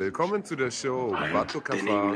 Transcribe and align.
Willkommen 0.00 0.44
zu 0.44 0.54
der 0.54 0.70
Show 0.70 1.10
Vato 1.32 1.60
Kafa. 1.60 2.12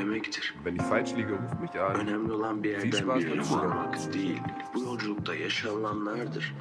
Wenn 0.62 0.76
ich 0.76 0.82
falsch 0.82 1.14
liege, 1.16 1.32
ruf 1.32 1.58
mich 1.60 1.80
an. 1.80 1.96
Önemli 1.96 2.32
olan 2.32 2.62
bir 2.62 2.68
Viel 2.82 2.84
yerden 2.84 2.98
Spaß 2.98 3.16
bir 3.16 3.22
yere 3.22 3.34
beim 3.34 3.44
Zuhören. 3.44 3.70
varmak 3.70 4.14
değil. 4.14 4.40
Bu 4.74 4.80
yolculukta 4.82 5.34
yaşanılanlardır. 5.34 6.54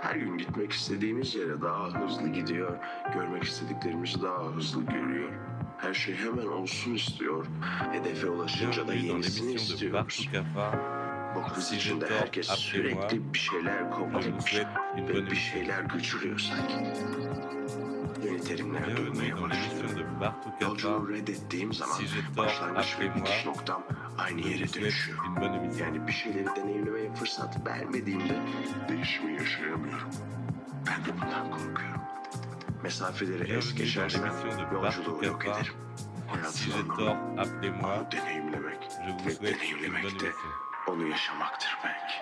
Her 0.00 0.16
gün 0.16 0.38
gitmek 0.38 0.72
istediğimiz 0.72 1.34
yere 1.34 1.62
daha 1.62 2.00
hızlı 2.00 2.28
gidiyor. 2.28 2.78
Görmek 3.14 3.44
istediklerimizi 3.44 4.22
daha 4.22 4.44
hızlı 4.44 4.82
görüyor. 4.86 5.30
Her 5.78 5.94
şey 5.94 6.14
hemen 6.14 6.46
olsun 6.46 6.94
istiyor. 6.94 7.46
Hedefe 7.92 8.26
ulaşınca 8.28 8.88
da 8.88 8.92
Bienvenue 8.92 9.08
dans 9.14 9.38
yenisini 9.38 9.46
l'émission 9.46 9.58
de 9.58 9.72
istiyoruz. 9.72 10.28
Si 11.58 11.74
je 11.74 11.76
içinde 11.76 12.00
dors, 12.00 12.20
herkes 12.20 12.48
sürekli 12.48 13.34
bir 13.34 13.38
şeyler 13.38 13.78
Je 13.78 13.84
vous 13.84 13.94
kovalayıp 13.96 14.42
souhaite 14.42 14.68
une 14.96 15.02
bonne 15.02 15.08
ve 15.08 15.14
bir 15.14 15.26
émission. 15.26 15.52
şeyler 15.52 15.82
güçlüyor 15.82 16.38
sanki. 16.38 16.74
Başlıyorum. 18.22 18.74
de 19.96 20.20
Bartou 20.20 20.52
Yolculuğu 20.60 21.08
reddettiğim 21.08 21.72
zaman 21.72 21.98
başlangıç 22.36 22.96
ve 23.00 23.14
bitiş 23.14 23.46
noktam 23.46 23.82
aynı 24.18 24.40
yere 24.40 24.74
dönüşüyor. 24.74 25.18
Yani 25.80 26.06
bir 26.06 26.12
şeyleri 26.12 26.46
deneyimlemeye 26.56 27.14
fırsat 27.14 27.66
vermediğimde 27.66 28.38
değişimi 28.88 29.32
yaşayamıyorum. 29.32 30.08
Ben 30.86 31.04
de 31.04 31.22
bundan 31.22 31.50
korkuyorum. 31.50 32.00
Mesafeleri 32.82 33.52
es 33.52 33.74
geçersem 33.74 34.32
yolculuğu 34.72 35.24
yok 35.24 35.44
ederim. 35.44 35.74
Hayatın 36.28 36.72
anlamı 36.72 37.16
onu 37.36 38.12
deneyimlemek 38.12 38.88
ve 39.26 39.46
deneyimlemek 39.46 40.20
de 40.20 40.32
onu 40.88 41.06
yaşamaktır 41.06 41.78
belki. 41.84 42.14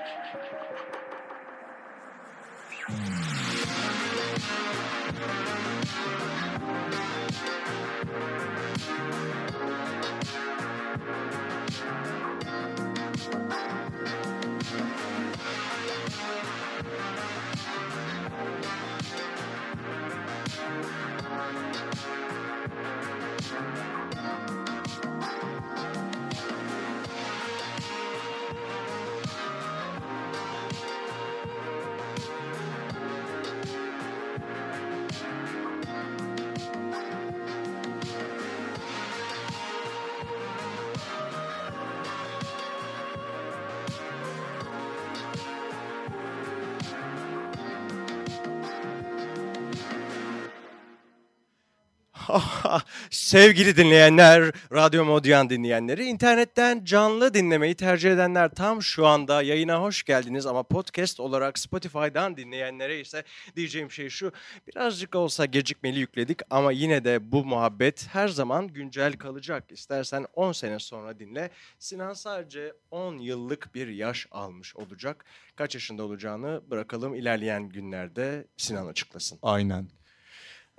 Sevgili 53.10 53.76
dinleyenler, 53.76 54.52
Radyo 54.73 55.04
Modyan 55.04 55.51
dinleyenleri, 55.51 56.04
internetten 56.04 56.84
canlı 56.84 57.34
dinlemeyi 57.34 57.74
tercih 57.74 58.12
edenler 58.12 58.48
tam 58.48 58.82
şu 58.82 59.06
anda 59.06 59.42
yayına 59.42 59.82
hoş 59.82 60.02
geldiniz 60.02 60.46
ama 60.46 60.62
podcast 60.62 61.20
olarak 61.20 61.59
Spotify'dan 61.59 62.36
dinleyenlere 62.36 63.01
ise 63.01 63.24
diyeceğim 63.56 63.90
şey 63.90 64.09
şu, 64.09 64.32
birazcık 64.66 65.14
olsa 65.14 65.44
gecikmeli 65.44 65.98
yükledik 65.98 66.41
ama 66.50 66.72
yine 66.72 67.04
de 67.04 67.32
bu 67.32 67.44
muhabbet 67.44 68.06
her 68.12 68.28
zaman 68.28 68.69
güncel 68.69 69.12
kalacak. 69.12 69.64
İstersen 69.72 70.26
10 70.34 70.53
sene 70.53 70.78
sonra 70.78 71.19
dinle. 71.19 71.50
Sinan 71.78 72.12
sadece 72.12 72.72
10 72.91 73.19
yıllık 73.19 73.75
bir 73.75 73.88
yaş 73.88 74.26
almış 74.30 74.76
olacak. 74.76 75.24
Kaç 75.56 75.74
yaşında 75.74 76.02
olacağını 76.02 76.62
bırakalım 76.70 77.14
ilerleyen 77.14 77.68
günlerde 77.68 78.47
Sinan 78.56 78.86
açıklasın. 78.86 79.38
Aynen. 79.42 79.97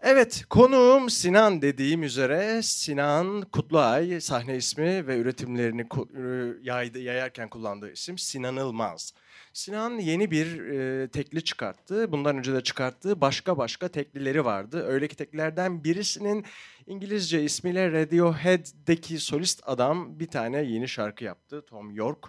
Evet, 0.04 0.46
konuğum 0.50 1.10
Sinan 1.10 1.62
dediğim 1.62 2.04
üzere 2.04 2.62
Sinan 2.62 3.42
Kutluay 3.42 4.22
sahne 4.22 4.58
ismi 4.58 5.08
ve 5.08 5.18
üretimlerini 5.18 5.86
ü- 6.14 6.60
yaydı, 6.64 7.00
yayarken 7.00 7.50
kullandığı 7.50 7.92
isim 7.92 8.18
Sinanılmaz. 8.18 9.14
Sinan 9.54 9.92
yeni 9.92 10.32
bir 10.32 10.60
e, 10.70 11.08
tekli 11.08 11.44
çıkarttı. 11.44 12.12
Bundan 12.12 12.38
önce 12.38 12.54
de 12.54 12.62
çıkarttığı 12.62 13.22
başka 13.22 13.58
başka 13.58 13.88
teklileri 13.88 14.46
vardı. 14.46 14.86
Öyle 14.88 15.08
ki 15.08 15.16
teklilerden 15.16 15.84
birisinin 15.84 16.46
İngilizce 16.88 17.44
ismiyle 17.44 17.92
Radiohead'deki 17.92 19.20
solist 19.20 19.62
adam 19.66 20.20
bir 20.20 20.28
tane 20.28 20.62
yeni 20.62 20.88
şarkı 20.88 21.24
yaptı. 21.24 21.66
Tom 21.66 21.92
York. 21.92 22.28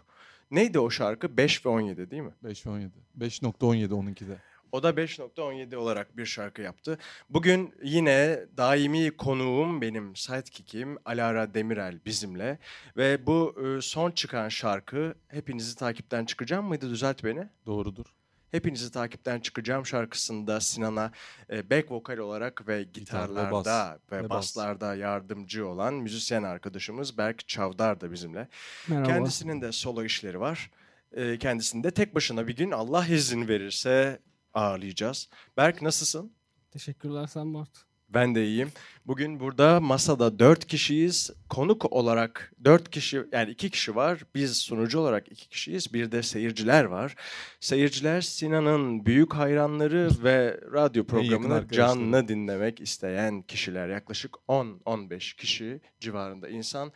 Neydi 0.51 0.79
o 0.79 0.91
şarkı? 0.91 1.37
5 1.37 1.67
ve 1.67 1.69
17 1.69 2.11
değil 2.11 2.23
mi? 2.23 2.35
5 2.45 2.67
ve 2.67 2.71
17. 2.71 2.93
5.17 3.19 3.93
onunki 3.95 4.29
de. 4.29 4.50
O 4.73 4.83
da 4.83 4.91
5.17 4.91 5.77
olarak 5.77 6.17
bir 6.17 6.27
şarkı 6.27 6.63
yaptı. 6.63 6.99
Bugün 7.31 7.75
yine 7.83 8.41
daimi 8.57 9.11
konuğum 9.11 9.81
benim 9.81 10.17
sidekick'im 10.17 10.99
Alara 11.05 11.55
Demirel 11.55 11.99
bizimle. 12.07 12.59
Ve 12.97 13.27
bu 13.27 13.57
e, 13.67 13.81
son 13.81 14.11
çıkan 14.11 14.49
şarkı 14.49 15.15
Hepinizi 15.29 15.77
Takipten 15.77 16.25
Çıkacağım 16.25 16.67
mıydı? 16.67 16.91
Düzelt 16.91 17.25
beni. 17.25 17.49
Doğrudur. 17.67 18.05
Hepinizi 18.51 18.93
Takipten 18.93 19.41
Çıkacağım 19.41 19.87
şarkısında 19.87 20.61
Sinan'a 20.61 21.13
e, 21.51 21.71
back 21.71 21.91
vokal 21.91 22.19
olarak 22.19 22.69
ve 22.69 22.83
Gitar 22.83 22.95
ve 22.95 23.01
gitarlarda 23.01 23.53
bas. 23.53 23.67
ve, 24.13 24.19
Ve 24.19 24.23
bas. 24.23 24.31
baslarda 24.31 24.95
yardımcı 24.95 25.67
olan 25.67 25.95
müzisyen 25.95 26.43
arkadaşımız 26.43 27.19
Berk 27.19 27.49
Çavdar 27.49 28.01
da 28.01 28.13
bizimle. 28.13 28.49
Merhaba. 28.89 29.09
Kendisinin 29.09 29.61
de 29.61 29.73
solo 29.73 30.05
işleri 30.05 30.41
var. 30.41 30.71
Ee, 31.17 31.39
kendisini 31.39 31.85
de 31.85 31.91
tek 31.91 32.15
başına 32.15 32.49
bir 32.49 32.57
gün 32.57 32.71
Allah 32.71 33.07
izin 33.07 33.49
verirse 33.49 34.19
ağırlayacağız. 34.55 35.29
Berk 35.57 35.83
nasılsın? 35.83 36.33
Teşekkürler 36.71 37.27
sen 37.27 37.55
Bart. 37.55 37.90
Ben 38.15 38.35
de 38.35 38.45
iyiyim. 38.47 38.73
Bugün 39.07 39.41
burada 39.41 39.81
masada 39.81 40.39
dört 40.39 40.67
kişiyiz. 40.67 41.31
Konuk 41.49 41.93
olarak 41.93 42.53
dört 42.65 42.91
kişi 42.91 43.23
yani 43.33 43.51
iki 43.51 43.71
kişi 43.71 43.97
var. 43.97 44.23
Biz 44.35 44.57
sunucu 44.57 44.99
olarak 45.01 45.33
iki 45.33 45.49
kişiyiz. 45.49 45.95
Bir 45.95 46.13
de 46.13 46.23
seyirciler 46.23 46.85
var. 46.85 47.15
Seyirciler 47.61 48.21
Sinan'ın 48.21 49.07
büyük 49.07 49.35
hayranları 49.35 50.11
ve 50.23 50.61
radyo 50.73 51.05
programını 51.05 51.69
canlı 51.69 52.29
dinlemek 52.29 52.81
isteyen 52.81 53.43
kişiler. 53.43 53.89
Yaklaşık 53.89 54.35
10-15 54.49 55.37
kişi 55.37 55.81
civarında 56.01 56.49
insan. 56.49 56.93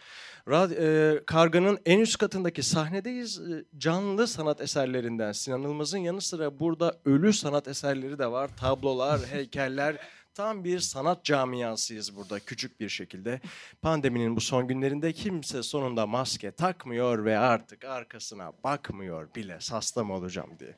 Rad- 0.48 0.74
e, 1.16 1.24
Karga'nın 1.24 1.78
en 1.86 2.00
üst 2.00 2.18
katındaki 2.18 2.62
sahnedeyiz. 2.62 3.40
E, 3.40 3.64
Canlı 3.78 4.26
sanat 4.26 4.60
eserlerinden 4.60 5.32
Sinan 5.32 5.62
Yılmaz'ın 5.62 5.98
yanı 5.98 6.20
sıra 6.20 6.58
burada 6.58 7.00
ölü 7.04 7.32
sanat 7.32 7.68
eserleri 7.68 8.18
de 8.18 8.26
var. 8.30 8.50
Tablolar, 8.56 9.20
heykeller. 9.30 9.96
Tam 10.34 10.64
bir 10.64 10.80
sanat 10.80 11.24
camiasıyız 11.24 12.16
burada 12.16 12.40
küçük 12.40 12.80
bir 12.80 12.88
şekilde. 12.88 13.40
Pandeminin 13.82 14.36
bu 14.36 14.40
son 14.40 14.68
günlerinde 14.68 15.12
kimse 15.12 15.62
sonunda 15.62 16.06
maske 16.06 16.50
takmıyor 16.50 17.24
ve 17.24 17.38
artık 17.38 17.84
arkasına 17.84 18.52
bakmıyor 18.64 19.34
bile 19.34 19.58
hasta 19.70 20.04
mı 20.04 20.14
olacağım 20.14 20.50
diye. 20.58 20.76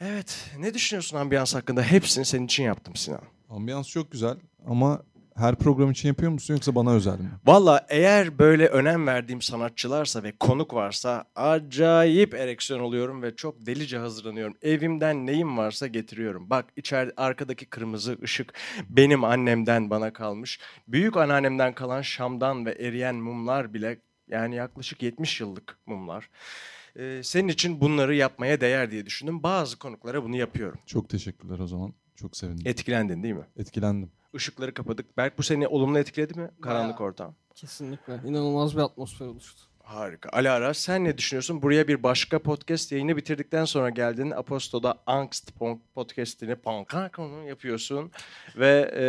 Evet, 0.00 0.50
ne 0.58 0.74
düşünüyorsun 0.74 1.16
ambiyans 1.16 1.54
hakkında? 1.54 1.82
Hepsini 1.82 2.24
senin 2.24 2.44
için 2.44 2.64
yaptım 2.64 2.96
Sinan. 2.96 3.22
Ambiyans 3.50 3.88
çok 3.88 4.12
güzel 4.12 4.36
ama 4.66 5.02
her 5.38 5.56
program 5.56 5.90
için 5.90 6.08
yapıyor 6.08 6.32
musun 6.32 6.54
yoksa 6.54 6.74
bana 6.74 6.92
özel 6.92 7.18
mi? 7.18 7.30
Valla 7.46 7.86
eğer 7.88 8.38
böyle 8.38 8.66
önem 8.66 9.06
verdiğim 9.06 9.42
sanatçılarsa 9.42 10.22
ve 10.22 10.32
konuk 10.40 10.74
varsa 10.74 11.24
acayip 11.34 12.34
ereksiyon 12.34 12.80
oluyorum 12.80 13.22
ve 13.22 13.36
çok 13.36 13.66
delice 13.66 13.98
hazırlanıyorum. 13.98 14.56
Evimden 14.62 15.26
neyim 15.26 15.58
varsa 15.58 15.86
getiriyorum. 15.86 16.50
Bak 16.50 16.64
içeride 16.76 17.12
arkadaki 17.16 17.66
kırmızı 17.66 18.18
ışık 18.22 18.54
benim 18.88 19.24
annemden 19.24 19.90
bana 19.90 20.12
kalmış. 20.12 20.60
Büyük 20.88 21.16
anneannemden 21.16 21.74
kalan 21.74 22.02
şamdan 22.02 22.66
ve 22.66 22.72
eriyen 22.72 23.14
mumlar 23.14 23.74
bile 23.74 23.98
yani 24.28 24.54
yaklaşık 24.54 25.02
70 25.02 25.40
yıllık 25.40 25.78
mumlar. 25.86 26.30
Ee, 26.96 27.20
senin 27.24 27.48
için 27.48 27.80
bunları 27.80 28.14
yapmaya 28.14 28.60
değer 28.60 28.90
diye 28.90 29.06
düşündüm. 29.06 29.42
Bazı 29.42 29.78
konuklara 29.78 30.24
bunu 30.24 30.36
yapıyorum. 30.36 30.78
Çok 30.86 31.08
teşekkürler 31.08 31.58
o 31.58 31.66
zaman. 31.66 31.94
Çok 32.14 32.36
sevindim. 32.36 32.66
Etkilendin 32.66 33.22
değil 33.22 33.34
mi? 33.34 33.46
Etkilendim. 33.56 34.10
Işıkları 34.38 34.74
kapadık. 34.74 35.16
Berk 35.16 35.38
bu 35.38 35.42
seni 35.42 35.68
olumlu 35.68 35.98
etkiledi 35.98 36.40
mi? 36.40 36.50
Karanlık 36.62 37.00
ortam. 37.00 37.34
Kesinlikle. 37.54 38.20
İnanılmaz 38.24 38.76
bir 38.76 38.82
atmosfer 38.82 39.26
oluştu. 39.26 39.60
Harika. 39.82 40.28
Alara 40.32 40.74
sen 40.74 41.04
ne 41.04 41.18
düşünüyorsun? 41.18 41.62
Buraya 41.62 41.88
bir 41.88 42.02
başka 42.02 42.38
podcast 42.38 42.92
yayını 42.92 43.16
bitirdikten 43.16 43.64
sonra 43.64 43.90
geldin. 43.90 44.30
Aposto'da 44.30 44.98
Angst 45.06 45.52
podcastini 45.94 46.56
Pankakonu 46.56 47.48
yapıyorsun. 47.48 48.12
Ve 48.56 48.90
e, 48.96 49.04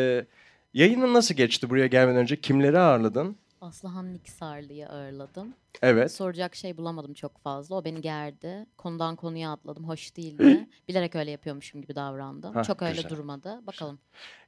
yayının 0.74 1.14
nasıl 1.14 1.36
geçti 1.36 1.70
buraya 1.70 1.88
gelmeden 1.88 2.20
önce? 2.22 2.42
Kimleri 2.42 2.80
ağırladın? 2.80 3.38
Aslıhan 3.62 4.14
Niksarlı'yı 4.14 4.90
ağırladım. 4.90 5.54
Evet. 5.82 6.12
Soracak 6.12 6.56
şey 6.56 6.78
bulamadım 6.78 7.14
çok 7.14 7.38
fazla. 7.38 7.76
O 7.76 7.86
beni 7.86 8.02
gerdi. 8.02 8.66
Konudan 8.78 9.16
konuya 9.16 9.52
atladım. 9.52 9.88
Hoş 9.88 10.18
değildi. 10.18 10.70
Bilerek 10.88 11.16
öyle 11.16 11.32
yapıyormuşum 11.32 11.82
gibi 11.82 11.96
davrandım. 11.96 12.54
Hah, 12.54 12.64
çok 12.64 12.82
öyle 12.82 12.96
güzel. 12.96 13.10
durmadı. 13.10 13.62
Bakalım. 13.68 14.00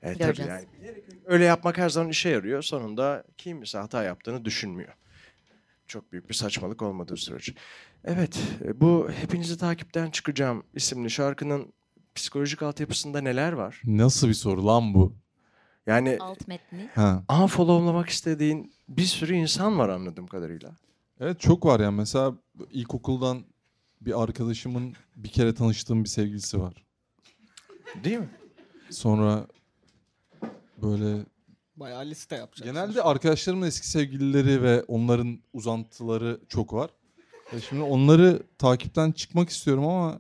E, 0.01 0.17
tabii 0.17 0.41
yani. 0.41 0.65
Öyle 1.25 1.43
yapmak 1.45 1.77
her 1.77 1.89
zaman 1.89 2.09
işe 2.09 2.29
yarıyor. 2.29 2.61
Sonunda 2.61 3.23
kimse 3.37 3.77
hata 3.77 4.03
yaptığını 4.03 4.45
düşünmüyor. 4.45 4.93
Çok 5.87 6.11
büyük 6.11 6.29
bir 6.29 6.33
saçmalık 6.33 6.81
olmadığı 6.81 7.17
sürece. 7.17 7.53
Evet, 8.05 8.39
e, 8.65 8.81
bu 8.81 9.09
Hepinizi 9.21 9.57
Takipten 9.57 10.09
Çıkacağım 10.09 10.63
isimli 10.73 11.09
şarkının 11.09 11.73
psikolojik 12.15 12.61
altyapısında 12.61 13.21
neler 13.21 13.51
var? 13.51 13.81
Nasıl 13.85 14.27
bir 14.27 14.33
soru 14.33 14.65
lan 14.65 14.93
bu? 14.93 15.13
Yani 15.87 16.17
Alt 16.19 16.47
metni. 16.47 16.89
Ha. 16.95 17.23
unfollowlamak 17.43 18.09
istediğin 18.09 18.73
bir 18.89 19.05
sürü 19.05 19.33
insan 19.33 19.79
var 19.79 19.89
anladığım 19.89 20.27
kadarıyla. 20.27 20.75
Evet 21.19 21.39
çok 21.39 21.65
var 21.65 21.79
yani. 21.79 21.95
Mesela 21.95 22.33
ilkokuldan 22.71 23.43
bir 24.01 24.23
arkadaşımın 24.23 24.93
bir 25.15 25.29
kere 25.29 25.55
tanıştığım 25.55 26.03
bir 26.03 26.09
sevgilisi 26.09 26.61
var. 26.61 26.73
Değil 28.03 28.17
mi? 28.17 28.29
Sonra 28.89 29.47
böyle 30.81 31.25
Bayağı 31.75 32.05
liste 32.05 32.35
yapacaksın. 32.35 32.73
genelde 32.75 33.01
arkadaşlarımın 33.03 33.67
eski 33.67 33.89
sevgilileri 33.89 34.63
ve 34.63 34.83
onların 34.83 35.39
uzantıları 35.53 36.39
çok 36.49 36.73
var. 36.73 36.89
Ve 37.53 37.61
şimdi 37.61 37.81
onları 37.81 38.43
takipten 38.57 39.11
çıkmak 39.11 39.49
istiyorum 39.49 39.85
ama 39.87 40.19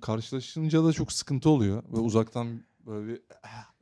karşılaşınca 0.00 0.84
da 0.84 0.92
çok 0.92 1.12
sıkıntı 1.12 1.50
oluyor 1.50 1.82
ve 1.92 1.98
uzaktan 1.98 2.60
böyle 2.86 3.08
bir 3.08 3.20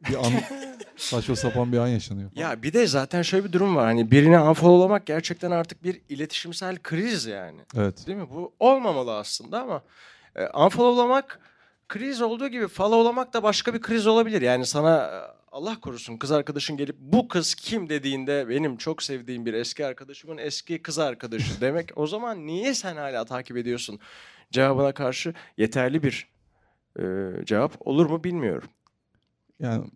bir 0.08 0.14
an 0.14 0.32
saçma 0.96 1.36
sapan 1.36 1.72
bir 1.72 1.78
an 1.78 1.86
yaşanıyor. 1.88 2.30
falan. 2.30 2.48
Ya 2.50 2.62
bir 2.62 2.72
de 2.72 2.86
zaten 2.86 3.22
şöyle 3.22 3.44
bir 3.44 3.52
durum 3.52 3.76
var. 3.76 3.84
Hani 3.86 4.10
birini 4.10 4.38
unfollowlamak 4.40 5.06
gerçekten 5.06 5.50
artık 5.50 5.84
bir 5.84 6.00
iletişimsel 6.08 6.78
kriz 6.78 7.26
yani. 7.26 7.60
Evet. 7.76 8.06
Değil 8.06 8.18
mi? 8.18 8.30
Bu 8.30 8.52
olmamalı 8.60 9.16
aslında 9.16 9.62
ama 9.62 9.82
e, 10.36 10.46
unfollowlamak 10.46 11.40
kriz 11.88 12.22
olduğu 12.22 12.48
gibi 12.48 12.68
followlamak 12.68 13.32
da 13.34 13.42
başka 13.42 13.74
bir 13.74 13.80
kriz 13.80 14.06
olabilir. 14.06 14.42
Yani 14.42 14.66
sana 14.66 14.96
e, 14.96 15.38
Allah 15.52 15.80
korusun 15.80 16.16
kız 16.16 16.32
arkadaşın 16.32 16.76
gelip 16.76 16.96
bu 16.98 17.28
kız 17.28 17.54
kim 17.54 17.88
dediğinde 17.88 18.48
benim 18.48 18.76
çok 18.76 19.02
sevdiğim 19.02 19.46
bir 19.46 19.54
eski 19.54 19.86
arkadaşımın 19.86 20.38
eski 20.38 20.82
kız 20.82 20.98
arkadaşı 20.98 21.60
demek. 21.60 21.90
O 21.96 22.06
zaman 22.06 22.46
niye 22.46 22.74
sen 22.74 22.96
hala 22.96 23.24
takip 23.24 23.56
ediyorsun? 23.56 24.00
Cevabına 24.52 24.92
karşı 24.92 25.34
yeterli 25.56 26.02
bir 26.02 26.28
e, 27.00 27.04
cevap 27.44 27.86
olur 27.86 28.06
mu 28.06 28.24
bilmiyorum. 28.24 28.68
Yani 29.60 29.90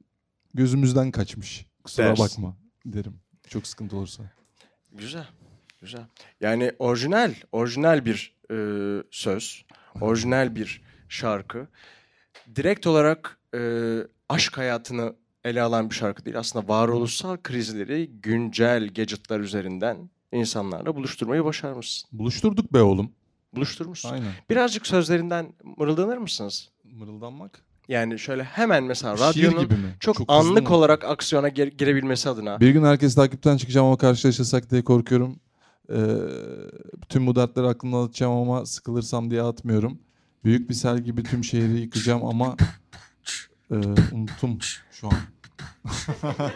gözümüzden 0.54 1.10
kaçmış. 1.10 1.66
Kusura 1.84 2.06
Dersin. 2.06 2.24
bakma 2.24 2.56
derim. 2.86 3.20
Çok 3.48 3.66
sıkıntı 3.66 3.96
olursa. 3.96 4.22
Güzel. 4.92 5.26
Güzel. 5.80 6.06
Yani 6.40 6.72
orijinal, 6.78 7.34
orijinal 7.52 8.04
bir 8.04 8.36
e, 8.50 8.56
söz, 9.10 9.64
orijinal 10.00 10.54
bir 10.56 10.82
şarkı. 11.08 11.68
Direkt 12.56 12.86
olarak 12.86 13.38
e, 13.54 13.60
aşk 14.28 14.58
hayatını 14.58 15.14
ele 15.44 15.62
alan 15.62 15.90
bir 15.90 15.94
şarkı 15.94 16.24
değil. 16.24 16.38
Aslında 16.38 16.68
varoluşsal 16.68 17.36
krizleri 17.36 18.06
güncel 18.06 18.88
gadgetlar 18.94 19.40
üzerinden 19.40 20.10
insanlarla 20.32 20.96
buluşturmayı 20.96 21.44
başarmışsın. 21.44 22.08
Buluşturduk 22.12 22.72
be 22.72 22.82
oğlum. 22.82 23.12
Buluşturmuşsun. 23.54 24.10
Aynen. 24.10 24.32
Birazcık 24.50 24.86
sözlerinden 24.86 25.52
mırıldanır 25.76 26.16
mısınız? 26.18 26.70
Mırıldanmak. 26.84 27.64
Yani 27.88 28.18
şöyle 28.18 28.44
hemen 28.44 28.84
mesela 28.84 29.18
radyonun 29.18 29.68
çok, 30.00 30.18
hızlı 30.18 30.32
anlık 30.32 30.68
mı? 30.70 30.76
olarak 30.76 31.04
aksiyona 31.04 31.48
gir- 31.48 31.78
girebilmesi 31.78 32.28
adına. 32.28 32.60
Bir 32.60 32.70
gün 32.70 32.84
herkes 32.84 33.14
takipten 33.14 33.56
çıkacağım 33.56 33.86
ama 33.86 33.96
karşılaşırsak 33.96 34.70
diye 34.70 34.84
korkuyorum. 34.84 35.40
Ee, 35.90 35.96
tüm 37.08 37.26
bu 37.26 37.36
dertleri 37.36 37.66
aklımdan 37.66 38.06
atacağım 38.06 38.32
ama 38.32 38.66
sıkılırsam 38.66 39.30
diye 39.30 39.42
atmıyorum. 39.42 39.98
Büyük 40.44 40.70
bir 40.70 40.74
sel 40.74 40.98
gibi 40.98 41.22
tüm 41.22 41.44
şehri 41.44 41.80
yıkacağım 41.80 42.24
ama 42.24 42.56
e, 43.70 43.74
unuttum 44.12 44.58
şu 44.92 45.06
an. 45.06 45.14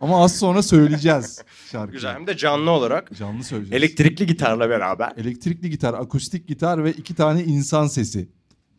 ama 0.00 0.24
az 0.24 0.38
sonra 0.38 0.62
söyleyeceğiz 0.62 1.42
şarkıyı. 1.72 1.92
Güzel 1.92 2.14
hem 2.14 2.26
de 2.26 2.36
canlı 2.36 2.70
olarak. 2.70 3.16
Canlı 3.16 3.44
söyleyeceğiz. 3.44 3.82
Elektrikli 3.84 4.26
gitarla 4.26 4.70
beraber. 4.70 5.12
Elektrikli 5.16 5.70
gitar, 5.70 5.94
akustik 5.94 6.48
gitar 6.48 6.84
ve 6.84 6.92
iki 6.92 7.14
tane 7.14 7.44
insan 7.44 7.86
sesi. 7.86 8.28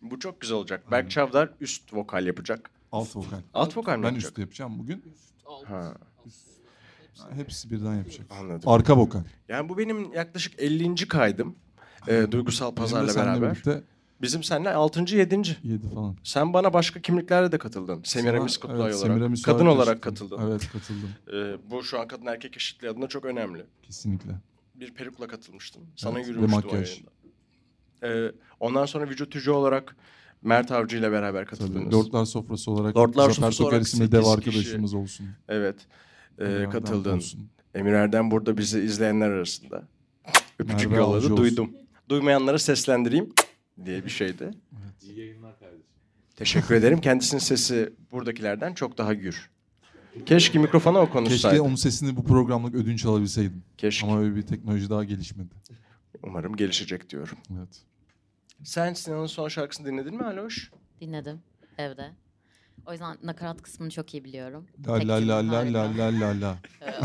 Bu 0.02 0.20
çok 0.20 0.42
güzel 0.42 0.58
olacak. 0.58 0.92
Berk 0.92 1.12
Çavdar 1.12 1.50
üst 1.62 1.94
vokal 1.94 2.26
yapacak. 2.26 2.70
Alt 2.92 3.16
vokal. 3.16 3.38
Alt 3.54 3.78
vokal 3.78 3.98
mi 3.98 4.04
Ben 4.04 4.08
yapacak? 4.08 4.30
üst 4.32 4.38
yapacağım 4.38 4.80
bugün. 4.80 5.04
Ha, 5.66 5.94
Hepsi 7.36 7.72
birden 7.72 7.96
yapacak. 7.96 8.26
anladım. 8.32 8.70
Arka 8.70 8.98
vokal. 8.98 9.22
Yani 9.50 9.70
bu 9.70 9.78
benim 9.78 10.14
yaklaşık 10.14 10.60
50. 10.60 10.96
kaydım. 11.08 11.56
Ee, 12.08 12.28
Duygusal 12.32 12.76
Pazar'la 12.76 13.10
seninle 13.14 13.32
beraber. 13.32 13.52
birlikte 13.52 13.84
Bizim 14.22 14.44
seninle 14.44 14.70
6. 14.70 15.16
7. 15.16 15.58
7 15.64 15.90
falan. 15.90 16.16
Sen 16.24 16.54
bana 16.54 16.74
başka 16.74 17.02
kimliklerle 17.02 17.52
de 17.52 17.58
katıldın. 17.58 18.02
Semiramis 18.04 18.52
Sana- 18.54 18.62
Kutlay 18.62 18.88
evet, 18.88 18.96
olarak. 18.96 19.08
Semiramis 19.12 19.42
Kadın 19.42 19.66
olarak 19.66 20.02
katıldım. 20.02 20.38
katıldın. 20.38 20.52
Evet 20.52 20.70
katıldım. 20.72 21.10
Ee, 21.34 21.72
bu 21.72 21.84
şu 21.84 22.00
an 22.00 22.08
kadın 22.08 22.26
erkek 22.26 22.58
eşitliği 22.58 22.92
adına 22.92 23.08
çok 23.08 23.26
önemli. 23.26 23.66
Kesinlikle. 23.84 24.32
Bir 24.76 24.94
perukla 24.94 25.28
katılmıştın. 25.28 25.84
Sana 25.96 26.14
Evet, 26.18 26.26
ve 26.28 26.32
yürümüştü 26.32 26.58
o 26.60 26.62
makyaj. 26.62 26.90
yayında. 26.90 27.12
Ee, 28.04 28.32
ondan 28.60 28.86
sonra 28.86 29.10
vücut 29.10 29.32
tücü 29.32 29.52
olarak 29.52 29.96
Mert 30.42 30.72
Avcı 30.72 30.98
ile 30.98 31.12
beraber 31.12 31.46
Tabii. 31.46 31.50
katıldınız. 31.60 31.94
Lordlar 31.94 32.26
sofrası 32.26 32.72
olarak 32.72 32.98
Lordlar 32.98 33.32
Zafer 33.32 33.82
isimli 33.82 34.12
dev 34.12 34.24
arkadaşımız 34.26 34.94
olsun. 34.94 35.28
Evet. 35.50 35.76
Ee, 36.40 36.44
Onlardan 36.46 36.70
katıldın. 36.70 37.18
olsun. 37.18 37.50
Emir 37.76 37.94
Erdem 37.94 38.32
burada 38.32 38.58
bizi 38.58 38.80
izleyenler 38.80 39.30
arasında. 39.30 39.84
Öpücük 40.60 40.92
Merve 40.92 41.02
yolladı. 41.02 41.18
Avcı 41.18 41.34
olsun. 41.34 41.38
Duydum. 41.38 41.70
Duymayanları 42.10 42.60
seslendireyim 42.60 43.34
diye 43.86 44.06
bir 44.06 44.10
şeydi. 44.10 44.52
Teşekkür 46.36 46.76
ederim. 46.76 47.02
Kendisinin 47.02 47.40
sesi 47.42 47.94
buradakilerden 48.12 48.74
çok 48.74 48.98
daha 48.98 49.14
gür. 49.14 49.50
Keşke 50.26 50.60
mikrofona 50.60 51.00
o 51.00 51.10
konuşsaydı. 51.10 51.54
Keşke 51.56 51.62
onun 51.68 51.76
sesini 51.76 52.16
bu 52.16 52.24
programlık 52.24 52.76
ödünç 52.76 53.06
alabilseydim. 53.06 53.64
Keşke. 53.78 54.08
Ama 54.08 54.20
öyle 54.20 54.36
bir 54.36 54.42
teknoloji 54.42 54.90
daha 54.90 55.04
gelişmedi. 55.04 55.54
Umarım 56.24 56.56
gelişecek 56.56 57.10
diyorum. 57.10 57.38
Evet. 57.58 57.82
Sen 58.64 58.94
Sinan'ın 58.94 59.26
son 59.26 59.48
şarkısını 59.48 59.88
dinledin 59.88 60.16
mi 60.16 60.26
Aloş? 60.26 60.72
Dinledim 61.02 61.42
evde. 61.78 62.12
O 62.86 62.92
yüzden 62.92 63.18
nakarat 63.24 63.62
kısmını 63.62 63.90
çok 63.90 64.14
iyi 64.14 64.24
biliyorum. 64.24 64.68
La 64.88 64.94
la 64.94 65.28
la 65.28 65.52
la 65.52 65.74
la 65.74 65.98
la 65.98 66.20
la 66.20 66.42
la. 66.42 66.58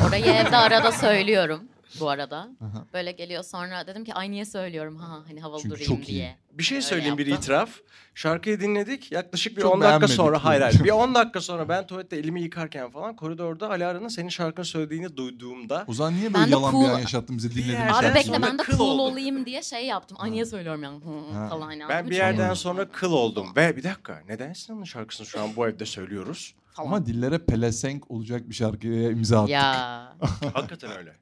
Orayı 0.08 0.24
evde 0.24 0.56
arada 0.56 0.92
söylüyorum 0.92 1.68
bu 2.00 2.08
arada. 2.10 2.36
Aha. 2.36 2.86
Böyle 2.92 3.12
geliyor 3.12 3.42
sonra 3.42 3.86
dedim 3.86 4.04
ki 4.04 4.14
ay 4.14 4.30
niye 4.30 4.44
söylüyorum 4.44 4.96
ha 4.96 5.18
hani 5.28 5.40
havalı 5.40 5.62
Çünkü 5.62 5.74
durayım 5.74 5.96
çok 5.96 6.08
iyi. 6.08 6.12
diye. 6.12 6.36
Bir 6.52 6.62
şey 6.62 6.76
Öyle 6.76 6.86
söyleyeyim 6.86 7.18
bir 7.18 7.26
yaptım. 7.26 7.42
itiraf. 7.44 7.70
Şarkıyı 8.14 8.60
dinledik. 8.60 9.12
Yaklaşık 9.12 9.56
bir 9.56 9.62
Çok 9.62 9.72
10 9.74 9.80
dakika 9.80 9.88
beğenmedik 9.90 10.14
sonra 10.16 10.30
diyor. 10.30 10.40
hayır 10.40 10.60
hayır. 10.62 10.84
Bir 10.84 10.90
10 10.90 11.14
dakika 11.14 11.40
sonra 11.40 11.68
ben 11.68 11.86
tuvalette 11.86 12.16
elimi 12.16 12.42
yıkarken 12.42 12.90
falan 12.90 13.16
koridorda 13.16 13.70
Alara'nın 13.70 14.08
senin 14.08 14.28
şarkını 14.28 14.64
söylediğini 14.64 15.17
duyduğumda 15.17 15.84
O 15.88 15.93
zaman 15.93 16.14
niye 16.14 16.24
Ben 16.26 16.34
böyle 16.34 16.46
de 16.46 16.50
yalan 16.50 16.72
cool- 16.72 16.84
bir 16.84 16.88
an 16.94 16.98
yaşattın 16.98 17.36
bize 17.36 17.50
dinlediğin 17.50 17.76
Abi 17.76 18.06
bekle 18.06 18.22
sonra 18.22 18.43
ben 18.43 18.58
de 18.58 18.62
kıl 18.62 18.76
cool 18.78 18.98
olayım 18.98 19.46
diye 19.46 19.62
şey 19.62 19.86
yaptım. 19.86 20.17
Ay 20.20 20.32
niye 20.32 20.44
söylüyorum 20.46 20.82
yani 20.82 21.05
hı, 21.05 21.38
Ha. 21.38 21.48
falan. 21.48 21.72
Yani. 21.72 21.88
ben 21.88 22.10
bir 22.10 22.17
yerden 22.17 22.55
sonra 22.55 22.88
kıl 22.88 23.12
oldum. 23.12 23.46
Ve 23.56 23.76
bir 23.76 23.82
dakika 23.82 24.22
neden 24.28 24.52
Sinan'ın 24.52 24.84
şarkısını 24.84 25.26
şu 25.26 25.43
an 25.43 25.56
bu 25.56 25.69
evde 25.69 25.86
söylüyoruz? 25.86 26.55
Ama 26.76 27.06
dillere 27.06 27.38
pelesenk 27.38 28.10
olacak 28.10 28.48
bir 28.48 28.55
şarkıya 28.55 29.10
imza 29.10 29.38
attık. 29.40 29.50
Ya 29.52 30.17
Hakikaten 30.55 30.90
öyle. 30.98 31.12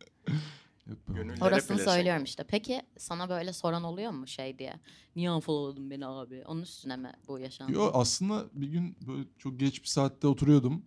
Yok 1.08 1.26
orasını 1.40 1.76
pelesenk. 1.76 1.94
söylüyorum 1.94 2.24
işte. 2.24 2.44
Peki 2.48 2.82
sana 2.98 3.28
böyle 3.28 3.52
soran 3.52 3.84
oluyor 3.84 4.10
mu 4.10 4.26
şey 4.26 4.58
diye? 4.58 4.74
Niye 5.16 5.30
unfollowladın 5.30 5.90
beni 5.90 6.06
abi? 6.06 6.42
Onun 6.46 6.62
üstüne 6.62 6.96
mi 6.96 7.12
bu 7.28 7.38
yaşandı? 7.38 7.72
Yo 7.72 7.90
aslında 7.94 8.44
bir 8.52 8.68
gün 8.68 8.96
böyle 9.06 9.22
çok 9.38 9.60
geç 9.60 9.82
bir 9.82 9.88
saatte 9.88 10.26
oturuyordum. 10.26 10.82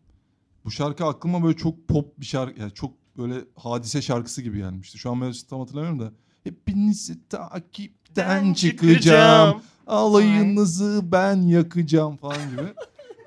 Bu 0.65 0.71
şarkı 0.71 1.05
aklıma 1.05 1.43
böyle 1.43 1.57
çok 1.57 1.87
pop 1.87 2.19
bir 2.19 2.25
şarkı 2.25 2.59
yani 2.59 2.73
çok 2.73 2.93
böyle 3.17 3.35
hadise 3.55 4.01
şarkısı 4.01 4.41
gibi 4.41 4.57
gelmişti. 4.57 4.97
Şu 4.97 5.11
an 5.11 5.17
melodisini 5.17 5.49
tam 5.49 5.59
hatırlamıyorum 5.59 5.99
da. 5.99 6.11
Hepinizi 6.43 7.27
takipten 7.29 8.53
çıkacağım. 8.53 9.61
Alayınızı 9.87 11.01
ben 11.03 11.41
yakacağım 11.41 12.17
falan 12.17 12.49
gibi. 12.49 12.73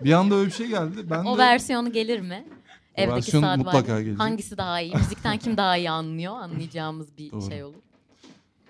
Bir 0.04 0.12
anda 0.12 0.34
öyle 0.34 0.46
bir 0.46 0.54
şey 0.54 0.66
geldi. 0.68 1.10
Ben 1.10 1.24
O 1.24 1.34
de 1.34 1.38
versiyonu 1.38 1.92
gelir 1.92 2.20
mi? 2.20 2.48
Evdeki 2.96 3.16
versiyon 3.16 3.42
saat 3.42 3.58
mutlaka 3.58 3.92
var. 3.92 4.00
gelecek. 4.00 4.20
Hangisi 4.20 4.58
daha 4.58 4.80
iyi? 4.80 4.94
Müzikten 4.96 5.38
kim 5.38 5.56
daha 5.56 5.76
iyi 5.76 5.90
anlıyor? 5.90 6.34
Anlayacağımız 6.34 7.18
bir 7.18 7.30
Doğru. 7.32 7.48
şey 7.48 7.64
olur. 7.64 7.82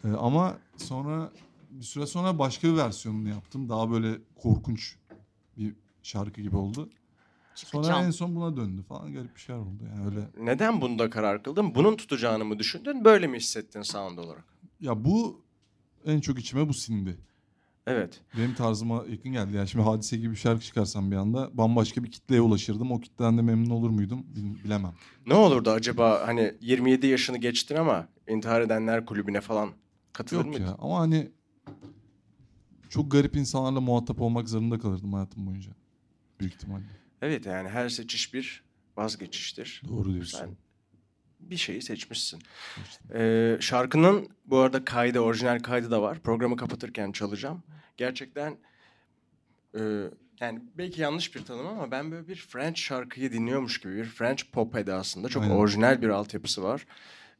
Ee, 0.05 0.09
ama 0.09 0.59
sonra 0.77 1.33
bir 1.71 1.85
süre 1.85 2.07
sonra 2.07 2.39
başka 2.39 2.69
bir 2.69 2.77
versiyonunu 2.77 3.29
yaptım. 3.29 3.69
Daha 3.69 3.91
böyle 3.91 4.19
korkunç 4.43 4.97
bir 5.57 5.75
şarkı 6.03 6.41
gibi 6.41 6.57
oldu. 6.57 6.91
Sonra 7.55 8.05
en 8.05 8.11
son 8.11 8.37
buna 8.37 8.57
döndü 8.57 8.83
falan 8.83 9.13
garip 9.13 9.35
bir 9.37 9.41
şeyler 9.41 9.61
oldu 9.61 9.85
yani 9.91 10.07
öyle. 10.07 10.29
Neden 10.39 10.81
bunda 10.81 11.11
karar 11.11 11.43
kıldın? 11.43 11.75
Bunun 11.75 11.97
tutacağını 11.97 12.45
mı 12.45 12.59
düşündün? 12.59 13.05
Böyle 13.05 13.27
mi 13.27 13.37
hissettin 13.37 13.83
sound 13.83 14.19
olarak? 14.19 14.45
Ya 14.81 15.05
bu 15.05 15.45
en 16.07 16.21
çok 16.21 16.39
içime 16.39 16.69
bu 16.69 16.75
sindi. 16.75 17.17
Evet. 17.87 18.21
Benim 18.37 18.55
tarzıma 18.55 19.05
yakın 19.11 19.33
geldi. 19.33 19.57
Yani 19.57 19.69
şimdi 19.69 19.85
hadise 19.85 20.17
gibi 20.17 20.31
bir 20.31 20.37
şarkı 20.37 20.65
çıkarsam 20.65 21.11
bir 21.11 21.17
anda 21.17 21.51
bambaşka 21.59 22.05
bir 22.05 22.11
kitleye 22.11 22.41
ulaşırdım. 22.41 22.93
O 22.93 23.01
kitleden 23.01 23.39
de 23.39 23.43
memnun 23.43 23.71
olur 23.71 23.91
muydum 23.91 24.27
Bil- 24.37 24.65
bilemem. 24.65 24.93
Ne 25.27 25.35
olurdu 25.35 25.71
acaba 25.71 26.27
hani 26.27 26.55
27 26.61 27.07
yaşını 27.07 27.39
geçtin 27.39 27.77
ama 27.77 28.09
intihar 28.29 28.61
edenler 28.61 29.07
kulübüne 29.07 29.41
falan 29.41 29.71
katılır 30.13 30.41
Yok 30.41 30.49
mıydın? 30.49 30.65
ya 30.67 30.77
ama 30.79 30.99
hani 30.99 31.31
çok 32.91 33.11
garip 33.11 33.37
insanlarla 33.37 33.81
muhatap 33.81 34.21
olmak 34.21 34.49
zorunda 34.49 34.79
kalırdım 34.79 35.13
hayatım 35.13 35.47
boyunca. 35.47 35.71
Büyük 36.41 36.55
ihtimalle. 36.55 36.85
Evet 37.23 37.47
yani 37.47 37.69
her 37.69 37.89
seçiş 37.89 38.35
bir 38.35 38.65
vazgeçiştir. 38.97 39.83
Doğru 39.89 40.13
diyorsun. 40.13 40.39
Sen 40.39 40.51
bir 41.41 41.57
şeyi 41.57 41.83
seçmişsin. 41.83 42.41
Ee, 43.15 43.57
şarkının 43.61 44.29
bu 44.47 44.59
arada 44.59 44.85
kaydı, 44.85 45.21
orijinal 45.21 45.59
kaydı 45.59 45.91
da 45.91 46.03
var. 46.03 46.19
Programı 46.19 46.57
kapatırken 46.57 47.13
çalacağım. 47.13 47.63
Gerçekten 47.97 48.57
e, 49.79 49.81
yani 50.41 50.61
belki 50.79 51.01
yanlış 51.01 51.35
bir 51.35 51.45
tanım 51.45 51.67
ama 51.67 51.91
ben 51.91 52.11
böyle 52.11 52.29
bir 52.29 52.37
French 52.37 52.79
şarkıyı 52.79 53.33
dinliyormuş 53.33 53.81
gibi 53.81 53.97
bir 53.97 54.05
French 54.05 54.43
pop 54.53 54.77
edasında 54.77 55.29
çok 55.29 55.43
Aynen. 55.43 55.55
orijinal 55.55 56.03
bir 56.03 56.09
altyapısı 56.09 56.63
var. 56.63 56.87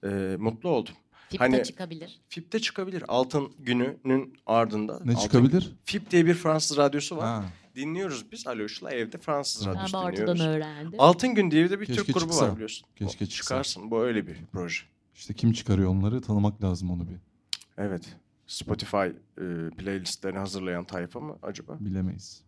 Ee, 0.05 0.37
mutlu 0.39 0.69
oldum. 0.69 0.95
Fip'te 1.29 1.39
Hani- 1.45 1.63
çıkabilir. 1.63 2.21
FIP'te 2.29 2.59
çıkabilir. 2.61 3.05
Altın 3.09 3.53
gününün 3.59 4.39
ardında. 4.47 5.01
Ne 5.05 5.13
Altın- 5.13 5.23
çıkabilir? 5.23 5.77
FIP 5.85 6.11
diye 6.11 6.27
bir 6.27 6.35
Fransız 6.35 6.77
radyosu 6.77 7.17
var. 7.17 7.25
Ha, 7.27 7.45
Dinliyoruz 7.75 8.33
biz 8.33 8.47
Aloş'la 8.47 8.91
evde 8.91 9.19
Fransız 9.19 9.67
radyosu 9.67 9.99
ortadan 9.99 10.13
dinliyoruz. 10.17 10.41
öğrendim. 10.41 10.93
Altın 11.01 11.35
Gün 11.35 11.51
diye 11.51 11.71
de 11.71 11.81
bir 11.81 11.87
Keşke 11.87 12.03
Türk 12.03 12.15
grubu 12.15 12.21
çıksa. 12.31 12.47
var 12.47 12.55
biliyorsun. 12.55 12.87
Keşke 12.97 13.25
O- 13.25 13.29
çıksa. 13.29 13.43
Çıkarsın. 13.55 13.91
Bu 13.91 14.03
öyle 14.05 14.27
bir 14.27 14.37
proje. 14.53 14.83
işte 15.15 15.35
kim 15.35 15.53
çıkarıyor 15.53 15.91
onları 15.91 16.21
tanımak 16.21 16.63
lazım 16.65 16.91
onu 16.91 17.09
bir. 17.09 17.17
Evet. 17.79 18.17
Spotify 18.47 18.97
e, 18.97 19.71
playlistlerini 19.79 20.39
hazırlayan 20.39 20.85
tayfa 20.85 21.21
mı 21.21 21.39
acaba? 21.43 21.77
Bilemeyiz. 21.81 22.43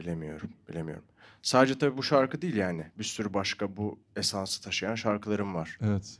Bilemiyorum. 0.00 0.50
Bilemiyorum. 0.68 1.04
Sadece 1.42 1.78
tabii 1.78 1.96
bu 1.96 2.02
şarkı 2.02 2.42
değil 2.42 2.56
yani. 2.56 2.86
Bir 2.98 3.04
sürü 3.04 3.34
başka 3.34 3.76
bu 3.76 3.98
esansı 4.16 4.62
taşıyan 4.62 4.94
şarkılarım 4.94 5.54
var. 5.54 5.78
Evet. 5.80 6.18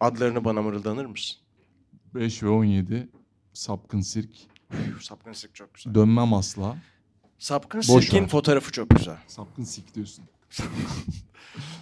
Adlarını 0.00 0.44
bana 0.44 0.62
mırıldanır 0.62 1.04
mısın? 1.06 1.36
5 2.14 2.42
ve 2.42 2.48
17 2.48 3.08
Sapkın 3.52 4.00
Sirk. 4.00 4.30
Üf, 4.72 5.02
Sapkın 5.02 5.32
Sirk 5.32 5.54
çok 5.54 5.74
güzel. 5.74 5.94
Dönmem 5.94 6.34
asla. 6.34 6.76
Sapkın 7.38 7.78
Boş 7.78 8.04
Sirk'in 8.04 8.22
ver. 8.22 8.28
fotoğrafı 8.28 8.72
çok 8.72 8.90
güzel. 8.90 9.16
Sapkın 9.26 9.64
Sirk 9.64 9.94
diyorsun. 9.94 10.24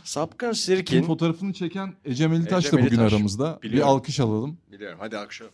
Sapkın 0.05 0.53
Sirk'in... 0.53 1.03
fotoğrafını 1.03 1.53
çeken 1.53 1.95
Ecem 2.05 2.33
Elitaş 2.33 2.67
Ecem 2.67 2.79
da 2.79 2.83
bugün 2.83 2.97
Elitaş. 2.97 3.13
aramızda. 3.13 3.59
Bir 3.63 3.69
Biliyorum. 3.69 3.93
alkış 3.93 4.21
alalım. 4.21 4.59
Biliyorum. 4.73 4.99
Hadi 5.01 5.19
akşam. 5.19 5.49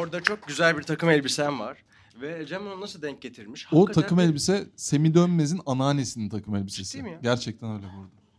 Orada 0.00 0.20
çok 0.22 0.46
güzel 0.46 0.78
bir 0.78 0.82
takım 0.82 1.10
elbisen 1.10 1.60
var. 1.60 1.84
Ve 2.20 2.46
Cem 2.46 2.66
onu 2.66 2.80
nasıl 2.80 3.02
denk 3.02 3.22
getirmiş? 3.22 3.66
O 3.72 3.76
Hakikaten 3.80 4.02
takım 4.02 4.18
de- 4.18 4.22
elbise 4.22 4.66
Semi 4.76 5.14
Dönmez'in 5.14 5.60
anneannesinin 5.66 6.28
takım 6.28 6.56
elbisesi. 6.56 6.90
Ciddi 6.92 7.02
mi 7.02 7.10
ya? 7.10 7.18
Gerçekten 7.22 7.70
öyle. 7.76 7.86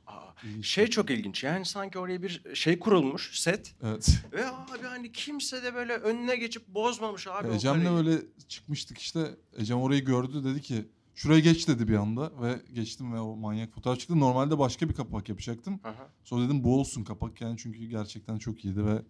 Aa, 0.08 0.62
Şey 0.64 0.88
çok 0.88 1.10
ilginç. 1.10 1.44
Yani 1.44 1.66
sanki 1.66 2.00
oraya 2.00 2.22
bir 2.24 2.42
şey 2.56 2.80
kurulmuş, 2.80 3.40
set. 3.40 3.76
Evet. 3.84 4.10
Ve 4.32 4.48
abi 4.48 4.84
hani 4.84 5.12
kimse 5.12 5.64
de 5.64 5.74
böyle 5.76 5.94
önüne 5.94 6.36
geçip 6.36 6.68
bozmamış 6.68 7.28
abi 7.28 7.48
o 7.48 7.54
Ecem'le 7.54 7.84
kareyi. 7.84 7.98
öyle 7.98 8.18
çıkmıştık 8.48 8.98
işte. 8.98 9.36
Ecem 9.58 9.82
orayı 9.82 10.06
gördü 10.06 10.44
dedi 10.44 10.62
ki 10.62 10.86
şuraya 11.16 11.40
geç 11.40 11.68
dedi 11.68 11.88
bir 11.88 11.96
anda 11.96 12.32
ve 12.42 12.56
geçtim 12.74 13.14
ve 13.14 13.20
o 13.20 13.36
manyak 13.36 13.74
fotoğraf 13.74 14.00
çıktı. 14.00 14.20
Normalde 14.20 14.60
başka 14.60 14.90
bir 14.90 14.94
kapak 14.94 15.30
yapacaktım. 15.30 15.80
Aha, 15.84 16.08
Sonra 16.24 16.46
dedim 16.46 16.64
bu 16.64 16.80
olsun 16.80 17.04
kapak 17.04 17.42
yani 17.42 17.58
çünkü 17.58 17.86
gerçekten 17.86 18.38
çok 18.38 18.66
iyiydi 18.66 18.86
ve 18.86 19.02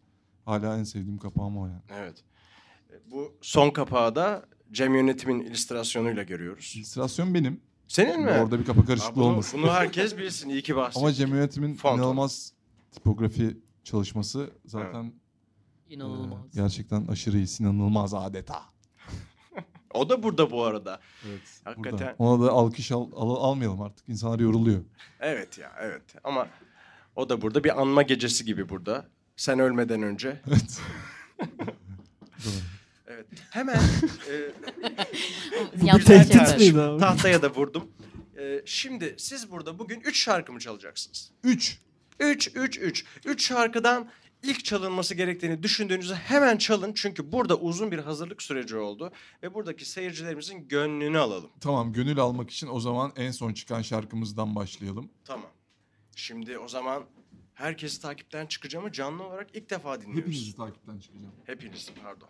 hala 0.46 0.78
en 0.78 0.84
sevdiğim 0.84 1.18
kapağım 1.20 1.58
o 1.58 1.68
yani. 1.68 1.82
evet. 1.90 2.24
E, 2.94 3.12
Bu 3.12 3.38
son 3.42 3.70
kapağı 3.70 4.16
da 4.16 4.46
Cem 4.72 4.96
Yönetim'in 4.96 5.40
illüstrasyonuyla 5.40 6.24
görüyoruz. 6.24 6.74
İllüstrasyon 6.76 7.34
benim. 7.34 7.62
Senin 7.88 8.22
mi? 8.22 8.32
Orada 8.32 8.60
bir 8.60 8.70
Aa, 8.70 8.86
karışıklığı 8.86 9.16
bunu, 9.16 9.24
olmasın. 9.26 9.62
bunu 9.64 9.72
herkes 9.72 10.18
bilsin. 10.18 10.50
İyi 10.50 10.62
ki 10.62 10.76
bahsettin. 10.76 11.00
Ama 11.00 11.14
Cem 11.14 11.30
Yönetim'in 11.30 11.76
Font. 11.76 11.98
inanılmaz 12.00 12.54
tipografi 12.92 13.58
çalışması 13.84 14.50
zaten 14.66 15.04
e, 15.04 15.94
İnanılmaz. 15.94 16.40
gerçekten 16.56 17.08
aşırı 17.08 17.38
iyi. 17.38 17.48
inanılmaz 17.62 18.14
adeta. 18.14 18.62
O 19.94 20.10
da 20.10 20.24
burada 20.24 20.52
bu 20.52 20.64
arada. 20.64 21.00
Evet. 21.28 21.42
Hakikaten. 21.64 22.00
Burada. 22.00 22.16
Ona 22.20 22.46
da 22.46 22.52
alkış 22.52 22.92
al, 22.92 23.08
al- 23.16 23.36
almayalım 23.36 23.82
artık. 23.82 24.10
İnsanlar 24.10 24.40
yoruluyor. 24.40 24.82
Evet 25.20 25.58
ya 25.58 25.72
evet. 25.82 26.02
Ama 26.24 26.48
o 27.16 27.30
da 27.30 27.42
burada 27.42 27.64
bir 27.64 27.82
anma 27.82 28.02
gecesi 28.02 28.46
gibi 28.46 28.70
burada. 28.70 29.06
Sen 29.36 29.60
ölmeden 29.60 30.04
önce. 30.04 30.42
Evet. 30.48 30.80
Evet. 32.46 32.64
Hemen 33.50 33.76
e, 35.98 36.00
tehdit 36.06 36.48
şey 36.48 36.58
miydi 36.58 36.82
abi? 36.82 37.00
tahtaya 37.00 37.42
da 37.42 37.50
vurdum. 37.54 37.92
E, 38.38 38.62
şimdi 38.66 39.16
siz 39.18 39.52
burada 39.52 39.80
bugün 39.80 40.00
3 40.00 40.24
şarkı 40.24 40.54
mı 40.54 40.60
çalacaksınız? 40.60 41.32
3. 41.44 41.80
3 42.20 42.52
3 42.56 42.78
3. 42.78 43.06
3 43.26 43.48
şarkıdan 43.48 44.10
ilk 44.44 44.66
çalınması 44.66 45.16
gerektiğini 45.16 45.64
düşündüğünüzü 45.64 46.14
hemen 46.14 46.58
çalın. 46.58 46.94
Çünkü 46.94 47.32
burada 47.32 47.56
uzun 47.58 47.92
bir 47.92 48.00
hazırlık 48.00 48.42
süreci 48.42 48.78
oldu 48.78 49.12
ve 49.44 49.54
buradaki 49.54 49.86
seyircilerimizin 49.86 50.68
gönlünü 50.68 51.20
alalım. 51.20 51.50
Tamam 51.62 51.94
gönül 51.94 52.20
almak 52.20 52.50
için 52.52 52.68
o 52.72 52.80
zaman 52.80 53.14
en 53.16 53.32
son 53.32 53.54
çıkan 53.54 53.82
şarkımızdan 53.82 54.56
başlayalım. 54.56 55.10
Tamam. 55.26 55.50
Şimdi 56.16 56.58
o 56.58 56.68
zaman 56.68 57.04
herkesi 57.54 58.02
takipten 58.02 58.46
çıkacağımı 58.46 58.92
canlı 58.92 59.24
olarak 59.24 59.56
ilk 59.56 59.70
defa 59.70 60.02
dinliyoruz. 60.02 60.22
Hepinizi 60.26 60.56
takipten 60.56 61.00
çıkacağım. 61.00 61.34
Hepiniz 61.46 61.92
pardon. 62.04 62.30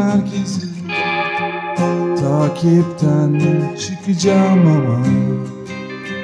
herkesi 0.00 0.66
takipten 2.20 3.40
çıkacağım 3.78 4.66
ama 4.66 5.04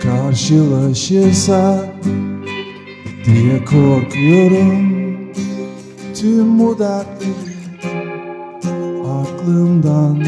karşılaşırsak 0.03 1.85
diye 3.25 3.65
korkuyorum. 3.65 4.97
Tüm 6.15 6.59
bu 6.59 6.79
dertleri 6.79 7.57
aklımdan 9.21 10.25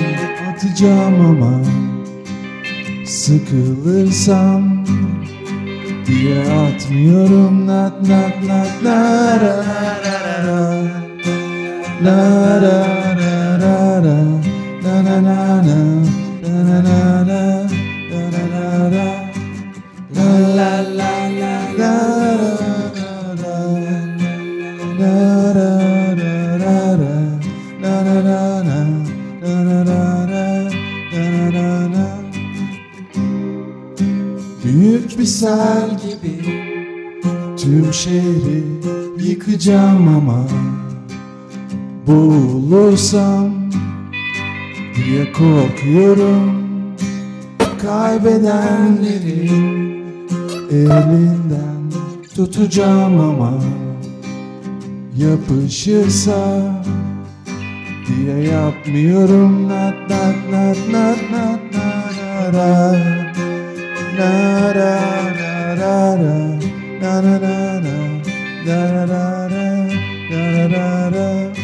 atacağım 0.50 1.26
ama 1.26 1.60
sıkılırsam 3.06 4.84
diye 6.06 6.40
atmıyorum. 6.40 7.66
Nat 7.66 8.08
nat 8.08 8.42
nat 8.48 8.84
la 8.84 9.40
la 12.04 12.62
la 12.62 13.07
Büyük 34.64 35.18
bir 35.18 35.24
sel 35.24 35.90
gibi 36.02 36.42
tüm 37.56 37.92
şehri 37.92 38.64
yıkacağım 39.18 40.08
ama 40.08 40.46
Bulursam 42.06 43.47
diye 45.18 45.32
korkuyorum 45.32 46.52
Kaybedenlerin 47.82 50.04
elinden 50.70 51.90
tutacağım 52.34 53.20
ama 53.20 53.54
Yapışırsa 55.16 56.72
diye 58.06 58.38
yapmıyorum 58.38 59.68
Nat 59.68 59.94
nat 60.10 60.36
nat 60.50 60.78
nat 60.92 61.18
nat 61.32 61.60
nat 61.74 62.54
nat 62.54 62.98
Na 64.18 64.74
ra 64.74 64.78
ra 64.78 65.76
ra 65.76 66.16
ra 66.16 66.38
na 67.02 67.22
na 67.22 67.34
na 67.40 67.80
na 67.80 67.96
na 68.66 68.78
ra 70.70 70.88
ra 71.12 71.57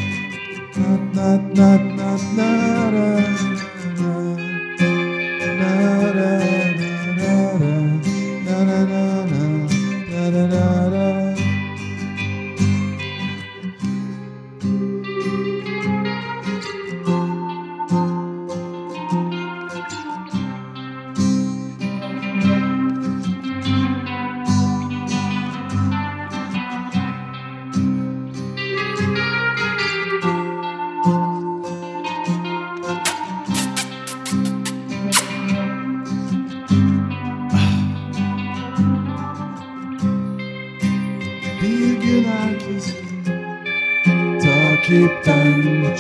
na 1.15 1.39
na 1.55 1.71
na 1.97 2.11
na 2.37 2.51
na 2.91 3.54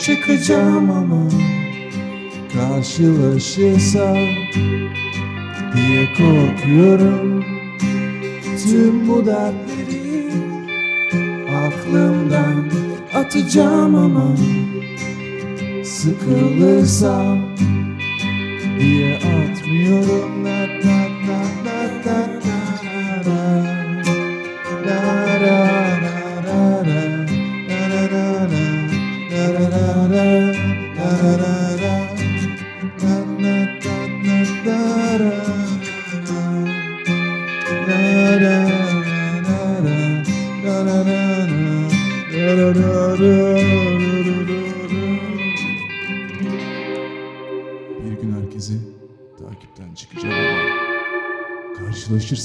çıkacağım 0.06 0.90
ama 0.90 1.28
karşılaşırsa 2.52 4.14
diye 5.74 6.06
korkuyorum. 6.18 7.44
Tüm 8.64 9.08
bu 9.08 9.26
dertleri 9.26 10.30
aklımdan 11.66 12.70
atacağım 13.14 13.94
ama 13.94 14.36
sıkılırsam 15.84 17.38
diye 18.80 19.16
atmıyorum. 19.16 20.44
Nat 20.44 20.84
nat 20.84 21.10
nat 21.28 21.66
nat 21.66 22.06
nat 22.06 22.33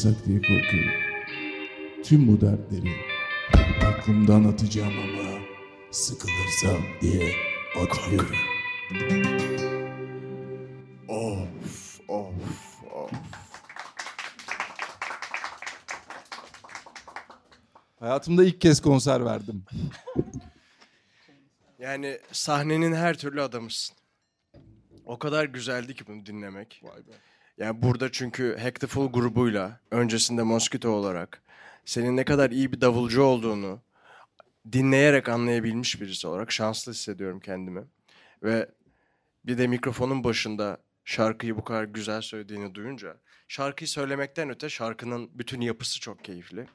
karşılaşırsak 0.03 0.25
diye 0.25 0.37
korkuyorum. 0.37 0.91
Tüm 2.03 2.27
bu 2.27 2.41
dertleri 2.41 2.95
aklımdan 3.85 4.43
atacağım 4.43 4.93
ama 4.99 5.39
sıkılırsam 5.91 6.83
diye 7.01 7.35
atmıyorum. 7.81 8.35
Of, 11.07 11.99
of, 12.07 12.33
of. 12.93 13.11
Hayatımda 17.99 18.43
ilk 18.43 18.61
kez 18.61 18.81
konser 18.81 19.25
verdim. 19.25 19.63
Yani 21.79 22.19
sahnenin 22.31 22.93
her 22.93 23.17
türlü 23.17 23.41
adamısın. 23.41 23.95
O 25.05 25.19
kadar 25.19 25.45
güzeldi 25.45 25.95
ki 25.95 26.07
bunu 26.07 26.25
dinlemek. 26.25 26.81
Vay 26.83 27.07
be. 27.07 27.28
Yani 27.59 27.81
burada 27.81 28.11
çünkü 28.11 28.57
Hack 28.61 28.79
the 28.79 28.87
Fool 28.87 29.11
grubuyla 29.11 29.79
öncesinde 29.91 30.43
Mosquito 30.43 30.89
olarak 30.89 31.43
senin 31.85 32.17
ne 32.17 32.25
kadar 32.25 32.51
iyi 32.51 32.71
bir 32.71 32.81
davulcu 32.81 33.23
olduğunu 33.23 33.81
dinleyerek 34.71 35.29
anlayabilmiş 35.29 36.01
birisi 36.01 36.27
olarak 36.27 36.51
şanslı 36.51 36.91
hissediyorum 36.91 37.39
kendimi. 37.39 37.83
Ve 38.43 38.69
bir 39.45 39.57
de 39.57 39.67
mikrofonun 39.67 40.23
başında 40.23 40.77
şarkıyı 41.05 41.57
bu 41.57 41.63
kadar 41.63 41.83
güzel 41.83 42.21
söylediğini 42.21 42.75
duyunca 42.75 43.17
şarkıyı 43.47 43.87
söylemekten 43.87 44.49
öte 44.49 44.69
şarkının 44.69 45.29
bütün 45.33 45.61
yapısı 45.61 45.99
çok 45.99 46.23
keyifli. 46.23 46.65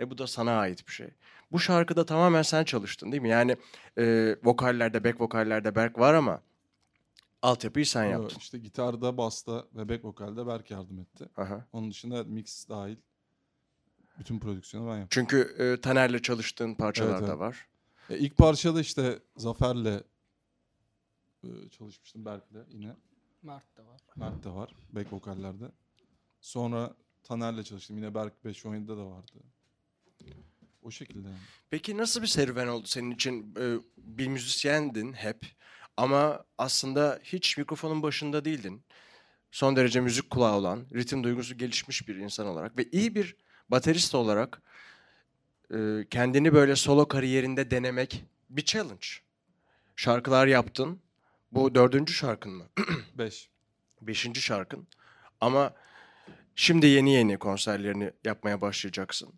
E 0.00 0.10
bu 0.10 0.18
da 0.18 0.26
sana 0.26 0.58
ait 0.58 0.88
bir 0.88 0.92
şey. 0.92 1.08
Bu 1.52 1.60
şarkıda 1.60 2.06
tamamen 2.06 2.42
sen 2.42 2.64
çalıştın 2.64 3.12
değil 3.12 3.22
mi? 3.22 3.28
Yani 3.28 3.56
e, 3.98 4.36
vokallerde, 4.44 5.04
back 5.04 5.20
vokallerde 5.20 5.74
Berk 5.74 5.98
var 5.98 6.14
ama 6.14 6.42
altyapıyı 7.42 7.86
sen 7.86 8.04
yaptın. 8.04 8.38
İşte 8.38 8.58
gitarda, 8.58 9.16
basta 9.16 9.66
ve 9.74 9.88
back 9.88 10.04
vokalde 10.04 10.46
Berk 10.46 10.70
yardım 10.70 10.98
etti. 10.98 11.28
Aha. 11.36 11.66
Onun 11.72 11.90
dışında 11.90 12.24
mix 12.24 12.68
dahil 12.68 12.96
bütün 14.18 14.38
prodüksiyonu 14.38 14.86
ben 14.90 14.98
yaptım. 14.98 15.08
Çünkü 15.10 15.54
e, 15.58 15.80
Taner'le 15.80 16.18
çalıştığın 16.18 16.74
parçalar 16.74 17.10
Evet, 17.10 17.22
da 17.22 17.26
evet. 17.26 17.38
var. 17.38 17.68
E, 18.10 18.18
ilk 18.18 18.36
parçada 18.36 18.80
işte 18.80 19.18
Zafer'le 19.36 20.02
e, 21.44 21.48
çalışmıştım 21.70 22.24
Berk'le 22.24 22.56
yine. 22.68 22.96
Mert 23.42 23.76
de 23.76 23.86
var. 23.86 24.00
Mert 24.16 24.44
de 24.44 24.50
var 24.50 24.74
back 24.92 25.12
vokallerde. 25.12 25.64
Sonra 26.40 26.94
Taner'le 27.22 27.62
çalıştım. 27.62 27.96
Yine 27.96 28.14
Berk 28.14 28.32
517'de 28.44 28.96
de 28.96 29.02
vardı. 29.02 29.32
O 30.82 30.90
şekilde 30.90 31.28
yani. 31.28 31.38
Peki 31.70 31.96
nasıl 31.96 32.22
bir 32.22 32.26
serüven 32.26 32.66
oldu 32.66 32.86
senin 32.86 33.10
için? 33.10 33.54
E, 33.60 33.76
bir 33.96 34.28
müzisyendin 34.28 35.12
hep 35.12 35.46
ama 36.00 36.44
aslında 36.58 37.18
hiç 37.24 37.58
mikrofonun 37.58 38.02
başında 38.02 38.44
değildin. 38.44 38.82
Son 39.50 39.76
derece 39.76 40.00
müzik 40.00 40.30
kulağı 40.30 40.54
olan, 40.54 40.86
ritim 40.94 41.24
duygusu 41.24 41.58
gelişmiş 41.58 42.08
bir 42.08 42.16
insan 42.16 42.46
olarak 42.46 42.78
ve 42.78 42.84
iyi 42.92 43.14
bir 43.14 43.36
baterist 43.68 44.14
olarak 44.14 44.62
e, 45.74 45.76
kendini 46.10 46.54
böyle 46.54 46.76
solo 46.76 47.08
kariyerinde 47.08 47.70
denemek 47.70 48.24
bir 48.50 48.64
challenge. 48.64 49.06
Şarkılar 49.96 50.46
yaptın. 50.46 51.00
Bu 51.52 51.74
dördüncü 51.74 52.14
şarkın 52.14 52.52
mı? 52.52 52.64
5. 53.14 53.48
Beşinci 54.00 54.40
şarkın. 54.40 54.86
Ama 55.40 55.74
şimdi 56.54 56.86
yeni 56.86 57.12
yeni 57.12 57.38
konserlerini 57.38 58.10
yapmaya 58.24 58.60
başlayacaksın. 58.60 59.32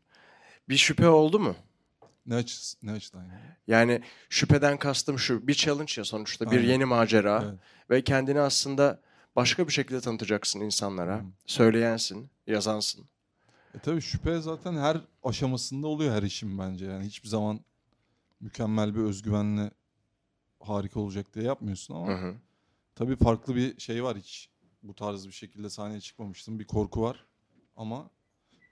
Bir 0.69 0.77
şüphe 0.77 1.09
oldu 1.09 1.39
mu? 1.39 1.57
Ne, 2.27 2.35
açı, 2.35 2.77
ne 2.83 2.93
açıdan 2.93 3.23
yani? 3.25 3.41
Yani 3.67 4.03
şüpheden 4.31 4.79
kastım 4.79 5.19
şu. 5.19 5.47
Bir 5.49 5.55
challenge 5.55 5.93
ya 5.97 6.05
sonuçta. 6.05 6.51
Bir 6.51 6.57
Aynen. 6.57 6.69
yeni 6.69 6.85
macera. 6.85 7.43
Evet. 7.45 7.59
Ve 7.91 8.05
kendini 8.05 8.41
aslında 8.41 9.01
başka 9.37 9.69
bir 9.69 9.73
şekilde 9.73 10.01
tanıtacaksın 10.01 10.61
insanlara. 10.61 11.19
Hı. 11.19 11.25
Söyleyensin, 11.47 12.31
yazansın. 12.47 13.05
E 13.75 13.79
tabii 13.79 14.01
şüphe 14.01 14.41
zaten 14.41 14.77
her 14.77 15.01
aşamasında 15.25 15.87
oluyor 15.87 16.15
her 16.15 16.23
işin 16.23 16.59
bence. 16.59 16.87
Yani 16.87 17.05
hiçbir 17.07 17.29
zaman 17.29 17.61
mükemmel 18.41 18.95
bir 18.95 19.01
özgüvenle 19.01 19.71
harika 20.61 21.01
olacak 21.01 21.35
diye 21.35 21.45
yapmıyorsun 21.45 21.95
ama 21.95 22.09
Hı 22.09 22.27
hı. 22.27 22.35
tabii 22.95 23.17
farklı 23.17 23.57
bir 23.57 23.81
şey 23.81 24.05
var 24.05 24.19
hiç. 24.19 24.49
Bu 24.83 24.95
tarz 24.95 25.27
bir 25.27 25.33
şekilde 25.33 25.71
sahneye 25.71 26.01
çıkmamıştım. 26.01 26.59
Bir 26.59 26.67
korku 26.67 27.03
var 27.03 27.25
ama 27.77 28.11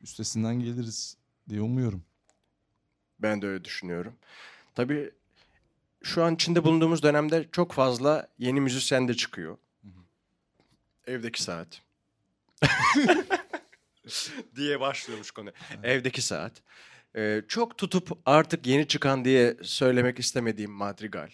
üstesinden 0.03 0.61
geliriz 0.61 1.17
diye 1.49 1.61
umuyorum. 1.61 2.03
Ben 3.23 3.43
de 3.43 3.47
öyle 3.47 3.65
düşünüyorum. 3.65 4.13
Tabii 4.75 5.11
şu 6.03 6.25
an 6.25 6.35
içinde 6.35 6.65
bulunduğumuz 6.65 7.03
dönemde 7.03 7.49
çok 7.53 7.73
fazla 7.73 8.29
yeni 8.39 8.61
müzisyen 8.61 9.09
de 9.09 9.15
çıkıyor. 9.15 9.59
Evdeki 11.07 11.43
saat. 11.43 11.83
diye 14.57 14.81
başlıyormuş 14.81 15.31
konu. 15.31 15.51
Evdeki 15.83 16.23
saat. 16.23 16.53
Ee, 17.17 17.43
çok 17.49 17.79
tutup 17.79 18.19
artık 18.27 18.67
yeni 18.67 18.89
çıkan 18.89 19.25
diye 19.25 19.57
söylemek 19.63 20.19
istemediğim 20.19 20.71
Madrigal. 20.71 21.31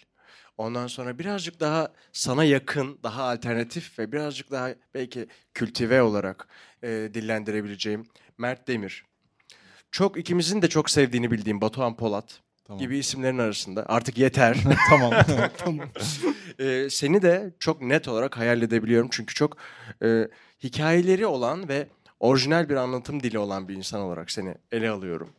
Ondan 0.57 0.87
sonra 0.87 1.19
birazcık 1.19 1.59
daha 1.59 1.93
sana 2.13 2.43
yakın, 2.43 2.99
daha 3.03 3.23
alternatif 3.23 3.99
ve 3.99 4.11
birazcık 4.11 4.51
daha 4.51 4.75
belki 4.93 5.27
kültive 5.53 6.01
olarak 6.01 6.47
e, 6.83 6.87
dillendirebileceğim 7.13 8.07
Mert 8.37 8.67
Demir. 8.67 9.05
Çok 9.97 10.17
ikimizin 10.17 10.61
de 10.61 10.67
çok 10.69 10.89
sevdiğini 10.89 11.31
bildiğim 11.31 11.61
Batuhan 11.61 11.95
Polat 11.95 12.39
Tamam. 12.65 12.79
gibi 12.79 12.97
isimlerin 12.97 13.37
arasında. 13.37 13.85
Artık 13.87 14.17
yeter. 14.17 14.57
tamam. 14.89 15.13
tamam. 15.57 15.89
Ee, 16.59 16.87
seni 16.91 17.21
de 17.21 17.53
çok 17.59 17.81
net 17.81 18.07
olarak 18.07 18.37
hayal 18.37 18.61
edebiliyorum. 18.61 19.07
Çünkü 19.11 19.33
çok 19.33 19.57
e, 20.03 20.27
hikayeleri 20.63 21.25
olan 21.25 21.69
ve 21.69 21.87
orijinal 22.19 22.69
bir 22.69 22.75
anlatım 22.75 23.23
dili 23.23 23.39
olan 23.39 23.67
bir 23.67 23.75
insan 23.75 24.01
olarak 24.01 24.31
seni 24.31 24.55
ele 24.71 24.89
alıyorum. 24.89 25.29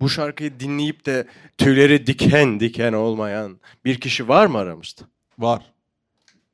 Bu 0.00 0.08
şarkıyı 0.08 0.60
dinleyip 0.60 1.06
de 1.06 1.26
tüyleri 1.58 2.06
diken 2.06 2.60
diken 2.60 2.92
olmayan 2.92 3.60
bir 3.84 4.00
kişi 4.00 4.28
var 4.28 4.46
mı 4.46 4.58
aramızda? 4.58 5.02
Var. 5.38 5.72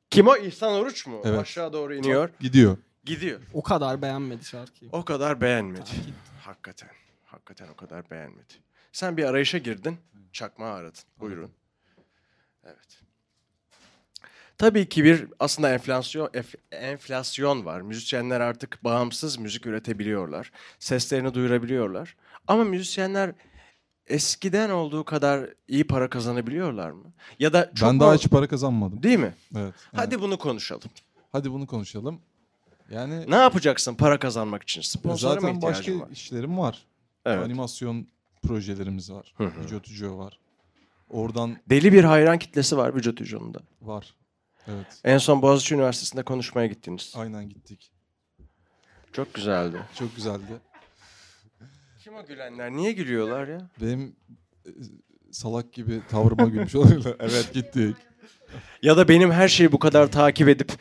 Kim 0.09 0.27
o? 0.27 0.35
İhsan 0.37 0.73
Oruç 0.73 1.07
mu? 1.07 1.21
Evet. 1.25 1.39
Aşağı 1.39 1.73
doğru 1.73 1.95
iniyor. 1.95 2.29
Gidiyor. 2.39 2.77
Gidiyor. 3.05 3.39
O 3.53 3.63
kadar 3.63 4.01
beğenmedi 4.01 4.45
şarkıyı. 4.45 4.89
O 4.93 5.05
kadar 5.05 5.41
beğenmedi. 5.41 5.89
Hakikaten. 6.49 6.89
Hakikaten 7.25 7.67
o 7.67 7.75
kadar 7.75 8.09
beğenmedi. 8.09 8.53
Sen 8.91 9.17
bir 9.17 9.23
arayışa 9.23 9.57
girdin. 9.57 9.97
Çakmağı 10.33 10.73
aradın. 10.73 11.01
Buyurun. 11.19 11.51
Evet. 12.63 13.01
Tabii 14.57 14.89
ki 14.89 15.03
bir 15.03 15.27
aslında 15.39 15.73
enflasyon 15.73 16.27
ef- 16.27 16.55
enflasyon 16.71 17.65
var. 17.65 17.81
Müzisyenler 17.81 18.39
artık 18.41 18.83
bağımsız 18.83 19.37
müzik 19.37 19.65
üretebiliyorlar. 19.65 20.51
Seslerini 20.79 21.33
duyurabiliyorlar. 21.33 22.15
Ama 22.47 22.63
müzisyenler 22.63 23.31
eskiden 24.07 24.69
olduğu 24.69 25.03
kadar 25.05 25.49
iyi 25.67 25.87
para 25.87 26.09
kazanabiliyorlar 26.09 26.91
mı? 26.91 27.13
Ya 27.39 27.53
da 27.53 27.71
çok 27.75 27.89
ben 27.89 27.95
mu- 27.95 28.01
daha 28.01 28.13
hiç 28.13 28.29
para 28.29 28.47
kazanmadım. 28.47 29.03
değil 29.03 29.19
mi? 29.19 29.35
Evet. 29.55 29.73
Hadi 29.95 30.15
evet. 30.15 30.23
bunu 30.23 30.37
konuşalım. 30.37 30.89
hadi 31.31 31.51
bunu 31.51 31.67
konuşalım. 31.67 32.21
Yani 32.89 33.31
Ne 33.31 33.35
yapacaksın 33.35 33.95
para 33.95 34.19
kazanmak 34.19 34.63
için? 34.63 34.81
Sponsora 34.81 35.33
mı 35.35 35.41
zaten 35.41 35.61
başka 35.61 35.79
ihtiyacın 35.81 36.01
var? 36.01 36.09
işlerim 36.11 36.57
var. 36.57 36.85
Evet. 37.25 37.45
Animasyon 37.45 38.07
projelerimiz 38.43 39.11
var. 39.11 39.33
Hı 39.37 39.43
hı. 39.43 39.61
Vücut 39.63 39.87
Ucu 39.87 40.17
var. 40.17 40.39
Oradan 41.09 41.57
Deli 41.69 41.93
bir 41.93 42.03
hayran 42.03 42.39
kitlesi 42.39 42.77
var 42.77 42.95
vücut 42.95 43.21
ucunda. 43.21 43.59
var. 43.81 44.13
Evet. 44.67 45.01
En 45.03 45.17
son 45.17 45.41
Boğaziçi 45.41 45.75
Üniversitesi'nde 45.75 46.23
konuşmaya 46.23 46.67
gittiniz. 46.67 47.13
Aynen 47.17 47.49
gittik. 47.49 47.91
Çok 49.13 49.33
güzeldi. 49.33 49.77
Çok 49.95 50.15
güzeldi. 50.15 50.43
Kim 52.03 52.15
o 52.15 52.25
gülenler? 52.25 52.71
Niye 52.71 52.91
gülüyorlar 52.91 53.47
ya? 53.47 53.69
Benim 53.81 54.15
e, 54.65 54.69
salak 55.31 55.73
gibi 55.73 56.01
tavrıma 56.09 56.45
gülmüş 56.45 56.75
olabilirler. 56.75 57.15
Evet 57.19 57.53
gittik. 57.53 57.95
Ya 58.81 58.97
da 58.97 59.07
benim 59.07 59.31
her 59.31 59.47
şeyi 59.47 59.71
bu 59.71 59.79
kadar 59.79 60.11
takip 60.11 60.49
edip 60.49 60.71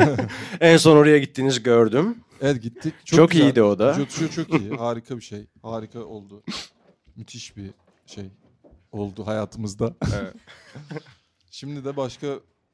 en 0.60 0.76
son 0.76 0.96
oraya 0.96 1.18
gittiğinizi 1.18 1.62
gördüm. 1.62 2.18
Evet 2.40 2.62
gittik. 2.62 2.94
Çok, 3.04 3.30
güzel. 3.30 3.44
iyiydi 3.46 3.62
o 3.62 3.78
da. 3.78 3.96
Ucu 4.02 4.30
çok 4.32 4.60
iyi. 4.60 4.70
Harika 4.70 5.16
bir 5.16 5.22
şey. 5.22 5.46
Harika 5.62 6.00
oldu. 6.04 6.42
Müthiş 7.16 7.56
bir 7.56 7.70
şey 8.06 8.30
oldu 8.92 9.26
hayatımızda. 9.26 9.94
Evet. 10.14 10.34
Şimdi 11.50 11.84
de 11.84 11.96
başka 11.96 12.26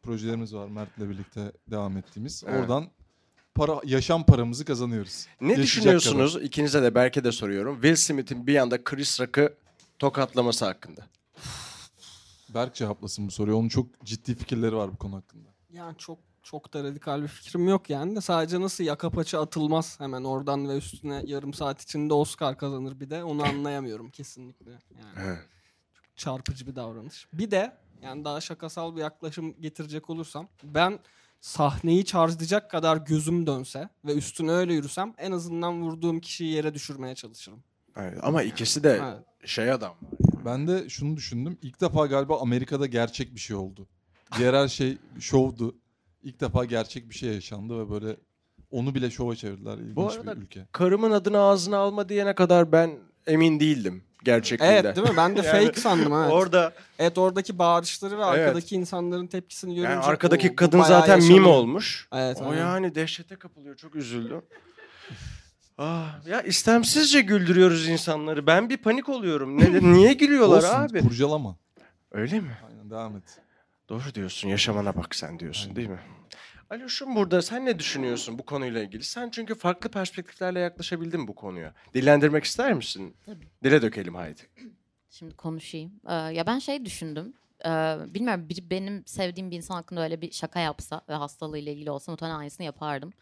projelerimiz 0.02 0.55
var 0.55 0.68
Mert'le 0.68 1.11
birlikte 1.11 1.52
devam 1.70 1.96
ettiğimiz. 1.96 2.44
Evet. 2.46 2.61
Oradan 2.61 2.87
para 3.55 3.81
yaşam 3.85 4.26
paramızı 4.26 4.64
kazanıyoruz. 4.64 5.26
Ne 5.40 5.48
Yaşayacak 5.48 5.66
düşünüyorsunuz? 5.66 6.38
İkinize 6.42 6.83
de 6.83 6.94
belki 6.94 7.24
de 7.24 7.33
soruyorum. 7.33 7.74
Will 7.74 7.96
Smith'in 7.96 8.46
bir 8.46 8.57
anda 8.57 8.85
Chris 8.85 9.20
Rock'ı 9.20 9.55
tokatlaması 9.98 10.64
hakkında. 10.64 11.07
Berk 12.54 12.74
cevaplasın 12.74 13.26
bu 13.26 13.30
soruyu. 13.30 13.56
Onun 13.56 13.68
çok 13.68 14.04
ciddi 14.04 14.34
fikirleri 14.34 14.76
var 14.76 14.92
bu 14.92 14.96
konu 14.96 15.16
hakkında. 15.16 15.48
Yani 15.72 15.96
çok 15.98 16.18
çok 16.42 16.74
da 16.74 16.84
radikal 16.84 17.22
bir 17.22 17.28
fikrim 17.28 17.68
yok 17.68 17.90
yani 17.90 18.16
de 18.16 18.20
sadece 18.20 18.60
nasıl 18.60 18.84
yaka 18.84 19.10
paça 19.10 19.42
atılmaz 19.42 20.00
hemen 20.00 20.24
oradan 20.24 20.68
ve 20.68 20.76
üstüne 20.76 21.22
yarım 21.26 21.54
saat 21.54 21.82
içinde 21.82 22.14
Oscar 22.14 22.58
kazanır 22.58 23.00
bir 23.00 23.10
de 23.10 23.24
onu 23.24 23.44
anlayamıyorum 23.44 24.10
kesinlikle. 24.10 24.70
Yani 24.70 25.38
çarpıcı 26.16 26.66
bir 26.66 26.76
davranış. 26.76 27.26
Bir 27.32 27.50
de 27.50 27.76
yani 28.02 28.24
daha 28.24 28.40
şakasal 28.40 28.96
bir 28.96 29.00
yaklaşım 29.00 29.60
getirecek 29.60 30.10
olursam 30.10 30.48
ben 30.62 30.98
sahneyi 31.40 32.04
charge'layacak 32.04 32.70
kadar 32.70 32.96
gözüm 32.96 33.46
dönse 33.46 33.88
ve 34.04 34.14
üstüne 34.14 34.50
öyle 34.50 34.74
yürüsem 34.74 35.14
en 35.18 35.32
azından 35.32 35.82
vurduğum 35.82 36.20
kişiyi 36.20 36.52
yere 36.52 36.74
düşürmeye 36.74 37.14
çalışırım. 37.14 37.62
Evet, 37.96 38.18
ama 38.22 38.42
ikisi 38.42 38.84
de 38.84 39.00
Evet. 39.02 39.48
şey 39.48 39.72
adam. 39.72 39.94
Ben 40.44 40.68
de 40.68 40.88
şunu 40.88 41.16
düşündüm. 41.16 41.59
İlk 41.62 41.81
defa 41.81 42.07
galiba 42.07 42.40
Amerika'da 42.40 42.87
gerçek 42.87 43.35
bir 43.35 43.40
şey 43.40 43.57
oldu. 43.57 43.87
Diğer 44.38 44.55
her 44.55 44.68
şey 44.68 44.98
şovdu. 45.20 45.74
İlk 46.22 46.40
defa 46.40 46.64
gerçek 46.64 47.11
bir 47.11 47.14
şey 47.14 47.35
yaşandı 47.35 47.78
ve 47.78 47.90
böyle 47.90 48.16
onu 48.70 48.94
bile 48.94 49.11
şova 49.11 49.37
çevirdiler. 49.37 49.78
İlginç 49.78 50.12
arada- 50.12 50.37
bir 50.37 50.42
ülke. 50.42 50.66
Karımın 50.72 51.11
adını 51.11 51.38
ağzına 51.38 51.76
alma 51.76 52.09
diyene 52.09 52.35
kadar 52.35 52.72
ben 52.72 52.90
emin 53.26 53.61
değildim 53.61 54.02
gerçekliğinde. 54.24 54.74
Evet 54.76 54.96
değil 54.96 55.09
mi? 55.09 55.16
Ben 55.16 55.37
de 55.37 55.40
Yani 55.46 55.66
fake 55.66 55.81
sandım 55.81 56.12
evet. 56.14 56.33
Orada 56.33 56.72
Evet 56.98 57.18
oradaki 57.18 57.59
bağırışları 57.59 58.18
ve 58.18 58.22
Evet. 58.22 58.38
arkadaki 58.38 58.74
insanların 58.76 59.26
tepkisini 59.26 59.74
görünce 59.74 59.92
yani 59.92 60.05
arkadaki 60.05 60.48
"Oo, 60.48 60.52
bu 60.52 60.57
kadın 60.57 60.81
bayağı 60.81 61.00
zaten 61.00 61.18
mim 61.18 61.31
yaşanıyor." 61.31 61.55
olmuş. 61.55 62.09
Evet. 62.12 62.38
O 62.42 62.44
aynen. 62.48 62.59
yani 62.61 62.94
dehşete 62.94 63.37
kapılıyor. 63.37 63.76
Çok 63.76 63.94
üzüldüm. 63.96 64.42
Ah, 65.84 66.20
ya 66.26 66.42
istemsizce 66.42 67.20
güldürüyoruz 67.20 67.88
insanları. 67.88 68.46
Ben 68.46 68.70
bir 68.70 68.76
panik 68.76 69.08
oluyorum. 69.08 69.60
Ne, 69.60 69.92
niye 69.92 70.12
gülüyorlar 70.22 70.56
Olsun, 70.58 70.68
abi? 70.74 71.00
kurcalama. 71.02 71.56
Öyle 72.12 72.40
mi? 72.40 72.58
Aynen 72.68 72.90
devam 72.90 73.16
et. 73.16 73.40
Doğru 73.88 74.14
diyorsun. 74.14 74.48
Yaşamana 74.48 74.96
bak 74.96 75.14
sen 75.14 75.38
diyorsun 75.38 75.62
Aynen. 75.62 75.76
değil 75.76 75.88
mi? 75.88 76.00
Aloş'um 76.70 77.14
burada 77.16 77.42
sen 77.42 77.66
ne 77.66 77.78
düşünüyorsun 77.78 78.38
bu 78.38 78.44
konuyla 78.46 78.82
ilgili? 78.82 79.04
Sen 79.04 79.30
çünkü 79.30 79.54
farklı 79.54 79.90
perspektiflerle 79.90 80.60
yaklaşabildin 80.60 81.28
bu 81.28 81.34
konuya. 81.34 81.74
Dillendirmek 81.94 82.44
ister 82.44 82.72
misin? 82.72 83.16
Tabii. 83.26 83.48
Dile 83.64 83.82
dökelim 83.82 84.14
haydi. 84.14 84.40
Şimdi 85.10 85.36
konuşayım. 85.36 85.92
Ee, 86.08 86.14
ya 86.14 86.46
ben 86.46 86.58
şey 86.58 86.84
düşündüm. 86.84 87.32
Ee, 87.66 87.96
bilmiyorum 88.14 88.48
biri 88.48 88.70
benim 88.70 89.06
sevdiğim 89.06 89.50
bir 89.50 89.56
insan 89.56 89.74
hakkında 89.74 90.02
öyle 90.02 90.20
bir 90.20 90.32
şaka 90.32 90.60
yapsa 90.60 91.00
ve 91.08 91.14
hastalığıyla 91.14 91.72
ilgili 91.72 91.90
olsa 91.90 92.12
muhtemelen 92.12 92.38
aynısını 92.38 92.66
yapardım. 92.66 93.12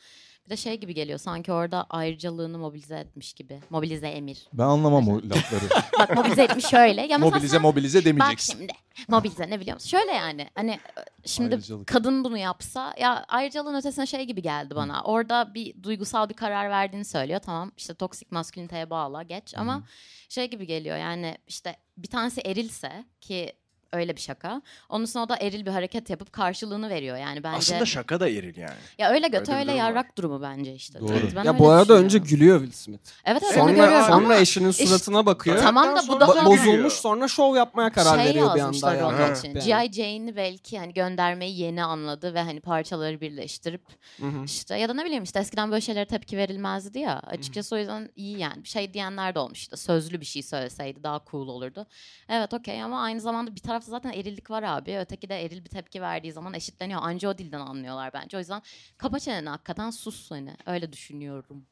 Bir 0.50 0.56
de 0.56 0.56
şey 0.60 0.80
gibi 0.80 0.94
geliyor 0.94 1.18
sanki 1.18 1.52
orada 1.52 1.86
ayrıcalığını 1.90 2.58
mobilize 2.58 2.98
etmiş 2.98 3.32
gibi. 3.32 3.60
Mobilize 3.70 4.06
emir. 4.08 4.48
Ben 4.52 4.64
anlamam 4.64 5.08
o 5.08 5.16
lafları. 5.16 5.82
Bak 5.98 6.16
mobilize 6.16 6.42
etmiş 6.42 6.66
şöyle. 6.66 7.00
Ya 7.00 7.06
mesela 7.18 7.18
mobilize 7.18 7.48
sen- 7.48 7.62
mobilize 7.62 7.98
Bak 7.98 8.04
demeyeceksin. 8.04 8.52
şimdi 8.58 8.72
mobilize 9.08 9.50
ne 9.50 9.60
biliyor 9.60 9.74
musun? 9.76 9.88
Şöyle 9.88 10.12
yani 10.12 10.48
hani 10.54 10.78
şimdi 11.24 11.54
Ayrıcalık. 11.54 11.86
kadın 11.86 12.24
bunu 12.24 12.38
yapsa 12.38 12.94
ya 13.00 13.24
ayrıcalığın 13.28 13.74
ötesine 13.74 14.06
şey 14.06 14.24
gibi 14.24 14.42
geldi 14.42 14.74
bana. 14.76 15.02
Orada 15.02 15.54
bir 15.54 15.82
duygusal 15.82 16.28
bir 16.28 16.34
karar 16.34 16.70
verdiğini 16.70 17.04
söylüyor. 17.04 17.40
Tamam 17.40 17.72
işte 17.76 17.94
toksik 17.94 18.32
masküliniteye 18.32 18.90
bağla 18.90 19.22
geç 19.22 19.54
ama 19.56 19.82
şey 20.28 20.50
gibi 20.50 20.66
geliyor 20.66 20.96
yani 20.96 21.38
işte 21.46 21.76
bir 21.98 22.08
tanesi 22.08 22.40
erilse 22.40 23.04
ki 23.20 23.52
öyle 23.92 24.16
bir 24.16 24.20
şaka. 24.20 24.62
Onun 24.88 25.04
sonra 25.04 25.24
o 25.24 25.28
da 25.28 25.36
eril 25.40 25.66
bir 25.66 25.70
hareket 25.70 26.10
yapıp 26.10 26.32
karşılığını 26.32 26.90
veriyor 26.90 27.16
yani 27.16 27.42
bence. 27.42 27.56
Aslında 27.56 27.86
şaka 27.86 28.20
da 28.20 28.28
eril 28.28 28.56
yani. 28.56 28.74
ya 28.98 29.10
öyle 29.10 29.28
götü 29.28 29.52
öyle 29.52 29.60
öyle 29.60 29.70
durum 29.70 29.78
var. 29.80 29.88
yarrak 29.88 30.18
durumu 30.18 30.42
bence 30.42 30.74
işte. 30.74 31.00
Doğru. 31.00 31.12
Evet, 31.12 31.32
ben 31.36 31.44
ya 31.44 31.58
bu 31.58 31.70
arada 31.70 31.94
önce 31.94 32.18
gülüyor 32.18 32.58
Will 32.60 32.76
Smith. 32.76 33.10
Evet 33.24 33.42
evet 33.42 33.56
onu 33.56 33.62
Sonra 33.68 33.72
görüyorum. 33.84 34.06
sonra 34.06 34.36
eşinin 34.40 34.70
suratına 34.70 35.26
bakıyor. 35.26 35.58
Tamam 35.62 35.96
da 35.96 36.02
bu 36.08 36.20
daha- 36.20 36.30
Ba- 36.30 36.50
gülüyor. 36.50 36.74
bozulmuş 36.74 36.92
sonra 36.92 37.28
şov 37.28 37.56
yapmaya 37.56 37.92
karar 37.92 38.16
şey 38.18 38.24
veriyor 38.26 38.44
bir 38.46 38.50
anda. 38.50 38.58
yazmışlar 38.58 38.92
ayağa 38.94 39.08
onun 39.08 39.34
için. 39.34 39.48
yani. 39.70 39.88
G.I. 39.88 39.92
Jane'i 39.92 40.36
belki 40.36 40.78
hani 40.78 40.94
göndermeyi 40.94 41.58
yeni 41.60 41.84
anladı 41.84 42.34
ve 42.34 42.40
hani 42.42 42.60
parçaları 42.60 43.20
birleştirip 43.20 43.82
Hı 44.20 44.26
hı. 44.26 44.44
işte 44.44 44.76
ya 44.78 44.88
da 44.88 44.94
ne 44.94 45.04
bileyim 45.04 45.22
işte 45.24 45.38
eskiden 45.38 45.70
böyle 45.70 45.80
şeylere 45.80 46.04
tepki 46.06 46.36
verilmezdi 46.36 46.98
ya. 46.98 47.18
Açıkçası 47.26 47.74
o 47.74 47.78
yüzden 47.78 48.08
iyi 48.16 48.38
yani. 48.38 48.64
Bir 48.64 48.68
şey 48.68 48.94
diyenler 48.94 49.34
de 49.34 49.38
olmuş 49.38 49.58
işte 49.58 49.76
sözlü 49.76 50.20
bir 50.20 50.26
şey 50.26 50.42
söyleseydi 50.42 51.02
daha 51.02 51.20
cool 51.30 51.48
olurdu. 51.48 51.86
Evet 52.28 52.54
okey 52.54 52.82
ama 52.82 53.02
aynı 53.02 53.20
zamanda 53.20 53.54
bir 53.56 53.60
tarafta 53.80 53.90
zaten 53.90 54.12
erillik 54.20 54.50
var 54.50 54.62
abi. 54.62 54.98
Öteki 54.98 55.28
de 55.28 55.44
eril 55.44 55.64
bir 55.64 55.68
tepki 55.70 56.00
verdiği 56.02 56.32
zaman 56.32 56.54
eşitleniyor. 56.54 57.00
Anca 57.02 57.28
o 57.28 57.38
dilden 57.38 57.60
anlıyorlar 57.60 58.10
bence. 58.14 58.36
O 58.36 58.40
yüzden 58.40 58.62
kapa 58.98 59.18
çeneni 59.18 59.48
hakikaten 59.48 59.90
sus 59.90 60.30
hani. 60.30 60.56
Öyle 60.66 60.92
düşünüyorum. 60.92 61.66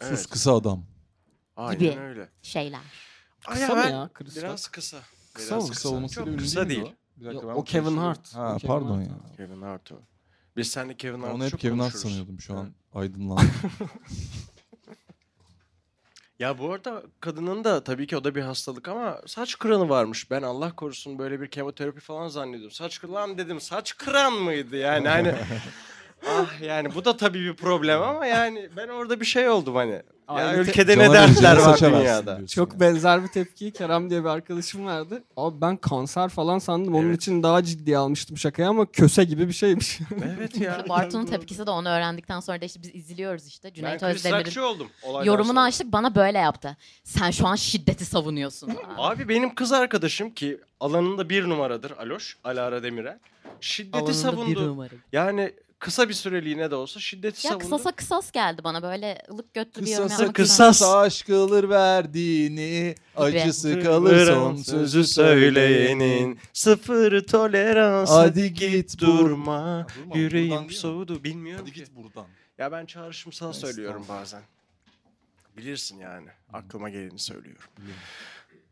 Sus 0.00 0.08
Evet. 0.08 0.26
kısa 0.26 0.54
adam. 0.56 0.84
Aynen 1.56 1.78
Gibi. 1.78 1.98
öyle. 2.00 2.28
Şeyler. 2.42 2.80
Kısa 3.48 3.74
mı 3.74 3.80
ya 3.80 4.02
Rock? 4.04 4.20
Biraz 4.36 4.68
kısa. 4.68 4.98
Kısa 5.34 5.54
Biraz 5.56 5.68
mı? 5.68 5.74
Kısa 5.74 5.88
olmasıyla 5.88 6.24
Çok 6.24 6.32
ünlü 6.34 6.42
kısa 6.42 6.68
değil 6.68 6.78
mi 6.80 6.84
değil. 6.84 6.94
o? 6.96 7.20
Bir 7.20 7.24
dakika, 7.26 7.42
Yok, 7.46 7.54
ben 7.56 7.60
o 7.60 7.64
Kevin. 7.64 7.96
Hart. 7.96 8.34
Ha 8.34 8.54
O 8.54 8.58
Kevin 8.58 8.68
pardon 8.74 8.98
Hart 8.98 9.08
ya. 9.08 9.36
Kevin 9.36 9.62
Hart 9.62 9.92
o. 9.92 10.00
Biz 10.56 10.68
seninle 10.70 10.96
Kevin 10.96 11.14
Ben 11.14 11.20
Hart'ı 11.22 11.34
onu 11.36 11.44
hep 11.44 11.50
çok 11.50 11.60
Kevin 11.60 11.78
Hart 11.78 11.92
konuşuruz. 11.92 12.12
sanıyordum 12.12 12.40
şu 12.40 12.58
an. 12.58 12.64
Evet. 12.64 12.74
Aydınlandım. 12.94 13.50
Ya 16.38 16.58
bu 16.58 16.72
arada 16.72 17.02
kadının 17.20 17.64
da 17.64 17.84
tabii 17.84 18.06
ki 18.06 18.16
o 18.16 18.24
da 18.24 18.34
bir 18.34 18.42
hastalık 18.42 18.88
ama 18.88 19.20
saç 19.26 19.58
kıranı 19.58 19.88
varmış. 19.88 20.30
Ben 20.30 20.42
Allah 20.42 20.76
korusun 20.76 21.18
böyle 21.18 21.40
bir 21.40 21.50
kemoterapi 21.50 22.00
falan 22.00 22.28
zannediyordum. 22.28 22.70
Saç 22.70 23.00
kıran 23.00 23.38
dedim. 23.38 23.60
Saç 23.60 23.96
kıran 23.96 24.32
mıydı 24.32 24.76
yani 24.76 25.08
hani 25.08 25.34
Ah 26.26 26.60
yani 26.60 26.94
bu 26.94 27.04
da 27.04 27.16
tabii 27.16 27.40
bir 27.40 27.56
problem 27.56 28.02
ama 28.02 28.26
yani 28.26 28.68
ben 28.76 28.88
orada 28.88 29.20
bir 29.20 29.24
şey 29.26 29.48
oldum 29.48 29.74
hani. 29.74 30.02
Ya 30.28 30.34
Aynı 30.34 30.64
te- 30.64 30.70
ülkede 30.70 30.98
ne 30.98 31.04
Cana 31.04 31.12
dertler 31.14 31.26
vereceğini 31.26 31.58
var 31.58 31.72
saça 31.72 31.86
versin 31.92 32.00
dünyada. 32.04 32.36
diyorsun 32.36 32.54
Çok 32.54 32.70
yani. 32.72 32.80
benzer 32.80 33.22
bir 33.22 33.28
tepkiyi 33.28 33.72
Kerem 33.72 34.10
diye 34.10 34.20
bir 34.24 34.28
arkadaşım 34.28 34.86
verdi. 34.86 35.22
Abi 35.36 35.60
ben 35.60 35.76
kanser 35.76 36.28
falan 36.28 36.58
sandım. 36.58 36.94
Onun 36.94 37.06
Evet. 37.08 37.16
için 37.16 37.42
daha 37.42 37.62
ciddiye 37.64 37.98
almıştım 37.98 38.38
şakayı 38.38 38.68
ama 38.68 38.86
köse 38.86 39.24
gibi 39.24 39.48
bir 39.48 39.52
şeymiş. 39.52 39.98
Evet 40.38 40.60
ya. 40.60 40.84
Bartu'nun 40.88 41.26
tepkisi 41.26 41.66
de 41.66 41.70
onu 41.70 41.88
öğrendikten 41.88 42.40
sonra 42.40 42.60
da 42.60 42.64
işte 42.64 42.82
biz 42.82 42.94
izliyoruz 42.94 43.46
işte. 43.46 43.68
Ben 43.68 43.74
Cüneyt 43.74 44.00
Chris 44.00 44.14
Özdemir'in 44.16 44.44
Rockçı 44.44 44.66
oldum. 44.66 44.88
olaydan 45.02 45.26
yorumunu 45.26 45.52
sonra. 45.54 45.62
açtık 45.66 45.92
bana 45.92 46.14
böyle 46.14 46.38
yaptı. 46.38 46.76
Sen 47.04 47.30
şu 47.30 47.46
an 47.46 47.54
şiddeti 47.56 48.04
savunuyorsun. 48.04 48.72
Abi 48.96 49.28
benim 49.28 49.54
kız 49.54 49.72
arkadaşım 49.72 50.30
ki 50.30 50.60
alanında 50.80 51.28
bir 51.28 51.48
numaradır 51.48 51.90
Aloş, 51.90 52.38
Alara 52.44 52.82
Demirel. 52.82 53.18
Şiddeti 53.60 54.14
savundu. 54.14 54.86
Yani 55.12 55.52
kısa 55.78 56.08
bir 56.08 56.14
süreliğine 56.14 56.70
de 56.70 56.74
olsa 56.74 57.00
şiddeti 57.00 57.46
Ya 57.46 57.50
savundu. 57.52 57.64
kısasa 57.64 57.92
kısas 57.92 58.30
geldi 58.32 58.64
bana 58.64 58.82
böyle 58.82 59.22
ılık 59.30 59.54
götlü 59.54 59.84
bir 59.84 59.90
yorum 59.90 60.10
yapmak 60.10 60.34
kısas. 60.34 60.82
aşk 60.94 61.26
kılır 61.26 61.68
verdiğini, 61.68 62.94
acısı 63.16 63.82
kalır 63.82 64.26
son 64.26 64.56
sözü 64.56 65.04
söyleyenin 65.04 66.38
sıfır 66.52 67.20
tolerans 67.26 68.10
Hadi 68.10 68.54
git 68.54 69.00
durma 69.00 69.86
durma, 70.04 70.16
yüreğim 70.16 70.70
soğudu 70.70 71.24
bilmiyorum 71.24 71.64
Hadi 71.68 71.74
ki. 71.74 71.80
git 71.80 71.96
buradan. 71.96 72.26
Ya 72.58 72.72
ben 72.72 72.86
çağrışımsal 72.86 73.52
söylüyorum 73.52 74.00
Estağfurullah. 74.00 74.22
bazen. 74.22 74.42
Bilirsin 75.56 75.98
yani 75.98 76.28
aklıma 76.52 76.88
geleni 76.90 77.18
söylüyorum. 77.18 77.62
Biliyorum. 77.78 78.00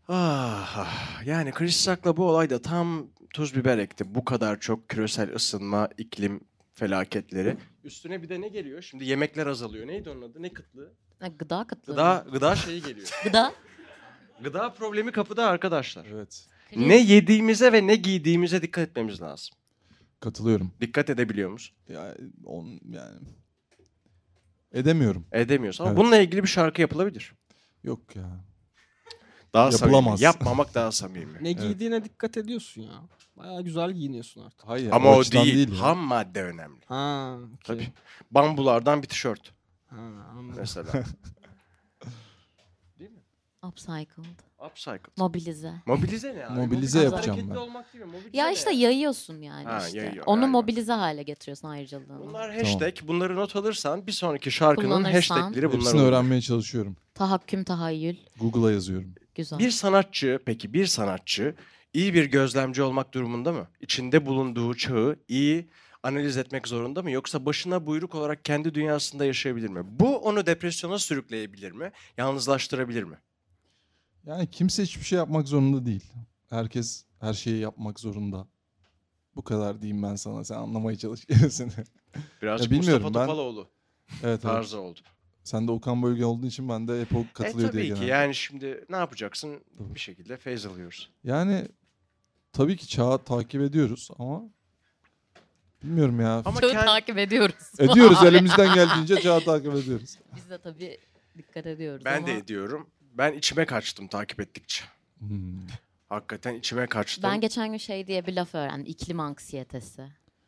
Ah, 0.08 0.76
ah. 0.78 1.26
yani 1.26 1.52
Chris 1.52 1.88
Rock'la 1.88 2.16
bu 2.16 2.28
olay 2.28 2.50
da 2.50 2.62
tam 2.62 3.06
tuz 3.32 3.54
biber 3.56 3.78
ekti. 3.78 4.14
Bu 4.14 4.24
kadar 4.24 4.60
çok 4.60 4.88
küresel 4.88 5.34
ısınma, 5.34 5.88
iklim 5.98 6.40
felaketleri. 6.76 7.56
Üstüne 7.84 8.22
bir 8.22 8.28
de 8.28 8.40
ne 8.40 8.48
geliyor? 8.48 8.82
Şimdi 8.82 9.04
yemekler 9.04 9.46
azalıyor. 9.46 9.86
Neydi 9.86 10.10
onun 10.10 10.22
adı? 10.22 10.42
Ne 10.42 10.52
kıtlığı? 10.52 10.92
Ha, 11.20 11.28
Gıda 11.28 11.66
kıtlığı. 11.66 11.92
Gıda, 11.92 12.26
gıda 12.32 12.56
şeyi 12.56 12.82
geliyor. 12.82 13.08
Gıda. 13.24 13.52
Gıda 14.42 14.72
problemi 14.72 15.12
kapıda 15.12 15.46
arkadaşlar. 15.46 16.06
Evet. 16.06 16.46
Ne 16.76 16.96
yediğimize 16.96 17.72
ve 17.72 17.86
ne 17.86 17.96
giydiğimize 17.96 18.62
dikkat 18.62 18.88
etmemiz 18.88 19.22
lazım. 19.22 19.56
Katılıyorum. 20.20 20.72
Dikkat 20.80 21.10
edebiliyor 21.10 21.50
musun? 21.50 21.76
Ya 21.88 22.16
on 22.44 22.80
yani 22.90 23.26
edemiyorum. 24.72 25.26
Edemiyoruz 25.32 25.80
ama 25.80 25.90
Evet. 25.90 25.98
bununla 25.98 26.18
ilgili 26.18 26.42
bir 26.42 26.48
şarkı 26.48 26.80
yapılabilir. 26.80 27.34
Yok 27.84 28.16
ya. 28.16 28.44
Daha 29.54 29.70
Yapılamaz. 29.70 30.04
samimi. 30.20 30.24
Yapmamak 30.24 30.74
daha 30.74 30.92
samimi. 30.92 31.38
Ne 31.44 31.52
giydiğine 31.52 32.04
dikkat 32.04 32.37
ediyorsun 32.37 32.82
ya. 32.82 33.02
Bayağı 33.37 33.62
güzel 33.62 33.92
giyiniyorsun 33.92 34.40
artık. 34.44 34.68
Hayır. 34.68 34.90
Ama 34.92 35.11
o 35.16 35.20
açıdan 35.20 35.44
değil. 35.46 35.72
ya. 35.72 35.80
Ham 35.82 35.98
madde 35.98 36.42
önemli. 36.42 36.80
Ha, 36.87 37.37
okey. 37.46 37.59
Tabii. 37.64 37.92
Bambulardan 38.30 39.02
bir 39.02 39.09
tişört 39.09 39.52
Ha, 39.87 39.96
anladım. 40.30 40.54
mesela. 40.56 41.04
Upcycled. 43.68 44.38
Upcycle. 44.66 45.12
Mobilize. 45.16 45.72
Mobilize 45.87 46.35
ne 46.37 46.46
abi? 46.46 46.61
Mobilize 46.61 47.02
yapacağım 47.02 47.38
hareketli 47.38 47.50
ben. 47.54 47.61
olmak 47.61 47.92
değil 47.94 48.04
mi? 48.04 48.11
Mobilize 48.12 48.37
Ya 48.38 48.46
ne 48.46 48.52
işte 48.52 48.72
yayıyorsun 48.72 49.40
yani 49.42 49.64
Ha, 49.64 49.82
işte. 49.87 49.98
yayıyor, 49.98 50.24
Onu 50.26 50.37
aynen. 50.40 50.50
mobilize 50.50 50.92
hale 50.92 51.22
getiriyorsun 51.22 51.68
ayrıcalığını. 51.68 52.20
Bunlar 52.20 52.54
hashtag. 52.56 52.94
Bunları 53.02 53.37
not 53.37 53.56
alırsan 53.56 54.06
bir 54.06 54.12
sonraki 54.12 54.50
şarkının 54.50 54.87
Kullanırsan. 54.88 55.12
hashtagleri 55.12 55.66
bunlar 55.68 55.80
Hepsini 55.80 56.00
olur. 56.00 56.09
öğrenmeye 56.09 56.40
çalışıyorum. 56.40 56.96
Tahakküm, 57.14 57.64
tahayyül. 57.64 58.16
Google'a 58.40 58.72
yazıyorum. 58.72 59.14
Güzel. 59.37 59.59
Bir 59.59 59.70
sanatçı, 59.70 60.38
peki 60.46 60.72
bir 60.72 60.87
sanatçı 60.87 61.55
iyi 61.94 62.14
bir 62.14 62.25
gözlemci 62.25 62.83
olmak 62.83 63.14
durumunda 63.14 63.53
mı? 63.53 63.68
İçinde 63.81 64.27
bulunduğu 64.27 64.75
çağı 64.77 65.16
iyi 65.29 65.68
analiz 66.03 66.37
etmek 66.37 66.68
zorunda 66.68 67.03
mı? 67.03 67.11
Yoksa 67.11 67.46
başına 67.46 67.87
buyruk 67.87 68.14
olarak 68.14 68.44
kendi 68.44 68.75
dünyasında 68.75 69.25
yaşayabilir 69.25 69.68
mi? 69.68 69.81
Bu 69.85 70.16
onu 70.18 70.46
depresyona 70.46 70.99
sürükleyebilir 70.99 71.72
mi? 71.72 71.92
Yalnızlaştırabilir 72.16 73.03
mi? 73.03 73.16
Yani 74.27 74.51
kimse 74.51 74.83
hiçbir 74.83 75.05
şey 75.05 75.16
yapmak 75.16 75.49
zorunda 75.49 75.87
değil. 75.87 76.05
Herkes 76.51 77.05
her 77.20 77.35
şeyi 77.35 77.59
yapmak 77.61 78.01
zorunda. 78.01 78.46
Bu 79.37 79.44
kadar 79.44 79.83
diyeyim 79.83 80.03
ben 80.03 80.14
sana. 80.16 80.44
Sen 80.44 80.55
anlamaya 80.57 80.99
çalış 80.99 81.27
gerisini. 81.27 81.72
Birazcık 82.42 82.72
Ya 82.72 82.79
bilmiyorum, 82.79 83.03
Mustafa 83.03 83.20
ben- 83.20 83.27
Topaloğlu 83.27 83.68
evet, 84.12 84.25
evet. 84.25 84.42
tarzı 84.42 84.81
oldu. 84.81 85.01
Sen 85.46 85.68
de 85.68 85.72
Okan 85.72 86.02
Bölge 86.02 86.24
olduğun 86.24 86.46
için 86.46 86.68
ben 86.68 86.88
de 86.88 87.00
hep 87.00 87.16
o 87.16 87.24
katılıyor 87.35 87.68
e 87.68 87.72
tabii 87.72 87.82
diye 87.82 87.94
ki 87.94 88.00
genelde. 88.00 88.12
yani 88.12 88.35
şimdi 88.35 88.85
ne 88.88 88.96
yapacaksın? 88.96 89.61
Tabii. 89.78 89.94
Bir 89.94 90.00
şekilde 90.00 90.37
feyz 90.37 90.66
alıyoruz. 90.66 91.11
Yani 91.24 91.68
tabii 92.52 92.76
ki 92.76 92.88
çağı 92.88 93.24
takip 93.24 93.62
ediyoruz 93.62 94.09
ama 94.18 94.42
bilmiyorum 95.82 96.20
ya. 96.20 96.42
Ama 96.44 96.61
Çoğu 96.61 96.70
kend- 96.70 96.85
takip 96.85 97.18
ediyoruz. 97.18 97.54
Ediyoruz 97.78 98.22
elimizden 98.22 98.74
geldiğince 98.74 99.20
çağı 99.20 99.44
takip 99.44 99.74
ediyoruz. 99.74 100.18
Biz 100.37 100.50
de 100.50 100.59
tabii 100.59 100.98
dikkat 101.38 101.66
ediyoruz 101.66 102.04
ben 102.04 102.16
ama 102.16 102.26
de 102.26 102.37
ediyorum. 102.37 102.90
Ben 103.00 103.32
içime 103.32 103.64
kaçtım 103.66 104.09
takip 104.09 104.40
ettikçe. 104.40 104.85
Hmm. 105.18 105.61
Hakikaten 106.09 106.54
içime 106.54 106.87
kaçtım. 106.87 107.30
ben 107.30 107.40
geçen 107.40 107.70
gün 107.70 107.78
şey 107.78 108.06
diye 108.06 108.26
bir 108.26 108.32
laf 108.32 108.54
öğrendim. 108.54 108.87
İklim 108.87 109.20
anksiyetesi. 109.20 110.06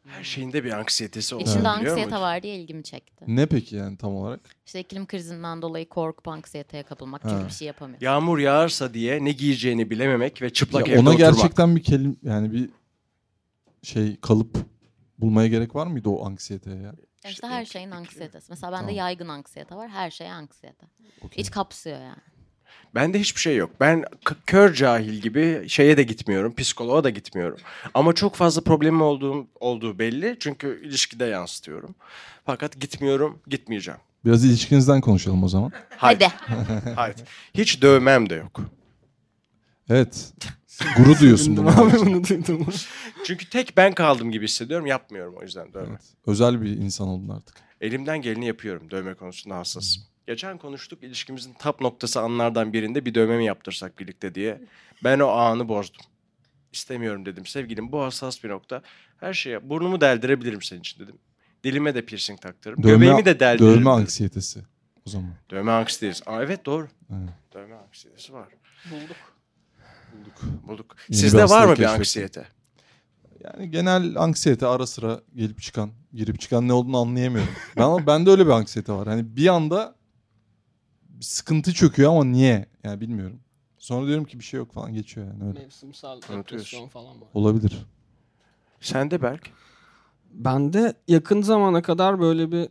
Her 0.09 0.25
şeyinde 0.25 0.65
bir 0.65 0.71
anksiyetesi 0.73 1.35
oluyor. 1.35 1.49
İçinde 1.49 1.59
biliyor 1.61 1.75
anksiyete 1.77 2.05
musun? 2.05 2.21
var 2.21 2.43
diye 2.43 2.57
ilgimi 2.57 2.85
çekti. 2.85 3.25
Ne 3.29 3.47
peki 3.47 3.77
yani 3.77 3.97
tam 3.97 4.15
olarak? 4.17 4.41
İşte 4.67 4.81
iklim 4.81 5.07
krizinden 5.07 5.63
dolayı 5.63 5.89
korkup 5.89 6.29
anksiyeteye 6.29 6.83
kapılmak 6.83 7.23
çünkü 7.29 7.45
bir 7.47 7.51
şey 7.53 7.67
yapamıyor. 7.67 8.01
Yağmur 8.01 8.39
yağarsa 8.39 8.95
diye 8.95 9.25
ne 9.25 9.33
giyeceğini 9.33 9.91
bilememek 9.91 10.43
ve 10.43 10.53
çıplak 10.53 10.89
Ya 10.89 10.95
evde 10.95 11.01
ona 11.01 11.11
oturmak. 11.11 11.35
gerçekten 11.37 11.77
bir 11.77 11.83
kelim 11.83 12.17
yani 12.23 12.53
bir 12.53 12.71
şey 13.83 14.17
kalıp 14.21 14.57
bulmaya 15.19 15.49
gerek 15.49 15.75
var 15.75 15.87
mıydı 15.87 16.09
o 16.09 16.27
anksiyeteye 16.27 16.77
ya? 16.77 16.95
Ya 17.25 17.31
İşte 17.31 17.47
her 17.47 17.63
İşte 17.63 17.73
şeyin 17.79 17.91
anksiyetesi. 17.91 18.47
Mesela 18.51 18.73
bende 18.73 18.81
Tamam. 18.81 18.95
yaygın 18.97 19.29
anksiyete 19.29 19.77
var. 19.77 19.89
Her 19.91 20.11
şey 20.11 20.31
anksiyete. 20.31 20.87
Okey. 21.21 21.43
İç 21.43 21.51
kapsıyor 21.51 22.01
yani. 22.01 22.23
Bende 22.95 23.21
hiçbir 23.21 23.41
şey 23.41 23.57
yok. 23.57 23.71
Ben 23.81 24.05
kör 24.47 24.75
cahil 24.75 25.15
gibi 25.15 25.65
şeye 25.69 25.97
de 25.97 26.03
gitmiyorum, 26.03 26.55
psikoloğa 26.55 27.05
da 27.05 27.11
gitmiyorum. 27.11 27.59
Ama 27.95 28.13
çok 28.13 28.35
fazla 28.35 28.61
problemim 28.61 29.03
olduğum 29.03 29.47
olduğu 29.61 29.99
belli. 29.99 30.37
Çünkü 30.41 30.81
ilişkide 30.85 31.25
yansıtıyorum. 31.25 31.95
Fakat 32.47 32.81
gitmiyorum, 32.81 33.39
gitmeyeceğim. 33.47 34.01
Biraz 34.25 34.45
ilişkinizden 34.45 35.01
konuşalım 35.01 35.45
o 35.45 35.49
zaman. 35.49 35.73
Hayır. 35.97 36.21
Hadi. 36.21 36.91
Hayır. 36.97 37.17
Hiç 37.55 37.83
dövmem 37.83 38.31
de 38.31 38.35
yok. 38.35 38.61
Evet. 39.91 40.33
Guru 40.97 41.19
duyuyorsun 41.21 41.57
bunu. 41.57 41.69
abi 41.69 41.93
bunu 42.01 42.29
duydum. 42.29 42.67
Çünkü 43.25 43.51
tek 43.51 43.77
ben 43.77 43.93
kaldım 43.93 44.31
gibi 44.31 44.45
hissediyorum. 44.45 44.87
Yapmıyorum 44.87 45.35
o 45.39 45.43
yüzden 45.43 45.73
dövme. 45.73 45.89
Evet. 45.91 46.03
Özel 46.27 46.63
bir 46.63 46.69
insan 46.69 47.09
oldun 47.09 47.29
artık. 47.29 47.57
Elimden 47.81 48.23
geleni 48.23 48.47
yapıyorum. 48.47 48.91
Dövme 48.91 49.15
konusunda 49.15 49.57
hassasım. 49.57 50.03
Geçen 50.29 50.59
konuştuk 50.59 51.03
ilişkimizin 51.03 51.53
tap 51.53 51.81
noktası 51.81 52.21
anlardan 52.21 52.73
birinde 52.73 53.05
bir 53.07 53.15
dövme 53.15 53.37
mi 53.37 53.45
yaptırsak 53.45 53.99
birlikte 53.99 54.35
diye. 54.35 54.61
Ben 55.05 55.19
o 55.19 55.29
anı 55.29 55.69
bozdum. 55.69 56.01
İstemiyorum 56.73 57.27
dedim. 57.27 57.47
Sevgilim 57.47 57.93
bu 57.93 58.03
hassas 58.03 58.45
bir 58.45 58.49
nokta. 58.49 58.83
Her 59.17 59.33
şeye 59.33 59.69
burnumu 59.71 60.01
deldirebilirim 60.01 60.63
senin 60.63 60.81
için 60.81 61.01
dedim. 61.03 61.19
Dilime 61.65 61.95
de 61.95 62.05
piercing 62.05 62.41
taktırırım. 62.41 62.83
Dövme- 62.83 62.89
Göbeğimi 62.89 63.25
de 63.25 63.41
deldiririm. 63.41 63.75
Dövme 63.75 63.91
anksiyetesi 63.91 64.61
o 65.07 65.11
zaman. 65.11 65.31
Dövme 65.51 65.73
anksiyetesi. 65.73 66.25
Aa, 66.31 66.43
evet 66.43 66.67
doğru. 66.67 66.89
Evet. 67.11 67.31
Dövme 67.55 67.75
anksiyetesi 67.75 68.33
var. 68.33 68.49
Bulduk. 68.91 69.17
Bulduk. 70.69 70.97
Yeni 71.09 71.21
Sizde 71.21 71.39
var 71.39 71.45
mı 71.45 71.51
hastalık 71.53 71.71
bir 71.79 71.83
keşfettim. 71.83 71.99
anksiyete? 72.01 72.47
Yani 73.45 73.71
genel 73.71 74.17
anksiyete 74.17 74.67
ara 74.67 74.87
sıra 74.87 75.21
gelip 75.37 75.63
çıkan, 75.63 75.91
girip 76.15 76.41
çıkan 76.41 76.69
ne 76.69 76.73
olduğunu 76.73 76.99
anlayamıyorum. 76.99 77.53
ben 77.77 77.83
ama 77.83 78.07
bende 78.07 78.31
öyle 78.31 78.47
bir 78.47 78.51
anksiyete 78.51 78.93
var. 78.93 79.09
Hani 79.09 79.37
bir 79.37 79.49
anda 79.49 79.98
bir 81.19 81.25
sıkıntı 81.25 81.73
çöküyor 81.75 82.11
ama 82.11 82.25
niye? 82.25 82.67
Yani 82.85 83.01
bilmiyorum. 83.01 83.41
Sonra 83.79 84.07
diyorum 84.07 84.25
ki 84.25 84.39
bir 84.39 84.45
şey 84.45 84.59
yok 84.59 84.73
falan 84.73 84.95
geçiyor 84.95 85.27
yani 85.27 85.49
öyle. 85.49 85.59
Mevsimsel 85.61 86.21
depresyon 86.23 86.89
falan 86.89 87.21
var. 87.21 87.29
Olabilir. 87.35 87.87
Sende 88.81 89.23
Berk? 89.23 89.51
Ben 90.31 90.73
de 90.73 90.95
yakın 91.09 91.43
zamana 91.43 91.83
kadar 91.83 92.21
böyle 92.21 92.53
bir 92.53 92.69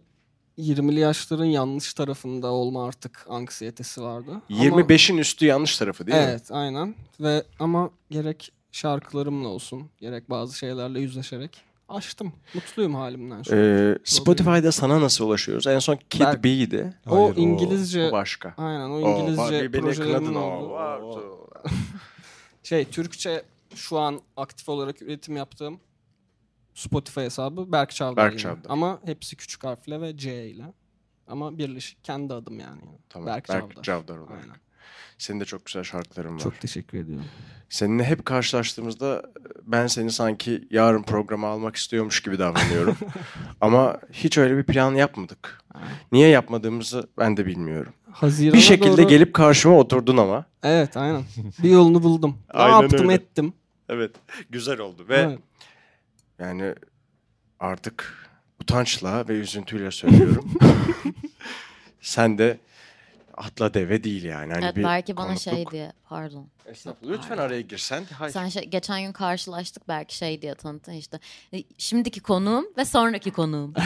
20'li 0.58 1.00
yaşların 1.00 1.46
yanlış 1.46 1.94
tarafında 1.94 2.48
olma 2.52 2.86
artık 2.86 3.26
anksiyetesi 3.30 4.02
vardı. 4.02 4.32
Ama- 4.32 4.64
25'in 4.64 5.18
üstü 5.18 5.46
yanlış 5.46 5.78
tarafı 5.78 6.08
değil 6.08 6.18
mi? 6.18 6.24
evet 6.24 6.52
aynen 6.52 6.96
ve 7.20 7.44
ama 7.60 7.90
gerek 8.10 8.52
şarkılarımla 8.72 9.48
olsun 9.48 9.90
gerek 9.98 10.30
bazı 10.30 10.58
şeylerle 10.58 11.00
yüzleşerek 11.00 11.64
açtım. 11.90 12.34
Mutluyum 12.54 12.96
halimden 12.96 13.44
şu 13.44 13.54
an. 13.54 13.60
Ee, 13.60 13.98
Spotify'da 14.04 14.72
sana 14.72 15.02
nasıl 15.02 15.26
ulaşıyoruz? 15.26 15.68
En 15.68 15.80
son 15.80 16.00
Kid 16.10 16.22
Berk- 16.22 16.44
B'ydi. 16.44 16.94
o 17.10 17.24
Hayır, 17.26 17.36
İngilizce 17.38 18.10
O 18.10 18.12
başka. 18.12 18.54
aynen 18.58 18.90
o 18.90 18.94
O, 18.94 19.00
İngilizce 19.22 19.74
bak, 19.74 19.74
beni 19.74 20.38
o. 20.38 20.42
olduğu- 20.42 20.70
Vardı. 20.70 21.20
Şey 22.64 22.86
Türkçe 22.86 23.44
şu 23.76 24.00
an 24.00 24.22
aktif 24.38 24.70
olarak 24.70 25.02
üretim 25.02 25.36
yaptığım 25.38 25.80
Spotify 26.74 27.20
hesabı 27.22 27.72
Berk 27.72 27.92
Çavdar. 27.92 28.32
Berk. 28.32 28.40
Çavdar. 28.40 28.70
Ama 28.70 29.00
hepsi 29.06 29.36
küçük 29.36 29.64
harfle 29.64 30.02
ve 30.02 30.18
C 30.18 30.48
ile. 30.50 30.74
Ama 31.28 31.58
birleşik 31.58 32.04
kendi 32.04 32.34
adım 32.34 32.60
yani. 32.60 32.82
Tamam. 33.10 33.28
Berk 33.28 33.50
Berk, 33.50 33.62
Çavdar. 33.62 33.84
Çavdar 33.84 34.18
olarak. 34.18 34.32
Aynen. 34.44 34.56
Senin 35.18 35.40
de 35.40 35.46
çok 35.46 35.66
güzel 35.66 35.84
şarkıların 35.84 36.36
var. 36.36 36.40
Çok 36.40 36.60
teşekkür 36.62 36.98
ediyorum. 36.98 37.26
Seninle 37.70 38.04
hep 38.04 38.26
karşılaştığımızda 38.26 39.24
ben 39.64 39.88
seni 39.88 40.12
sanki 40.12 40.68
yarın 40.72 41.04
programa 41.04 41.48
almak 41.48 41.76
istiyormuş 41.76 42.22
gibi 42.22 42.40
davranıyorum. 42.40 42.98
Ama 43.62 44.00
hiç 44.12 44.38
öyle 44.38 44.58
bir 44.58 44.64
plan 44.64 44.96
yapmadık. 44.96 45.62
Niye 46.12 46.28
yapmadığımızı 46.30 47.08
ben 47.18 47.38
de 47.38 47.46
bilmiyorum. 47.46 47.94
Haziran'a 48.12 48.54
Bir 48.54 48.60
şekilde 48.62 48.98
doğru... 48.98 49.08
gelip 49.08 49.34
karşıma 49.34 49.78
oturdun 49.78 50.18
ama. 50.18 50.46
Evet 50.64 50.98
aynen. 50.98 51.24
Bir 51.64 51.70
yolunu 51.70 52.04
buldum. 52.04 52.38
ne 52.54 52.60
Aynen 52.60 52.82
yaptım 52.82 53.02
öyle. 53.10 53.14
ettim. 53.14 53.54
Evet. 53.90 54.12
Güzel 54.50 54.80
oldu 54.80 55.06
ve 55.10 55.16
Evet. 55.18 55.40
yani 56.40 56.76
artık 57.60 58.28
utançla 58.62 59.28
ve 59.28 59.34
üzüntüyle 59.34 59.92
söylüyorum. 59.92 60.52
Sen 62.02 62.38
de 62.38 62.58
atla 63.38 63.74
deve 63.74 64.04
değil 64.04 64.24
yani. 64.24 64.54
Hani 64.54 64.66
evet 64.66 64.76
bir 64.76 64.84
belki 64.84 65.18
bana 65.18 65.28
konukluk- 65.28 65.40
şey 65.40 65.66
diye 65.72 65.94
pardon. 66.10 66.48
Estağfurullah. 66.66 67.14
Lütfen 67.18 67.38
araya 67.38 67.62
girsen. 67.62 68.04
Hayır. 68.18 68.34
Sen 68.34 68.50
şey- 68.50 68.64
geçen 68.70 69.02
gün 69.02 69.12
karşılaştık 69.12 69.88
belki 69.88 70.16
şey 70.18 70.42
diye 70.42 70.56
tanıttın 70.56 70.92
işte. 70.94 71.20
e, 71.54 71.64
Şimdiki 71.78 72.20
konuğum 72.20 72.66
ve 72.78 72.86
sonraki 72.86 73.32
konuğum. 73.32 73.74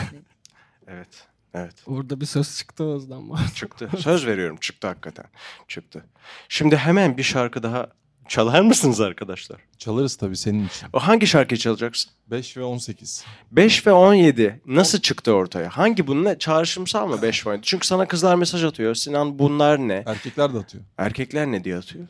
Evet. 0.87 1.27
Evet. 1.53 1.75
Orada 1.87 2.21
bir 2.21 2.25
söz 2.25 2.57
çıktı 2.57 2.83
Özden 2.83 3.29
var. 3.29 3.39
Çıktı. 3.55 3.89
Söz 3.99 4.25
veriyorum 4.27 4.57
çıktı 4.57 4.87
hakikaten. 4.87 5.25
Çıktı. 5.67 6.05
Şimdi 6.49 6.75
hemen 6.77 7.17
bir 7.17 7.23
şarkı 7.23 7.63
daha 7.63 7.87
çalar 8.27 8.61
mısınız 8.61 9.01
arkadaşlar? 9.01 9.57
Çalarız 9.77 10.15
tabii 10.15 10.37
senin 10.37 10.67
için. 10.67 10.87
O 10.93 10.99
hangi 10.99 11.27
şarkıyı 11.27 11.57
çalacaksın? 11.57 12.11
5 12.27 12.57
ve 12.57 12.63
18. 12.63 13.25
5 13.51 13.87
ve 13.87 13.91
17 13.91 14.61
nasıl 14.65 14.99
çıktı 14.99 15.31
ortaya? 15.33 15.69
Hangi 15.69 16.07
bunun 16.07 16.35
çağrışımsal 16.35 17.07
mı 17.07 17.21
5 17.21 17.45
ve 17.45 17.49
17? 17.49 17.65
Çünkü 17.65 17.87
sana 17.87 18.07
kızlar 18.07 18.35
mesaj 18.35 18.63
atıyor. 18.63 18.95
Sinan 18.95 19.39
bunlar 19.39 19.79
ne? 19.79 20.03
Erkekler 20.05 20.53
de 20.53 20.57
atıyor. 20.57 20.83
Erkekler 20.97 21.47
ne 21.51 21.63
diye 21.63 21.77
atıyor? 21.77 22.05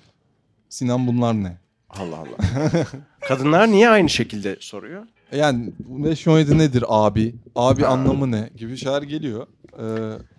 Sinan 0.70 1.08
bunlar 1.08 1.34
ne? 1.34 1.58
Allah 1.90 2.18
Allah. 2.18 2.38
Kadınlar 3.20 3.72
niye 3.72 3.90
aynı 3.90 4.10
şekilde 4.10 4.58
soruyor? 4.60 5.08
Yani 5.32 5.72
517 5.80 6.58
nedir 6.58 6.84
abi? 6.88 7.36
Abi 7.56 7.86
anlamı 7.86 8.32
ne? 8.32 8.50
Gibi 8.58 8.78
şeyler 8.78 9.02
geliyor. 9.02 9.48
Ee, 9.80 9.84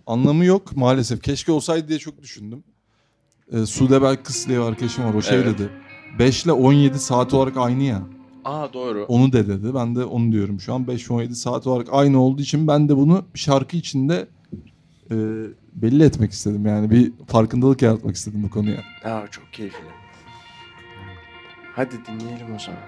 anlamı 0.06 0.44
yok 0.44 0.76
maalesef. 0.76 1.22
Keşke 1.22 1.52
olsaydı 1.52 1.88
diye 1.88 1.98
çok 1.98 2.22
düşündüm. 2.22 2.64
Ee, 3.52 3.66
Sude 3.66 4.02
Belkıs 4.02 4.48
diye 4.48 4.58
bir 4.58 4.64
arkadaşım 4.64 5.04
var. 5.04 5.14
O 5.14 5.22
şey 5.22 5.38
Evet. 5.38 5.58
dedi. 5.58 5.68
5 6.18 6.44
ile 6.44 6.52
17 6.52 6.98
saat 6.98 7.34
olarak 7.34 7.56
aynı 7.56 7.82
ya. 7.82 8.02
Aa 8.44 8.72
doğru. 8.72 9.04
Onu 9.08 9.32
de 9.32 9.48
dedi. 9.48 9.74
Ben 9.74 9.94
de 9.96 10.04
onu 10.04 10.32
diyorum 10.32 10.60
şu 10.60 10.74
an. 10.74 10.86
5 10.86 11.10
ve 11.10 11.14
17 11.14 11.34
saat 11.36 11.66
olarak 11.66 11.86
aynı 11.92 12.20
olduğu 12.22 12.42
için 12.42 12.68
ben 12.68 12.88
de 12.88 12.96
bunu 12.96 13.24
bir 13.34 13.38
şarkı 13.40 13.76
içinde 13.76 14.28
e, 15.10 15.16
belli 15.74 16.04
etmek 16.04 16.32
istedim. 16.32 16.66
Yani 16.66 16.90
bir 16.90 17.12
farkındalık 17.26 17.82
yaratmak 17.82 18.16
istedim 18.16 18.42
bu 18.42 18.50
konuya. 18.50 18.82
Aa 19.04 19.26
çok 19.30 19.52
keyifli. 19.52 19.84
Hadi 21.76 21.94
dinleyelim 22.06 22.54
o 22.54 22.58
zaman. 22.58 22.80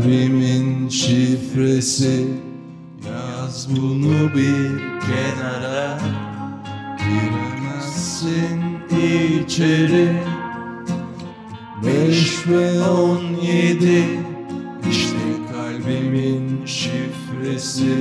Kalbimin 0.00 0.88
şifresi. 0.88 2.26
Yaz 3.06 3.68
bunu 3.70 4.34
bir 4.34 4.80
kenara. 5.00 5.98
Giremezsin 6.98 8.60
içeri. 9.44 10.22
5 11.86 12.48
ve 12.48 12.82
17 12.82 14.04
işte 14.90 15.16
kalbimin 15.52 16.66
şifresi. 16.66 17.94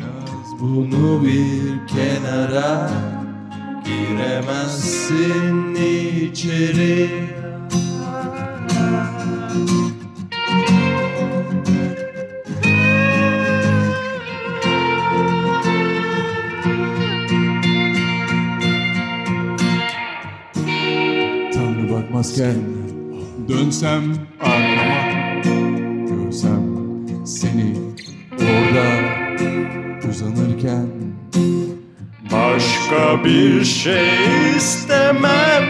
Yaz 0.00 0.60
bunu 0.60 1.24
bir 1.24 1.86
kenara. 1.86 2.90
Giremezsin 3.84 5.74
içeri 5.74 7.39
Tanrı 22.20 22.28
bakmazken 22.28 22.54
Dönsem 23.48 24.02
arkama 24.40 25.42
Görsem 26.08 26.62
seni 27.24 27.74
orada 28.32 28.88
uzanırken. 30.10 30.86
Başka 32.32 33.24
bir 33.24 33.64
şey 33.64 34.08
istemem. 34.56 35.64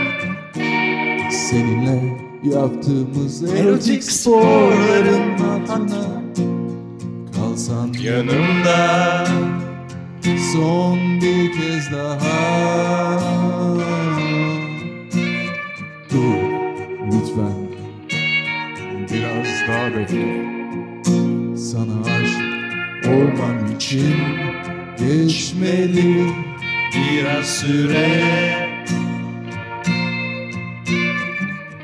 Seninle 1.31 2.19
yaptığımız 2.45 3.55
erotik 3.55 4.05
sporların 4.05 5.39
altına 5.39 6.23
Kalsan 7.37 7.93
yanımda. 8.03 9.27
son 10.53 10.99
bir 11.21 11.53
kez 11.53 11.93
daha 11.93 12.61
bekle 19.97 20.51
Sana 21.57 22.01
aşık 22.03 23.09
olmam 23.09 23.75
için 23.77 24.15
geçmeli 24.99 26.27
biraz 26.95 27.47
süre. 27.47 28.09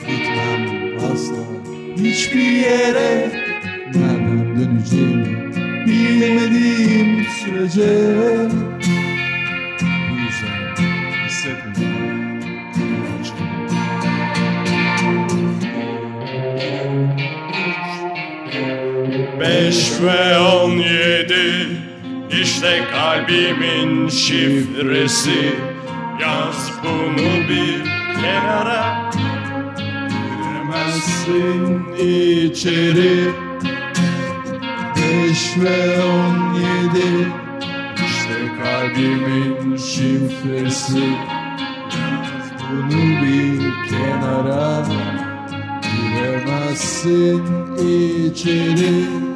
Gitmem 0.01 0.99
asla 1.13 1.45
hiçbir 1.97 2.51
yere. 2.53 3.31
Nereden 3.95 4.57
döneceğimi 4.57 5.37
bilmediğim 5.87 7.25
sürece 7.25 8.07
ve 20.03 20.39
on 20.39 20.71
yedi 20.71 21.67
işte 22.43 22.85
kalbimin 22.93 24.09
şifresi. 24.09 25.55
Yaz 26.21 26.73
bunu 26.85 27.49
bir 27.49 27.85
kenara 28.23 29.11
Giremezsin 30.69 31.95
içeri. 31.95 33.31
Beş 34.97 35.57
ve 35.65 36.03
on 36.03 36.55
yedi 36.55 37.29
İşte 38.07 38.39
kalbimin 38.63 39.77
şifresi. 39.77 41.09
Yaz 41.97 42.53
bunu 42.71 43.03
bir 43.23 43.61
kenara 43.89 44.87
Giremezsin 45.83 47.43
içeri 47.79 49.36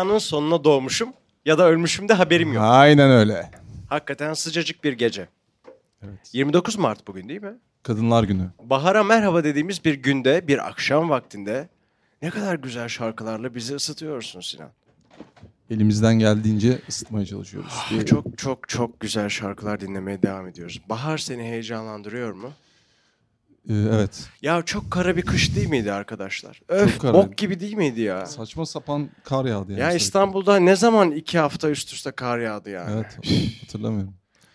Dünyanın 0.00 0.18
sonuna 0.18 0.64
doğmuşum 0.64 1.12
ya 1.44 1.58
da 1.58 1.68
ölmüşüm 1.68 2.08
de 2.08 2.12
haberim 2.14 2.52
yok. 2.52 2.62
Aynen 2.66 3.10
öyle. 3.10 3.50
Hakikaten 3.88 4.34
sıcacık 4.34 4.84
bir 4.84 4.92
gece. 4.92 5.28
Evet. 6.02 6.30
29 6.32 6.76
Mart 6.78 7.06
bugün 7.06 7.28
değil 7.28 7.42
mi? 7.42 7.54
Kadınlar 7.82 8.24
günü. 8.24 8.50
Bahara 8.62 9.04
merhaba 9.04 9.44
dediğimiz 9.44 9.84
bir 9.84 9.94
günde, 9.94 10.48
bir 10.48 10.68
akşam 10.68 11.10
vaktinde 11.10 11.68
ne 12.22 12.30
kadar 12.30 12.54
güzel 12.54 12.88
şarkılarla 12.88 13.54
bizi 13.54 13.74
ısıtıyorsun 13.74 14.40
Sinan. 14.40 14.70
Elimizden 15.70 16.18
geldiğince 16.18 16.78
ısıtmaya 16.88 17.26
çalışıyoruz. 17.26 17.72
Bir- 17.90 18.06
Çok 18.06 18.38
çok 18.38 18.68
çok 18.68 19.00
güzel 19.00 19.28
şarkılar 19.28 19.80
dinlemeye 19.80 20.22
devam 20.22 20.48
ediyoruz. 20.48 20.80
Bahar 20.88 21.18
seni 21.18 21.42
heyecanlandırıyor 21.42 22.32
mu? 22.32 22.52
Ee, 23.68 23.74
evet. 23.74 24.28
Ya 24.42 24.62
çok 24.62 24.90
kara 24.90 25.16
bir 25.16 25.22
kış 25.22 25.56
değil 25.56 25.68
miydi 25.68 25.92
arkadaşlar? 25.92 26.60
Öf 26.68 26.92
Çok 26.92 27.00
kara. 27.02 27.14
bok 27.14 27.36
gibi 27.36 27.60
değil 27.60 27.74
miydi 27.74 28.00
ya? 28.00 28.26
Saçma 28.26 28.66
sapan 28.66 29.10
kar 29.24 29.44
yağdı 29.44 29.72
yani. 29.72 29.80
Ya 29.80 29.86
sürekli. 29.86 30.04
İstanbul'da 30.04 30.56
ne 30.56 30.76
zaman 30.76 31.10
iki 31.10 31.38
hafta 31.38 31.70
üst 31.70 31.92
üste 31.92 32.10
kar 32.10 32.38
yağdı 32.38 32.70
yani? 32.70 32.90
Evet. 32.94 33.18
Hatırlamıyorum. 33.60 34.14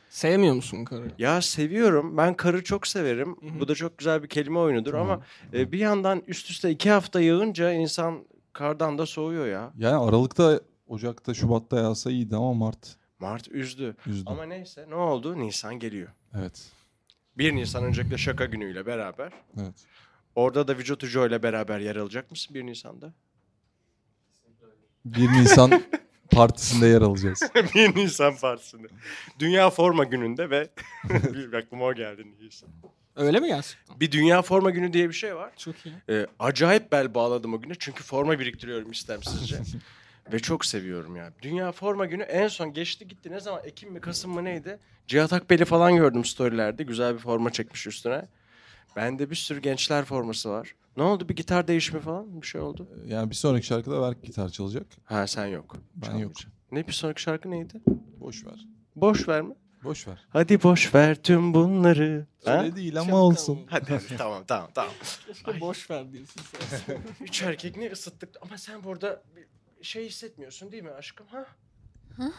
Sevmiyor 0.10 0.56
musun 0.56 0.86
karı? 0.86 1.12
Ya 1.18 1.42
seviyorum. 1.42 2.18
Ben 2.18 2.34
karı 2.34 2.64
çok 2.64 2.88
severim. 2.88 3.36
Hı 3.42 3.46
hı. 3.48 3.60
Bu 3.60 3.68
da 3.68 3.76
çok 3.76 3.98
güzel 3.98 4.24
bir 4.24 4.28
kelime 4.28 4.60
oyunudur 4.60 4.92
Tamam. 4.92 5.10
ama 5.10 5.22
e, 5.60 5.72
bir 5.72 5.80
yandan 5.80 6.24
üst 6.28 6.50
üste 6.50 6.70
iki 6.72 6.90
hafta 6.90 7.22
yağınca 7.22 7.72
insan 7.74 8.26
kardan 8.54 8.98
da 8.98 9.06
soğuyor 9.06 9.48
ya. 9.48 9.72
Yani 9.78 9.96
Aralık'ta, 9.96 10.60
Ocak'ta, 10.88 11.34
Şubat'ta 11.34 11.78
yağsa 11.80 12.12
iyiydi 12.12 12.36
ama 12.36 12.54
Mart 12.54 12.98
Mart 13.20 13.48
üzdü. 13.52 13.96
üzdü. 14.08 14.24
Ama 14.26 14.44
neyse 14.44 14.86
ne 14.90 14.96
oldu? 14.96 15.40
Nisan 15.40 15.80
geliyor. 15.80 16.08
Evet. 16.40 16.66
1 17.38 17.56
Nisan 17.56 17.84
öncelikle 17.84 18.18
şaka 18.18 18.46
günüyle 18.46 18.86
beraber. 18.86 19.32
Evet. 19.62 19.74
Orada 20.36 20.68
da 20.68 20.78
Vücut 20.78 21.04
Ucu 21.04 21.28
ile 21.28 21.44
beraber 21.44 21.80
yer 21.80 21.96
alacak 21.96 22.32
mısın 22.32 22.56
1 22.56 22.66
Nisan'da? 22.66 23.14
1 25.06 25.30
Nisan 25.30 25.84
partisinde 26.32 26.88
yer 26.88 27.02
alacağız. 27.02 27.40
1 27.76 27.96
Nisan 27.96 28.38
Partisi'nde. 28.38 28.88
Dünya 29.40 29.70
Forma 29.70 30.04
Günü'nde 30.04 30.50
ve 30.50 30.70
aklıma 31.58 31.86
o 31.86 31.94
geldi 31.94 32.26
Nisan. 32.40 32.70
Öyle 33.16 33.40
mi 33.40 33.48
gerçekten? 33.48 34.00
Bir 34.00 34.12
Dünya 34.12 34.42
Forma 34.42 34.70
Günü 34.70 34.94
diye 34.94 35.10
bir 35.10 35.14
şey 35.14 35.36
var. 35.36 35.52
Çok 35.58 35.76
iyi. 35.86 35.96
Ee, 36.10 36.28
acayip 36.40 36.92
bel 36.92 37.14
bağladım 37.16 37.54
o 37.54 37.62
güne 37.62 37.74
çünkü 37.80 38.04
forma 38.04 38.40
biriktiriyorum 38.40 38.92
istemsizce. 38.92 39.58
Ve 40.34 40.40
çok 40.40 40.66
seviyorum 40.66 41.16
ya. 41.16 41.34
Dünya 41.42 41.72
Forma 41.72 42.06
Günü 42.06 42.24
en 42.24 42.48
son 42.48 42.74
geçti 42.74 43.08
gitti. 43.08 43.32
Ne 43.32 43.40
zaman? 43.40 43.62
Ekim 43.64 43.92
mi 43.92 44.02
Kasım 44.02 44.32
mı 44.34 44.44
neydi? 44.44 44.80
Cihat 45.08 45.34
Akbel'i 45.34 45.66
falan 45.66 45.96
gördüm 45.96 46.26
storylerde. 46.26 46.84
Güzel 46.84 47.14
bir 47.14 47.20
forma 47.20 47.50
çekmiş 47.52 47.88
üstüne. 47.88 48.28
Bende 48.96 49.30
bir 49.30 49.36
sürü 49.36 49.62
gençler 49.62 50.06
forması 50.06 50.50
var. 50.50 50.76
Ne 50.98 51.04
oldu? 51.04 51.30
Bir 51.30 51.36
gitar 51.36 51.68
değişimi 51.68 52.02
falan 52.02 52.42
bir 52.42 52.48
şey 52.48 52.62
oldu. 52.62 52.88
Yani 53.08 53.30
bir 53.30 53.36
sonraki 53.36 53.66
şarkıda 53.66 54.02
Berk 54.02 54.24
gitar 54.24 54.50
çalacak. 54.50 54.86
Ha 55.06 55.28
sen 55.28 55.46
yok. 55.46 55.76
Ben 55.96 56.08
Çalmayacağım. 56.08 56.54
Ne 56.72 56.88
bir 56.88 56.92
sonraki 56.94 57.22
şarkı 57.22 57.52
neydi? 57.52 57.82
Boş 58.20 58.46
ver. 58.46 58.66
Boş 58.96 59.28
ver 59.28 59.42
mi? 59.42 59.56
Boş 59.84 60.08
ver. 60.08 60.26
Hadi 60.30 60.64
boş 60.64 60.96
ver 60.96 61.16
tüm 61.16 61.54
bunları. 61.54 62.28
Ha? 62.46 62.64
Öyle 62.64 62.76
değil 62.76 63.00
ama 63.00 63.18
olsun. 63.18 63.60
Hadi, 63.70 63.94
hadi 63.94 64.04
tamam 64.18 64.44
tamam 64.48 64.70
tamam. 64.76 64.92
Keşke 65.28 65.60
boş 65.60 65.92
ver 65.92 66.12
diyorsun 66.12 66.42
sen. 66.86 66.98
Üç 67.22 67.44
erkek 67.44 67.78
ne 67.78 67.92
ısıttık 67.92 68.30
ama 68.42 68.58
sen 68.58 68.84
burada 68.84 69.24
bir 69.36 69.46
şey 69.86 70.06
hissetmiyorsun 70.06 70.72
değil 70.72 70.84
mi 70.84 70.92
aşkım 70.92 71.28
ha? 71.28 71.46
Ha? 72.18 72.32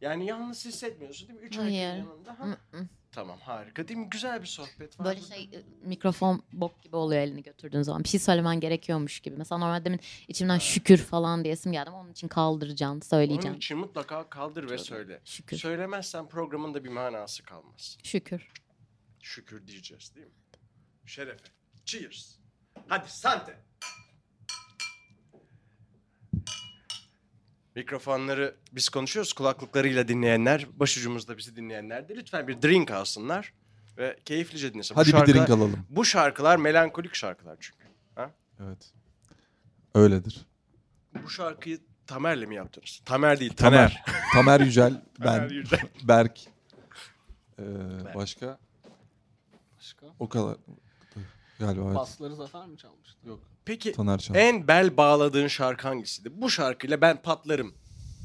Yani 0.00 0.26
yalnız 0.26 0.64
hissetmiyorsun 0.66 1.28
değil 1.28 1.40
mi? 1.40 1.46
Üç 1.46 1.58
Hayır. 1.58 1.66
erkeğin 1.68 2.06
yanında 2.06 2.38
ha? 2.38 2.46
Hı 2.46 2.78
hı. 2.78 2.88
Tamam 3.12 3.38
harika 3.38 3.88
değil 3.88 4.00
mi? 4.00 4.08
Güzel 4.10 4.42
bir 4.42 4.46
sohbet 4.46 5.00
var. 5.00 5.06
Böyle 5.06 5.20
burada. 5.20 5.34
şey 5.34 5.44
e, 5.52 5.62
mikrofon 5.88 6.42
bok 6.52 6.82
gibi 6.82 6.96
oluyor 6.96 7.20
elini 7.22 7.42
götürdüğün 7.42 7.82
zaman. 7.82 8.04
Bir 8.04 8.08
şey 8.08 8.20
söylemen 8.20 8.60
gerekiyormuş 8.60 9.20
gibi. 9.20 9.36
Mesela 9.36 9.58
normalde 9.58 9.84
demin 9.84 10.00
içimden 10.28 10.58
şükür 10.58 10.98
falan 10.98 11.44
diyesim 11.44 11.72
geldi 11.72 11.88
ama 11.90 12.00
onun 12.00 12.12
için 12.12 12.28
kaldıracaksın, 12.28 12.94
Onun 12.94 13.00
söyleyeceksin. 13.00 13.54
için 13.58 13.78
mutlaka 13.78 14.28
kaldır 14.30 14.70
ve 14.70 14.78
söyle. 14.78 15.20
Şükür. 15.24 15.56
Söylemezsen 15.56 16.28
programın 16.28 16.74
da 16.74 16.84
bir 16.84 16.88
manası 16.88 17.42
kalmaz. 17.42 17.98
Şükür. 18.02 18.52
Şükür 19.20 19.66
diyeceğiz 19.66 20.14
değil 20.14 20.26
mi? 20.26 20.32
Şerefe. 21.06 21.44
Cheers. 21.84 22.36
Hadi 22.88 23.10
sante. 23.10 23.58
Mikrofonları 27.74 28.54
biz 28.72 28.88
konuşuyoruz. 28.88 29.32
Kulaklıklarıyla 29.32 30.08
dinleyenler, 30.08 30.66
başucumuzda 30.80 31.38
bizi 31.38 31.56
dinleyenler 31.56 32.08
de 32.08 32.14
lütfen 32.16 32.48
bir 32.48 32.62
drink 32.62 32.90
alsınlar 32.90 33.52
ve 33.98 34.16
keyiflice 34.24 34.74
dinlesin. 34.74 34.94
Bu 34.96 35.00
Hadi 35.00 35.08
bir 35.08 35.12
şarkılar- 35.12 35.34
drink 35.34 35.50
alalım. 35.50 35.86
Bu 35.88 36.04
şarkılar 36.04 36.56
melankolik 36.56 37.14
şarkılar 37.14 37.56
çünkü. 37.60 37.82
Evet. 38.60 38.92
Öyledir. 39.94 40.46
Bu 41.24 41.30
şarkıyı 41.30 41.78
Tamer'le 42.06 42.46
mi 42.46 42.54
yaptınız? 42.54 43.00
Tamer 43.04 43.40
değil, 43.40 43.54
Taner. 43.56 44.02
Tamer. 44.06 44.22
Tamer 44.34 44.60
Yücel, 44.66 45.02
Tamer 45.22 45.50
ben, 45.50 45.54
Yücel. 45.54 45.80
Berk. 46.02 46.40
Ee, 47.58 47.62
başka? 48.14 48.58
Başka? 49.78 50.06
O 50.18 50.28
kadar. 50.28 50.56
Galiba 51.66 51.84
evet. 51.86 51.94
Basları 51.94 52.34
Zafer 52.34 52.66
mi 52.66 52.76
çalmıştı? 52.78 53.28
Yok. 53.28 53.40
Peki 53.64 53.92
Taner 53.92 54.28
en 54.34 54.68
bel 54.68 54.96
bağladığın 54.96 55.46
şarkı 55.46 55.88
hangisiydi? 55.88 56.30
Bu 56.32 56.50
şarkıyla 56.50 57.00
ben 57.00 57.22
patlarım. 57.22 57.74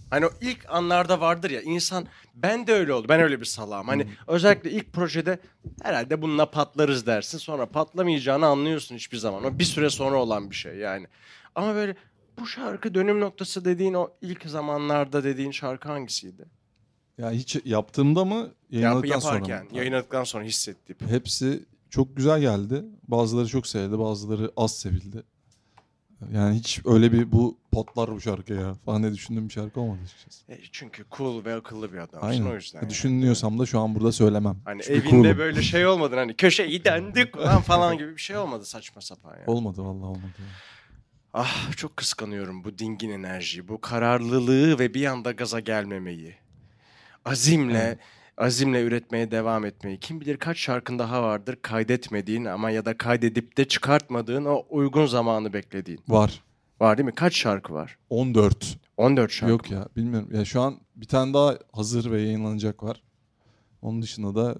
Hani 0.09 0.25
o 0.25 0.29
ilk 0.41 0.65
anlarda 0.69 1.21
vardır 1.21 1.49
ya 1.49 1.61
insan 1.61 2.05
ben 2.35 2.67
de 2.67 2.73
öyle 2.73 2.93
oldu. 2.93 3.09
Ben 3.09 3.19
öyle 3.19 3.39
bir 3.39 3.45
salağım. 3.45 3.87
Hani 3.87 4.07
özellikle 4.27 4.71
ilk 4.71 4.93
projede 4.93 5.39
herhalde 5.83 6.21
bununla 6.21 6.51
patlarız 6.51 7.05
dersin. 7.05 7.37
Sonra 7.37 7.65
patlamayacağını 7.65 8.45
anlıyorsun 8.45 8.95
hiçbir 8.95 9.17
zaman. 9.17 9.43
O 9.43 9.59
bir 9.59 9.63
süre 9.63 9.89
sonra 9.89 10.17
olan 10.17 10.49
bir 10.49 10.55
şey 10.55 10.75
yani. 10.75 11.07
Ama 11.55 11.75
böyle 11.75 11.95
bu 12.39 12.47
şarkı 12.47 12.93
dönüm 12.93 13.19
noktası 13.19 13.65
dediğin 13.65 13.93
o 13.93 14.09
ilk 14.21 14.43
zamanlarda 14.43 15.23
dediğin 15.23 15.51
şarkı 15.51 15.89
hangisiydi? 15.89 16.45
Ya 17.17 17.31
hiç 17.31 17.57
yaptığımda 17.65 18.25
mı 18.25 18.35
Yap, 18.35 18.53
yayınladıktan 18.69 19.19
sonra 19.19 19.33
yaparken, 19.33 19.65
mı? 19.65 19.77
yayınladıktan 19.77 20.23
sonra 20.23 20.43
hissettiğim. 20.43 21.11
Hepsi 21.11 21.65
çok 21.89 22.17
güzel 22.17 22.41
geldi. 22.41 22.85
Bazıları 23.07 23.47
çok 23.47 23.67
sevildi, 23.67 23.99
bazıları 23.99 24.51
az 24.57 24.77
sevildi. 24.79 25.23
Yani 26.33 26.55
hiç 26.59 26.81
öyle 26.85 27.11
bir 27.11 27.31
bu 27.31 27.57
patlar 27.71 28.11
bu 28.11 28.21
şarkı 28.21 28.53
ya 28.53 28.73
falan 28.85 29.03
diye 29.03 29.13
düşündüğüm 29.13 29.49
bir 29.49 29.53
şarkı 29.53 29.79
olmadı 29.79 29.99
açıkçası. 30.03 30.51
E, 30.51 30.59
çünkü 30.71 31.05
cool 31.17 31.45
ve 31.45 31.55
akıllı 31.55 31.93
bir 31.93 31.97
adamsın 31.97 32.27
Aynen. 32.27 32.45
o 32.51 32.55
yüzden. 32.55 32.79
yani. 32.81 32.89
Düşünüyorsam 32.89 33.59
da 33.59 33.65
şu 33.65 33.79
an 33.79 33.95
burada 33.95 34.11
söylemem. 34.11 34.57
Hani 34.65 34.81
Çünkü 34.83 34.99
evinde 34.99 35.09
cool'um. 35.09 35.37
böyle 35.37 35.61
şey 35.61 35.87
olmadın 35.87 36.17
hani 36.17 36.35
köşeyi 36.35 36.85
döndük 36.85 37.37
lan 37.37 37.61
falan 37.61 37.97
gibi 37.97 38.15
bir 38.15 38.21
şey 38.21 38.37
olmadı 38.37 38.65
saçma 38.65 39.01
sapan 39.01 39.33
yani. 39.35 39.43
Olmadı 39.47 39.81
vallahi 39.81 40.05
olmadı. 40.09 40.31
Ah 41.33 41.71
çok 41.77 41.97
kıskanıyorum 41.97 42.63
bu 42.63 42.77
dingin 42.77 43.09
enerjiyi, 43.09 43.67
bu 43.67 43.81
kararlılığı 43.81 44.79
ve 44.79 44.93
bir 44.93 45.05
anda 45.05 45.31
gaza 45.31 45.59
gelmemeyi. 45.59 46.35
Azimle, 47.25 47.77
Evet. 47.79 47.99
Azimle 48.37 48.81
üretmeye 48.83 49.31
devam 49.31 49.65
etmeyi. 49.65 49.99
Kim 49.99 50.21
bilir 50.21 50.37
kaç 50.37 50.57
şarkın 50.57 50.99
daha 50.99 51.23
vardır 51.23 51.57
kaydetmediğin 51.61 52.45
ama 52.45 52.69
ya 52.71 52.85
da 52.85 52.97
kaydedip 52.97 53.57
de 53.57 53.67
çıkartmadığın 53.67 54.45
o 54.45 54.65
uygun 54.69 55.05
zamanı 55.05 55.53
beklediğin. 55.53 55.99
Var. 56.07 56.43
Var 56.79 56.97
değil 56.97 57.05
mi? 57.05 57.15
Kaç 57.15 57.35
şarkı 57.35 57.73
var? 57.73 57.97
14. 58.09 58.77
14 58.97 59.31
şarkı. 59.31 59.51
Yok 59.51 59.71
ya 59.71 59.87
bilmiyorum. 59.95 60.29
Ya 60.33 60.45
şu 60.45 60.61
an 60.61 60.79
bir 60.95 61.05
tane 61.07 61.33
daha 61.33 61.57
hazır 61.73 62.11
ve 62.11 62.21
yayınlanacak 62.21 62.83
var. 62.83 63.03
Onun 63.81 64.01
dışında 64.01 64.35
da 64.35 64.55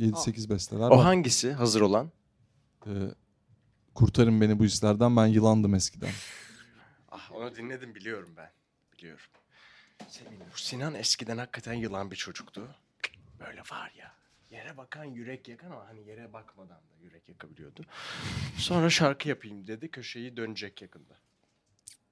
7-8 0.00 0.50
besteler 0.50 0.88
O 0.90 0.90
var. 0.98 1.04
hangisi 1.04 1.52
hazır 1.52 1.80
olan? 1.80 2.10
Ee, 2.86 2.90
kurtarın 3.94 4.40
beni 4.40 4.58
bu 4.58 4.64
hislerden 4.64 5.16
ben 5.16 5.26
yılandım 5.26 5.74
eskiden. 5.74 6.10
Ah 7.10 7.32
onu 7.34 7.56
dinledim 7.56 7.94
biliyorum 7.94 8.30
ben. 8.36 8.50
Biliyorum. 8.92 9.24
Senin 10.08 10.40
bu 10.40 10.58
Sinan 10.58 10.94
eskiden 10.94 11.38
hakikaten 11.38 11.72
yılan 11.74 12.10
bir 12.10 12.16
çocuktu. 12.16 12.68
Böyle 13.48 13.60
var 13.60 13.92
ya. 13.98 14.12
Yere 14.50 14.76
bakan 14.76 15.04
yürek 15.04 15.48
yakan 15.48 15.70
ama 15.70 15.86
hani 15.88 16.08
yere 16.08 16.32
bakmadan 16.32 16.76
da 16.76 17.04
yürek 17.04 17.28
yakabiliyordu. 17.28 17.82
Sonra 18.56 18.90
şarkı 18.90 19.28
yapayım 19.28 19.66
dedi. 19.66 19.90
Köşeyi 19.90 20.36
dönecek 20.36 20.82
yakında. 20.82 21.14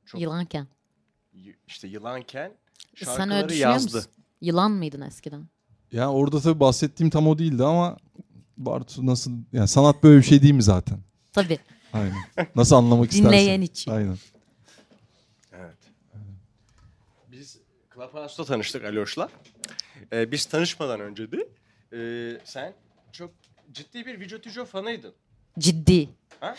Çok- 0.07 0.21
Yılanken. 0.21 0.67
Y- 1.35 1.57
işte 1.67 1.89
yılanken 1.89 2.53
Sen 2.97 3.09
öyle 3.09 3.17
şarkıları 3.19 3.49
düşünüyor 3.49 3.71
yazdı. 3.71 3.97
musun? 3.97 4.13
Yılan 4.41 4.71
mıydın 4.71 5.01
eskiden? 5.01 5.49
Yani 5.93 6.11
orada 6.13 6.41
tabii 6.41 6.61
bahsettiğim 6.61 7.11
tam 7.11 7.29
o 7.29 7.39
değildi 7.39 7.65
ama 7.65 7.97
Bartu 8.57 9.07
nasıl 9.07 9.33
yani 9.53 9.69
sanat 9.69 10.03
böyle 10.03 10.19
bir 10.19 10.27
şey 10.27 10.43
değil 10.43 10.55
mi 10.55 10.63
zaten? 10.63 10.99
Tabii. 11.33 11.59
Aynen. 11.93 12.15
Nasıl 12.57 12.77
anlamak 12.77 13.13
istersen. 13.13 13.29
Dinleyen 13.41 13.61
için. 13.61 13.91
Aynen. 13.91 14.19
Evet. 15.53 15.79
Biz 17.33 17.59
Clubhouse'da 17.95 18.45
tanıştık 18.45 18.85
Aloş'la. 18.85 19.29
Ee, 20.13 20.33
biz 20.33 20.45
tanışmadan 20.45 21.01
önce 21.01 21.29
de 21.33 21.49
e, 21.93 22.01
sen 22.45 22.73
çok 23.13 23.31
ciddi 23.73 24.07
bir 24.07 24.21
Vücut 24.21 24.67
fanıydın. 24.67 25.15
Ciddi. 25.59 26.09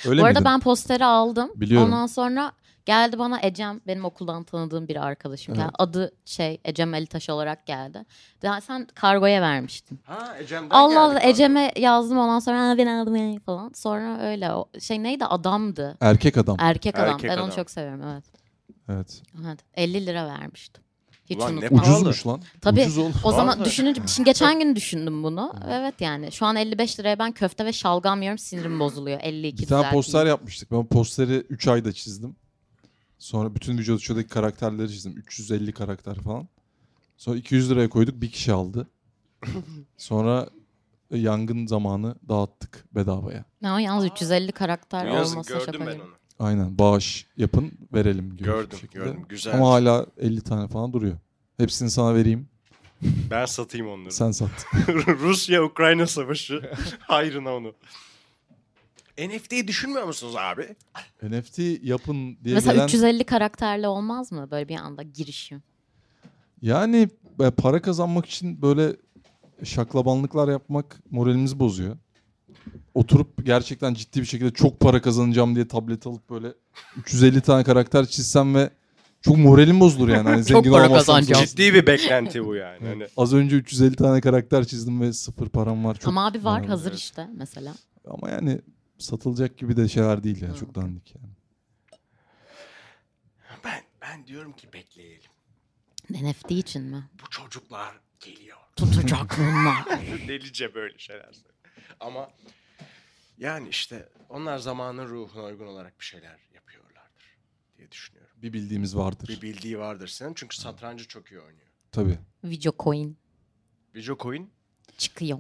Öyle 0.05 0.21
Bu 0.21 0.25
arada 0.25 0.39
miydin? 0.39 0.45
ben 0.45 0.59
posteri 0.59 1.05
aldım. 1.05 1.51
Biliyorum. 1.55 1.87
Ondan 1.87 2.07
sonra 2.07 2.51
geldi 2.85 3.19
bana 3.19 3.39
Ecem 3.41 3.81
benim 3.87 4.05
okuldan 4.05 4.43
tanıdığım 4.43 4.87
bir 4.87 5.05
arkadaşım. 5.05 5.53
Evet. 5.53 5.63
geldi. 5.63 5.75
Adı 5.79 6.11
şey 6.25 6.61
Ecem 6.65 6.93
Elitaş 6.93 7.29
olarak 7.29 7.65
geldi. 7.65 8.05
Daha 8.41 8.61
sen 8.61 8.87
kargoya 8.95 9.41
vermiştin. 9.41 9.99
Ha 10.03 10.37
Ecem'den 10.39 10.69
Allah 10.69 11.01
Allah. 11.01 11.19
Ecem'e 11.23 11.71
yazdım 11.77 12.17
ondan 12.17 12.39
sonra 12.39 12.69
"Ha, 12.69 12.77
ben 12.77 12.87
aldım 12.87 13.15
ya" 13.15 13.39
falan. 13.39 13.71
Sonra 13.75 14.21
öyle 14.21 14.51
o 14.51 14.69
şey 14.79 15.03
neydi 15.03 15.25
adamdı. 15.25 15.97
Erkek 16.01 16.37
adam. 16.37 16.57
Erkek 16.59 16.95
adam. 16.99 17.09
Erkek 17.09 17.29
ben 17.29 17.35
adam. 17.35 17.45
onu 17.45 17.55
çok 17.55 17.71
seviyorum 17.71 18.01
evet. 18.13 18.23
Evet. 18.89 19.21
evet. 19.45 19.59
50 19.73 20.05
lira 20.05 20.25
vermiştim. 20.27 20.83
Hiç 21.29 21.37
Ulan 21.37 21.55
ne 21.55 21.59
unutmam. 21.59 21.79
pahalı. 21.81 21.95
Ucuzmuş 21.95 22.27
lan. 22.27 22.41
Tabii. 22.61 22.81
Ucuz. 22.81 22.97
O 23.23 23.31
zaman 23.31 23.47
Vallahi. 23.57 23.65
düşününce 23.65 24.01
şimdi 24.07 24.29
geçen 24.29 24.59
gün 24.59 24.75
düşündüm 24.75 25.23
bunu. 25.23 25.53
Evet 25.69 25.95
yani 26.01 26.31
şu 26.31 26.45
an 26.45 26.55
55 26.55 26.99
liraya 26.99 27.19
ben 27.19 27.31
köfte 27.31 27.65
ve 27.65 27.73
şalgam 27.73 28.21
yiyorum 28.21 28.37
sinirim 28.37 28.79
bozuluyor. 28.79 29.19
52 29.21 29.61
Bir 29.61 29.67
tane 29.67 29.79
düzelteyim. 29.79 29.93
poster 30.03 30.25
yapmıştık. 30.25 30.71
Ben 30.71 30.85
posteri 30.85 31.33
3 31.37 31.67
ayda 31.67 31.93
çizdim. 31.93 32.35
Sonra 33.19 33.55
bütün 33.55 33.77
Vücut 33.77 34.01
Show'daki 34.01 34.29
karakterleri 34.29 34.89
çizdim. 34.91 35.13
350 35.17 35.71
karakter 35.71 36.15
falan. 36.15 36.47
Sonra 37.17 37.37
200 37.37 37.69
liraya 37.71 37.89
koyduk. 37.89 38.21
Bir 38.21 38.31
kişi 38.31 38.53
aldı. 38.53 38.87
Sonra 39.97 40.49
yangın 41.11 41.67
zamanı 41.67 42.15
dağıttık 42.29 42.85
bedavaya. 42.95 43.45
Ne 43.61 43.71
o 43.73 43.77
yalnız 43.77 44.05
350 44.05 44.51
karakter 44.51 45.05
Yazın 45.05 45.33
olmasa 45.33 45.53
gördüm 45.53 45.65
şaka 45.65 45.85
ben 45.85 45.93
gibi. 45.93 46.03
onu. 46.03 46.11
Aynen 46.39 46.77
bağış 46.77 47.27
yapın 47.37 47.71
verelim 47.93 48.37
diyor. 48.37 48.55
Gördüm, 48.55 48.79
gördüm. 48.93 49.25
Güzel. 49.29 49.53
Ama 49.55 49.69
hala 49.69 50.05
50 50.17 50.41
tane 50.41 50.67
falan 50.67 50.93
duruyor. 50.93 51.17
Hepsini 51.57 51.89
sana 51.89 52.15
vereyim. 52.15 52.47
Ben 53.01 53.45
satayım 53.45 53.87
onları. 53.89 54.11
Sen 54.11 54.31
sat. 54.31 54.49
Rusya-Ukrayna 55.07 56.07
savaşı. 56.07 56.71
Hayrına 56.99 57.55
onu. 57.55 57.73
NFT'yi 59.17 59.67
düşünmüyor 59.67 60.05
musunuz 60.05 60.35
abi? 60.37 60.75
NFT 61.23 61.59
yapın 61.83 62.37
diye 62.43 62.55
Mesela 62.55 62.73
gelen... 62.73 62.85
350 62.85 63.23
karakterle 63.23 63.87
olmaz 63.87 64.31
mı 64.31 64.51
böyle 64.51 64.67
bir 64.67 64.75
anda 64.75 65.03
girişim? 65.03 65.63
Yani 66.61 67.09
e, 67.39 67.49
para 67.49 67.81
kazanmak 67.81 68.25
için 68.25 68.61
böyle 68.61 68.95
şaklabanlıklar 69.63 70.47
yapmak 70.47 71.01
moralimizi 71.11 71.59
bozuyor. 71.59 71.97
Oturup 72.97 73.45
gerçekten 73.45 73.93
ciddi 73.93 74.21
bir 74.21 74.25
şekilde 74.25 74.51
çok 74.51 74.79
para 74.79 75.01
kazanacağım 75.01 75.55
diye 75.55 75.67
tablet 75.67 76.07
alıp 76.07 76.29
böyle 76.29 76.53
350 76.97 77.41
tane 77.41 77.63
karakter 77.63 78.05
çizsem 78.05 78.55
ve 78.55 78.69
çok 79.21 79.37
moralim 79.37 79.79
bozulur 79.79 80.09
yani. 80.09 80.29
Hani 80.29 80.37
Çok 80.45 80.47
zengin 80.47 80.71
para 80.71 80.85
olmazsam 80.85 81.15
kazanacağım. 81.15 81.45
Ciddi 81.45 81.73
bir 81.73 81.87
beklenti 81.87 82.45
bu 82.45 82.55
yani. 82.55 82.87
Hani 82.87 83.07
Az 83.17 83.33
önce 83.33 83.55
350 83.55 83.95
tane 83.95 84.21
karakter 84.21 84.65
çizdim 84.65 85.01
ve 85.01 85.13
sıfır 85.13 85.49
param 85.49 85.85
var. 85.85 85.95
Çok 85.95 86.07
Ama 86.07 86.25
abi 86.25 86.43
var 86.43 86.59
param 86.59 86.69
hazır 86.69 86.93
işte 86.93 87.27
mesela. 87.35 87.75
Ama 88.07 88.29
yani 88.29 88.61
satılacak 88.97 89.57
gibi 89.57 89.77
de 89.77 89.87
şeyler 89.87 90.23
değil 90.23 90.41
yani. 90.41 90.57
Çok 90.57 90.75
dandik 90.75 91.15
yani. 91.15 91.33
ben 93.65 93.81
ben 94.01 94.27
diyorum 94.27 94.53
ki 94.53 94.67
bekleyelim. 94.73 95.31
NFT 96.09 96.51
için 96.51 96.83
mi? 96.83 97.03
Bu 97.23 97.29
çocuklar 97.29 97.99
geliyor. 98.19 98.57
Tutacak 98.75 99.37
bunlar. 99.39 99.85
Delice 100.27 100.75
böyle 100.75 100.97
şeyler. 100.97 101.31
Ama 101.99 102.29
yani 103.37 103.69
işte 103.69 104.09
onlar 104.29 104.57
zamanın 104.57 105.07
ruhuna 105.07 105.43
uygun 105.43 105.67
olarak 105.67 105.99
bir 105.99 106.05
şeyler 106.05 106.39
yapıyorlardır 106.53 107.37
diye 107.77 107.91
düşünüyorum. 107.91 108.31
Bir 108.41 108.53
bildiğimiz 108.53 108.97
vardır. 108.97 109.27
Bir 109.27 109.41
bildiği 109.41 109.79
vardır 109.79 110.07
senin 110.07 110.33
çünkü 110.33 110.57
satrancı 110.57 111.07
çok 111.07 111.31
iyi 111.31 111.39
oynuyor. 111.39 111.67
Tabii. 111.91 112.17
Video 112.43 112.73
coin 112.79 113.17
Video 113.97 114.17
coin, 114.17 114.49
çıkıyor. 114.97 115.39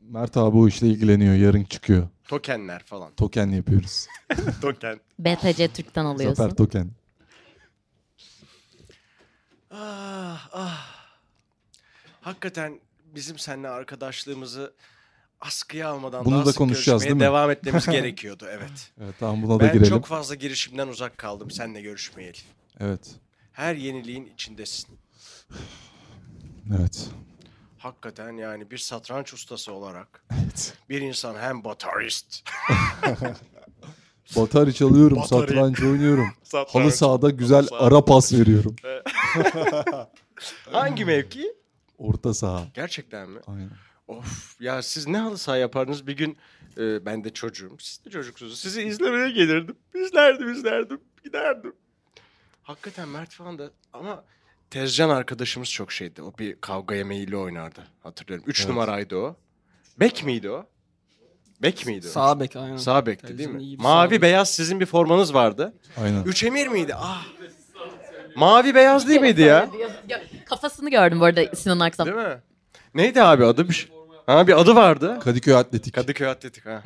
Mert 0.00 0.36
abi 0.36 0.56
o 0.56 0.68
işle 0.68 0.86
ilgileniyor. 0.86 1.34
Yarın 1.34 1.64
çıkıyor. 1.64 2.08
tokenler 2.28 2.82
falan. 2.82 3.14
Token 3.14 3.48
yapıyoruz. 3.48 4.06
Token. 4.62 5.00
BTC 5.18 5.68
Türk'ten 5.68 6.04
alıyorsun. 6.04 6.34
Zafer 6.34 6.56
token. 6.56 6.90
Ah 9.70 10.48
ah. 10.52 11.08
Hakikaten 12.20 12.80
bizim 13.14 13.38
seninle 13.38 13.68
arkadaşlığımızı 13.68 14.74
askıya 15.40 15.88
almadan 15.88 16.24
Bunu 16.24 16.34
daha 16.36 16.46
da 16.46 16.50
sık 16.50 16.58
konuşacağız, 16.58 17.02
görüşmeye 17.02 17.20
değil 17.20 17.30
mi? 17.30 17.34
devam 17.34 17.50
etmemiz 17.50 17.86
gerekiyordu 17.90 18.46
evet. 18.50 18.92
Evet 19.00 19.14
tamam 19.20 19.42
buna 19.42 19.54
da 19.54 19.60
ben 19.60 19.72
girelim. 19.72 19.88
çok 19.90 20.06
fazla 20.06 20.34
girişimden 20.34 20.88
uzak 20.88 21.18
kaldım 21.18 21.50
seninle 21.50 21.80
görüşmeyeli. 21.80 22.38
Evet. 22.80 23.10
Her 23.52 23.74
yeniliğin 23.74 24.26
içindesin. 24.26 24.98
Evet. 26.78 27.08
Hakikaten 27.78 28.32
yani 28.32 28.70
bir 28.70 28.78
satranç 28.78 29.32
ustası 29.34 29.72
olarak 29.72 30.24
Evet. 30.42 30.74
bir 30.88 31.00
insan 31.00 31.34
hem 31.34 31.64
batarist, 31.64 32.42
Batari 34.36 34.74
çalıyorum, 34.74 35.16
Batari. 35.18 35.40
satranç 35.48 35.82
oynuyorum. 35.82 36.28
Halı 36.68 36.92
sahada 36.92 37.30
güzel 37.30 37.66
saha. 37.66 37.80
ara 37.86 38.04
pas 38.04 38.32
veriyorum. 38.32 38.76
hangi 40.72 41.04
mevki? 41.04 41.52
Orta 41.98 42.34
saha. 42.34 42.64
Gerçekten 42.74 43.30
mi? 43.30 43.40
Aynen. 43.46 43.70
Of 44.08 44.60
ya 44.60 44.82
siz 44.82 45.06
ne 45.06 45.18
halı 45.18 45.38
saha 45.38 45.56
yapardınız 45.56 46.06
bir 46.06 46.16
gün 46.16 46.36
e, 46.78 47.06
ben 47.06 47.24
de 47.24 47.30
çocuğum 47.32 47.76
siz 47.78 48.04
de 48.04 48.10
çocuksunuz 48.10 48.60
sizi 48.60 48.82
izlemeye 48.82 49.30
gelirdim 49.30 49.76
izlerdim 49.94 50.52
izlerdim 50.52 51.00
giderdim. 51.24 51.72
Hakikaten 52.62 53.08
Mert 53.08 53.30
falan 53.34 53.58
da 53.58 53.70
ama 53.92 54.24
Tezcan 54.70 55.08
arkadaşımız 55.10 55.70
çok 55.70 55.92
şeydi 55.92 56.22
o 56.22 56.32
bir 56.38 56.56
kavga 56.60 56.94
yemeğiyle 56.94 57.36
oynardı 57.36 57.80
hatırlıyorum. 58.02 58.44
Üç 58.48 58.60
Evet. 58.60 58.68
numaraydı 58.68 59.16
o. 59.16 59.36
Bek 60.00 60.24
miydi 60.24 60.50
o? 60.50 60.66
Bek 61.62 61.86
miydi 61.86 62.06
o? 62.06 62.10
Sağ 62.10 62.40
bek 62.40 62.56
aynen. 62.56 62.76
Sağ 62.76 63.06
bekti 63.06 63.38
değil 63.38 63.48
mi? 63.48 63.62
iyi 63.62 63.78
bir 63.78 63.82
Mavi 63.82 64.10
bek. 64.10 64.22
beyaz 64.22 64.50
sizin 64.50 64.80
bir 64.80 64.86
formanız 64.86 65.34
vardı. 65.34 65.74
Aynen. 66.02 66.22
Üç 66.24 66.44
emir 66.44 66.68
miydi? 66.68 66.94
Ah. 66.96 67.26
Mavi 68.36 68.74
beyaz 68.74 69.08
değil 69.08 69.20
miydi 69.20 69.42
ya? 69.42 69.70
Kafasını 70.46 70.90
gördüm 70.90 71.20
bu 71.20 71.24
arada 71.24 71.56
Sinan 71.56 71.80
Aksam. 71.80 72.06
Değil 72.06 72.16
mi? 72.28 72.42
Neydi 72.94 73.22
abi 73.22 73.44
adı? 73.44 73.68
Bir, 73.68 73.74
şey- 73.74 73.90
ha, 74.36 74.46
bir 74.46 74.60
adı 74.60 74.74
vardı. 74.74 75.18
Kadıköy 75.20 75.54
Atletik. 75.54 75.94
Kadıköy 75.94 76.28
Atletik 76.28 76.66
ha. 76.66 76.82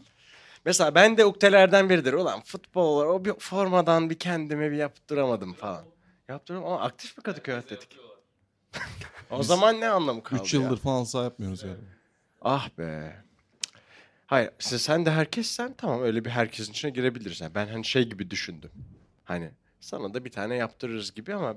Mesela 0.64 0.94
ben 0.94 1.16
de 1.16 1.24
uktelerden 1.24 1.90
biridir. 1.90 2.12
Ulan 2.12 2.40
futbol 2.40 3.00
o 3.00 3.24
bir 3.24 3.32
formadan 3.38 4.10
bir 4.10 4.18
kendime 4.18 4.70
bir 4.70 4.76
yaptıramadım 4.76 5.52
falan. 5.52 5.84
Yaptırdım 6.28 6.64
ama 6.64 6.80
aktif 6.80 7.18
bir 7.18 7.22
Kadıköy 7.22 7.54
Atletik. 7.54 7.98
o 9.30 9.42
zaman 9.42 9.80
ne 9.80 9.88
anlamı 9.88 10.22
kaldı 10.22 10.42
3 10.42 10.54
ya? 10.54 10.60
yıldır 10.60 10.76
falan 10.76 11.04
saha 11.04 11.24
yapmıyoruz 11.24 11.62
yani. 11.62 11.76
Ah 12.42 12.68
be. 12.78 13.16
Hayır 14.26 14.50
siz, 14.58 14.82
sen 14.82 15.06
de 15.06 15.10
herkessen 15.10 15.74
tamam 15.78 16.02
öyle 16.02 16.24
bir 16.24 16.30
herkesin 16.30 16.72
içine 16.72 16.90
girebiliriz. 16.90 17.40
Yani 17.40 17.54
ben 17.54 17.66
hani 17.66 17.84
şey 17.84 18.08
gibi 18.08 18.30
düşündüm. 18.30 18.70
Hani 19.24 19.50
sana 19.80 20.14
da 20.14 20.24
bir 20.24 20.30
tane 20.30 20.56
yaptırırız 20.56 21.14
gibi 21.14 21.34
ama 21.34 21.56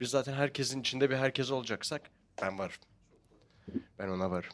biz 0.00 0.10
zaten 0.10 0.32
herkesin 0.34 0.80
içinde 0.80 1.10
bir 1.10 1.16
herkes 1.16 1.50
olacaksak 1.50 2.02
ben 2.42 2.58
varım. 2.58 2.76
Ben 3.98 4.08
ona 4.08 4.30
varım. 4.30 4.52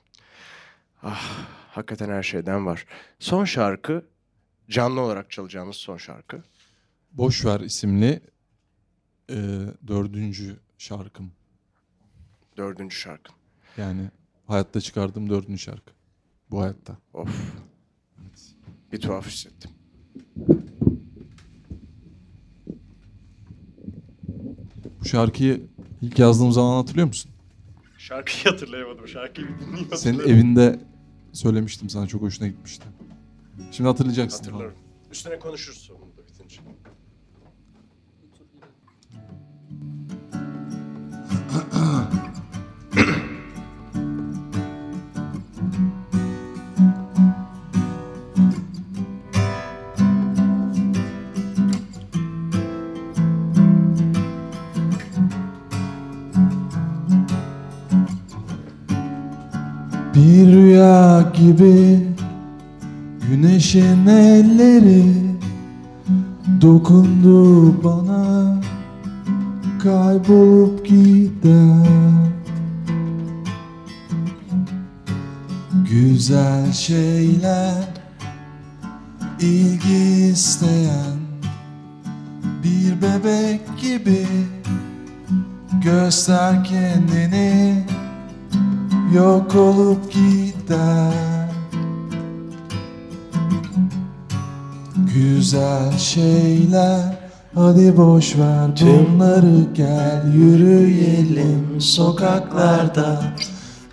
Ah 1.03 1.47
hakikaten 1.71 2.09
her 2.09 2.23
şeyden 2.23 2.67
var. 2.67 2.87
Son 3.19 3.45
şarkı 3.45 4.05
canlı 4.69 5.01
olarak 5.01 5.31
çalacağımız 5.31 5.77
son 5.77 5.97
şarkı. 5.97 6.43
Boş 7.13 7.45
ver 7.45 7.61
isimli 7.61 8.21
e, 9.31 9.37
dördüncü 9.87 10.57
şarkım. 10.79 11.33
Dördüncü 12.57 12.97
şarkı. 12.97 13.33
Yani 13.77 14.11
hayatta 14.47 14.81
çıkardığım 14.81 15.31
dördüncü 15.31 15.59
şarkı. 15.59 15.93
Bu 16.51 16.63
hayatta. 16.63 16.97
Of. 17.15 17.55
Bir 18.93 19.01
tuhaf 19.01 19.27
hissettim. 19.27 19.71
Bu 25.01 25.05
şarkıyı 25.05 25.63
ilk 26.03 26.19
yazdığım 26.19 26.53
zaman 26.53 26.77
hatırlıyor 26.77 27.07
musun? 27.07 27.31
Şarkıyı 27.99 28.45
hatırlayamadım. 28.45 29.09
Şarkıyı 29.09 29.49
bir 29.49 29.67
dinleyeyim 29.67 29.97
Senin 29.97 30.19
evinde 30.19 30.90
söylemiştim 31.33 31.91
sana 31.91 32.07
çok 32.07 32.23
hoşuna 32.23 32.49
gitmişti. 32.49 32.85
Şimdi 33.71 33.89
hatırlayacaksın. 33.89 34.45
Hatırlarım. 34.45 34.75
Üstüne 35.13 35.39
konuşuruz 35.39 35.79
sonunda 35.79 36.27
bitince. 36.29 36.61
gibi 61.41 61.99
Güneşin 63.31 64.07
elleri 64.07 65.05
Dokundu 66.61 67.85
bana 67.85 68.61
Kaybolup 69.83 70.87
gider 70.87 71.87
Güzel 75.91 76.73
şeyler 76.73 77.85
ilgi 79.41 80.31
isteyen 80.33 81.19
Bir 82.65 83.03
bebek 83.03 83.61
gibi 83.83 84.27
Göster 85.85 86.65
kendini 86.65 87.85
yok 89.15 89.55
olup 89.55 90.13
gider 90.13 91.30
Güzel 95.15 95.99
şeyler. 95.99 97.19
Hadi 97.55 97.97
boş 97.97 98.39
ver 98.39 98.71
bunları 98.81 99.67
gel 99.75 100.33
yürüyelim 100.35 101.81
sokaklarda. 101.81 103.23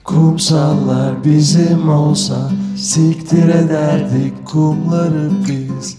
Kumsallar 0.04 1.24
bizim 1.24 1.90
olsa 1.90 2.52
siktir 2.76 3.50
ederdik 3.50 4.46
kumları 4.46 5.30
biz. 5.48 5.98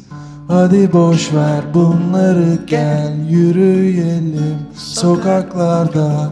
Hadi 0.48 0.92
boş 0.92 1.34
ver 1.34 1.74
bunları 1.74 2.58
gel 2.66 3.28
yürüyelim 3.28 4.58
sokaklarda. 4.74 6.30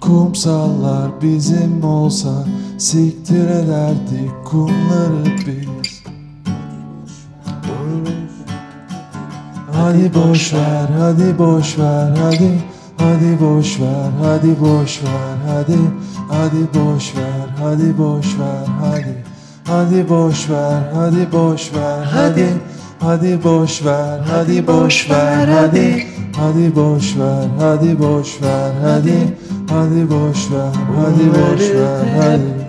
Kumsallar 0.00 1.22
bizim 1.22 1.84
olsa 1.84 2.44
siktir 2.78 3.48
ederdik 3.48 4.30
kumları 4.44 5.24
biz 5.46 5.89
Hadi 9.80 10.14
boş 10.14 10.54
ver, 10.54 10.88
hadi 10.98 11.38
boş 11.38 11.78
ver, 11.78 12.16
hadi 12.22 12.50
Hadi 12.98 13.40
boş 13.40 13.80
ver, 13.80 14.10
hadi 14.22 14.60
boş 14.60 15.02
ver, 15.02 15.36
hadi 15.48 15.78
Hadi 16.30 16.74
boş 16.74 17.16
ver, 17.16 17.48
hadi 17.62 17.98
boş 17.98 18.26
ver, 18.26 18.66
hadi 18.80 19.24
Hadi 19.66 20.08
boş 20.08 20.50
ver, 20.50 20.82
hadi 20.94 21.32
boş 21.32 21.74
ver, 21.74 22.04
hadi 22.04 22.48
Hadi 23.00 23.44
boş 23.44 23.84
ver, 23.86 24.20
hadi 24.30 24.66
boş 24.66 25.10
ver, 25.10 25.48
hadi 25.48 26.06
Hadi 26.36 26.76
boş 26.76 27.16
ver, 27.16 27.46
hadi 27.60 27.98
boş 27.98 28.42
ver, 28.42 28.72
hadi 28.82 29.36
Hadi 29.70 30.10
boş 30.10 30.50
ver, 30.50 30.72
hadi 30.96 31.28
boş 31.30 31.70
ver, 31.70 32.22
hadi 32.22 32.59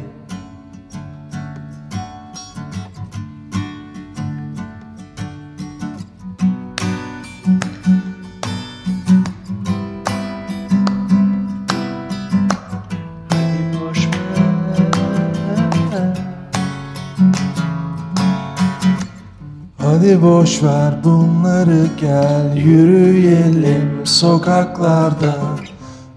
Hadi 19.91 20.21
boş 20.21 20.63
ver 20.63 20.93
bunları 21.03 21.87
gel 21.99 22.57
yürüyelim 22.57 24.05
sokaklarda. 24.05 25.35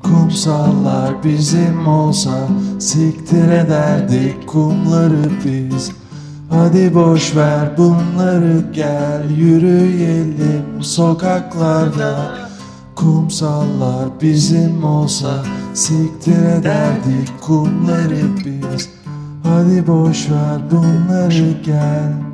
Kumsallar 0.02 1.24
bizim 1.24 1.88
olsa 1.88 2.48
siktir 2.78 3.48
ederdik 3.48 4.48
kumları 4.48 5.30
biz. 5.44 5.92
Hadi 6.50 6.94
boş 6.94 7.36
ver 7.36 7.76
bunları 7.78 8.64
gel 8.72 9.30
yürüyelim 9.36 10.82
sokaklarda. 10.82 12.34
Kumsallar 12.94 14.08
bizim 14.22 14.84
olsa 14.84 15.44
siktir 15.74 16.44
ederdik 16.44 17.40
kumları 17.40 18.36
biz. 18.44 18.88
Hadi 19.42 19.86
boş 19.86 20.30
ver 20.30 20.60
bunları 20.70 21.52
gel 21.64 22.33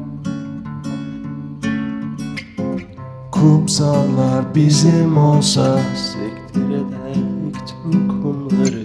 Kumsallar 3.41 4.55
bizim 4.55 5.17
olsa 5.17 5.81
Siktir 5.97 6.69
ederdik 6.71 7.57
tüm 7.67 8.09
kumları. 8.09 8.85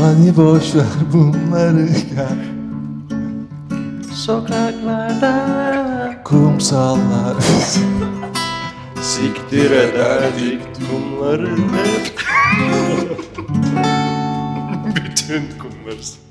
Hadi 0.00 0.36
boş 0.36 0.74
ver 0.74 0.84
bunları 1.12 1.86
gel 1.86 2.38
Sokaklarda 4.12 5.34
Kumsallar 6.24 7.36
siktir 9.02 9.70
ederdik 9.70 10.60
kumları 10.90 11.56
hep. 11.56 12.18
Bütün 14.96 15.42
kumları. 15.58 16.27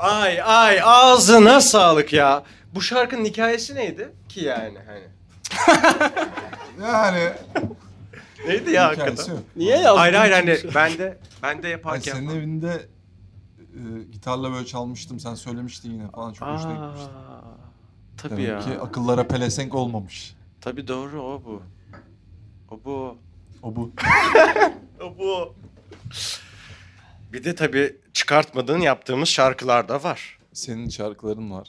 Ay 0.00 0.42
ay 0.42 0.80
ağzına 0.84 1.60
sağlık 1.60 2.12
ya. 2.12 2.42
Bu 2.74 2.82
şarkının 2.82 3.24
hikayesi 3.24 3.74
neydi 3.74 4.08
ki 4.28 4.40
yani 4.44 4.78
hani? 4.86 5.02
Yani. 6.82 7.32
Neydi 8.46 8.70
ya 8.70 8.92
hikayesi 8.92 9.00
hakikaten? 9.02 9.32
yok. 9.34 9.42
Niye 9.56 9.76
yazdın? 9.78 9.98
Hayır 9.98 10.14
hayır 10.14 10.32
hani 10.32 10.58
çünkü? 10.62 10.74
ben 10.74 10.98
de 10.98 11.18
ben 11.42 11.62
de 11.62 11.66
Ay, 11.66 11.72
yaparken. 11.72 12.12
senin 12.12 12.28
evinde 12.30 12.86
e, 13.74 14.02
gitarla 14.12 14.52
böyle 14.52 14.66
çalmıştım. 14.66 15.20
Sen 15.20 15.34
söylemiştin 15.34 15.90
yine 15.90 16.10
falan. 16.10 16.32
Çok 16.32 16.48
hoşuna 16.48 16.72
gitmişti. 16.72 17.10
Aa, 17.10 17.40
tabii 18.16 18.36
Demek 18.46 18.48
ya. 18.48 18.58
ki 18.60 18.80
akıllara 18.80 19.28
pelesenk 19.28 19.74
olmamış. 19.74 20.34
Tabii 20.60 20.88
doğru 20.88 21.22
o 21.22 21.42
bu. 21.44 21.62
O 22.70 22.80
bu. 22.84 23.18
O 23.62 23.76
bu. 23.76 23.90
O 25.00 25.18
bu. 25.18 25.54
Bir 27.32 27.44
de 27.44 27.54
tabii 27.54 27.96
çıkartmadığın 28.12 28.80
yaptığımız 28.80 29.28
şarkılar 29.28 29.88
da 29.88 30.02
var. 30.04 30.38
Senin 30.52 30.88
şarkıların 30.88 31.50
var. 31.50 31.68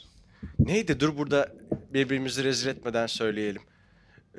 Neydi? 0.58 1.00
Dur 1.00 1.16
burada 1.16 1.52
birbirimizi 1.94 2.44
rezil 2.44 2.68
etmeden 2.68 3.06
söyleyelim. 3.06 3.62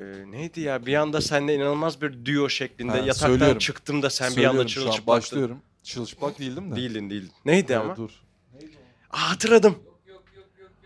Ee, 0.00 0.02
neydi 0.30 0.60
ya? 0.60 0.86
Bir 0.86 0.94
anda 0.94 1.20
seninle 1.20 1.54
inanılmaz 1.54 2.02
bir 2.02 2.24
duo 2.24 2.48
şeklinde 2.48 2.90
Ha, 2.92 2.98
yataktan 2.98 3.26
söylüyorum. 3.28 3.58
çıktım 3.58 4.02
da 4.02 4.10
sen 4.10 4.26
bir 4.28 4.32
Söylüyorum 4.34 4.58
anda 4.60 4.68
şu 4.68 4.80
an, 4.80 4.84
çırılçıplaktın. 4.84 5.22
Başlıyorum. 5.22 5.58
Çırılçıplak 5.82 6.38
değildim 6.38 6.72
de. 6.72 6.76
Değildin 6.76 7.10
değildin. 7.10 7.32
Neydi 7.44 7.72
Ee, 7.72 7.76
ama? 7.76 7.96
Dur. 7.96 8.10
Aa, 9.10 9.30
hatırladım. 9.30 9.78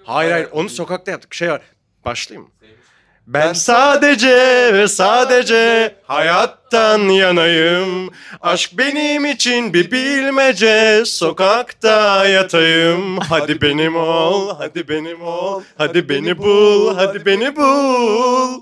Hayır 0.04 0.32
hayır 0.32 0.48
onu 0.52 0.68
sokakta 0.68 1.10
yaptık. 1.10 1.34
Şey 1.34 1.50
var. 1.50 1.62
Başlayayım 2.04 2.48
mı? 2.48 2.54
Ben 3.28 3.52
sadece 3.52 4.36
ve 4.74 4.88
sadece 4.88 5.94
hayattan 6.06 6.98
yanayım. 6.98 8.10
Aşk 8.40 8.78
benim 8.78 9.24
için 9.26 9.72
bir 9.74 9.90
bilmece. 9.90 11.02
Sokakta 11.06 12.26
yatayım. 12.26 13.18
Hadi 13.18 13.60
benim 13.62 13.96
ol, 13.96 14.54
hadi 14.58 14.88
benim 14.88 15.22
ol. 15.22 15.62
Hadi 15.78 16.08
beni 16.08 16.38
bul, 16.38 16.94
hadi 16.96 17.26
beni 17.26 17.56
bul. 17.56 18.60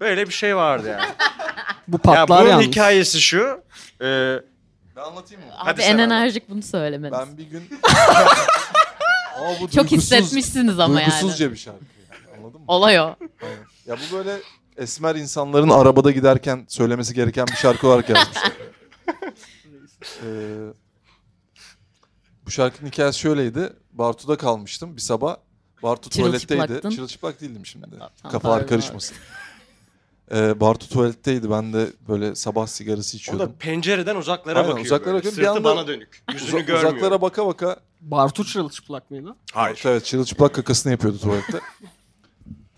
Böyle 0.00 0.28
bir 0.28 0.32
şey 0.34 0.56
vardı 0.56 0.88
yani. 0.88 1.04
Bu 1.88 1.96
ya 1.96 2.02
patlar 2.02 2.40
bunun 2.40 2.50
yalnız. 2.50 2.66
hikayesi 2.66 3.20
şu. 3.20 3.60
e, 4.00 4.04
Ben 4.96 5.02
anlatayım 5.02 5.44
mı? 5.44 5.50
Abi 5.56 5.64
Hadi 5.64 5.80
en 5.82 5.86
sen 5.92 5.98
enerjik 5.98 6.48
bunu 6.48 6.62
söylemeniz. 6.62 7.18
Ben 7.18 7.38
bir 7.38 7.44
gün... 7.44 7.60
Aa, 9.38 9.60
bu 9.60 9.70
Çok 9.70 9.86
duygusuz- 9.86 9.96
hissetmişsiniz 9.96 10.78
ama 10.78 11.00
yani. 11.00 11.10
Duygusuzca 11.12 11.52
bir 11.52 11.56
şarkı. 11.56 11.93
Olay 12.68 13.00
o. 13.00 13.02
Aynen. 13.42 13.64
Ya 13.86 13.96
bu 13.96 14.16
böyle 14.16 14.38
esmer 14.76 15.14
insanların 15.14 15.68
arabada 15.68 16.10
giderken 16.10 16.64
söylemesi 16.68 17.14
gereken 17.14 17.46
bir 17.46 17.56
şarkı 17.56 17.88
olarak 17.88 18.08
yazmışlar. 18.08 18.52
Ee, 20.24 20.26
bu 22.46 22.50
şarkının 22.50 22.90
hikayesi 22.90 23.18
şöyleydi. 23.18 23.72
Bartu'da 23.92 24.36
kalmıştım 24.36 24.96
bir 24.96 25.00
sabah. 25.00 25.36
Bartu 25.82 26.10
tuvaletteydi. 26.10 26.80
Çırılçıplak 26.94 27.40
değildim 27.40 27.66
şimdi. 27.66 27.86
Tamam, 27.90 28.10
Kafalar 28.32 28.66
karışmasın. 28.66 29.16
Ee, 30.34 30.60
Bartu 30.60 30.88
tuvaletteydi. 30.88 31.50
Ben 31.50 31.72
de 31.72 31.86
böyle 32.08 32.34
sabah 32.34 32.66
sigarası 32.66 33.16
o 33.16 33.18
içiyordum. 33.18 33.46
da 33.46 33.52
pencereden 33.58 34.16
uzaklara 34.16 34.58
Aynen, 34.58 34.70
bakıyor. 34.70 34.86
uzaklara 34.86 35.06
böyle. 35.14 35.18
bakıyor. 35.18 35.32
Bir 35.32 35.36
Sırtı 35.36 35.50
anda 35.50 35.64
bana 35.64 35.86
dönük. 35.86 36.22
Yüzünü 36.32 36.48
Uza- 36.50 36.60
görmüyor. 36.60 36.92
uzaklara 36.92 37.20
baka 37.22 37.46
baka 37.46 37.76
Bartu 38.00 38.44
çırılçıplak 38.44 39.10
mıydı? 39.10 39.36
Hayır. 39.52 39.76
Bartu 39.76 39.88
evet 39.88 40.04
çırılçıplak 40.04 40.54
kakasını 40.54 40.92
yapıyordu 40.92 41.18
tuvalette. 41.18 41.60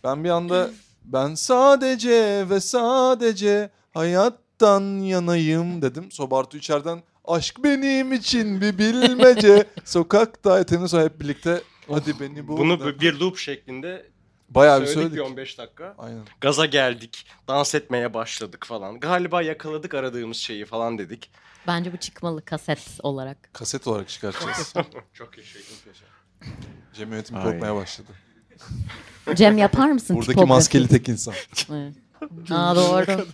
ben 0.07 0.25
bir 0.25 0.31
anda 0.31 0.71
ben 1.05 1.35
sadece 1.35 2.47
ve 2.51 2.61
sadece 2.61 3.71
hayattan 3.95 4.83
yanayım 5.01 5.83
dedim. 5.83 6.11
So 6.11 6.31
Bartu 6.31 6.57
içeriden 6.57 7.03
aşk 7.25 7.65
benim 7.65 8.13
için 8.13 8.61
bir 8.61 8.79
bilmece. 8.79 9.67
Sokakta 9.85 10.61
eteni 10.61 10.89
sonra 10.89 11.05
hep 11.05 11.21
birlikte 11.21 11.63
hadi 11.89 12.21
beni 12.21 12.49
bul. 12.49 12.57
Bunu 12.57 13.01
bir 13.01 13.15
loop 13.15 13.39
şeklinde 13.39 14.07
bayağı 14.49 14.81
bir 14.81 14.87
söyledik, 14.87 15.03
söyledik. 15.03 15.27
bir 15.27 15.31
15 15.31 15.59
dakika. 15.59 15.95
Aynen. 15.99 16.23
Gaza 16.41 16.67
geldik, 16.67 17.27
dans 17.49 17.75
etmeye 17.75 18.15
başladık 18.15 18.65
falan. 18.67 19.01
Galiba 19.01 19.43
yakaladık 19.43 19.95
aradığımız 19.95 20.37
şeyi 20.37 20.65
falan 20.65 20.99
dedik. 20.99 21.31
Bence 21.67 21.93
bu 21.93 21.97
çıkmalı 21.97 22.45
kaset 22.45 22.99
olarak. 23.03 23.51
Kaset 23.53 23.87
olarak 23.87 24.09
çıkartacağız. 24.09 24.75
Çok 25.13 25.39
yaşayın. 25.39 25.67
Cem 26.95 27.13
yönetimi 27.13 27.39
Ay. 27.39 27.45
korkmaya 27.45 27.75
başladı. 27.77 28.13
Cem 29.35 29.59
yapar 29.59 29.91
mısın 29.91 30.17
Buradaki 30.17 30.31
tipografi? 30.33 30.49
maskeli 30.49 30.89
tek 30.89 31.09
insan. 31.09 31.35
Evet. 31.73 31.95
Aa 32.51 32.77
doğru. 32.77 33.27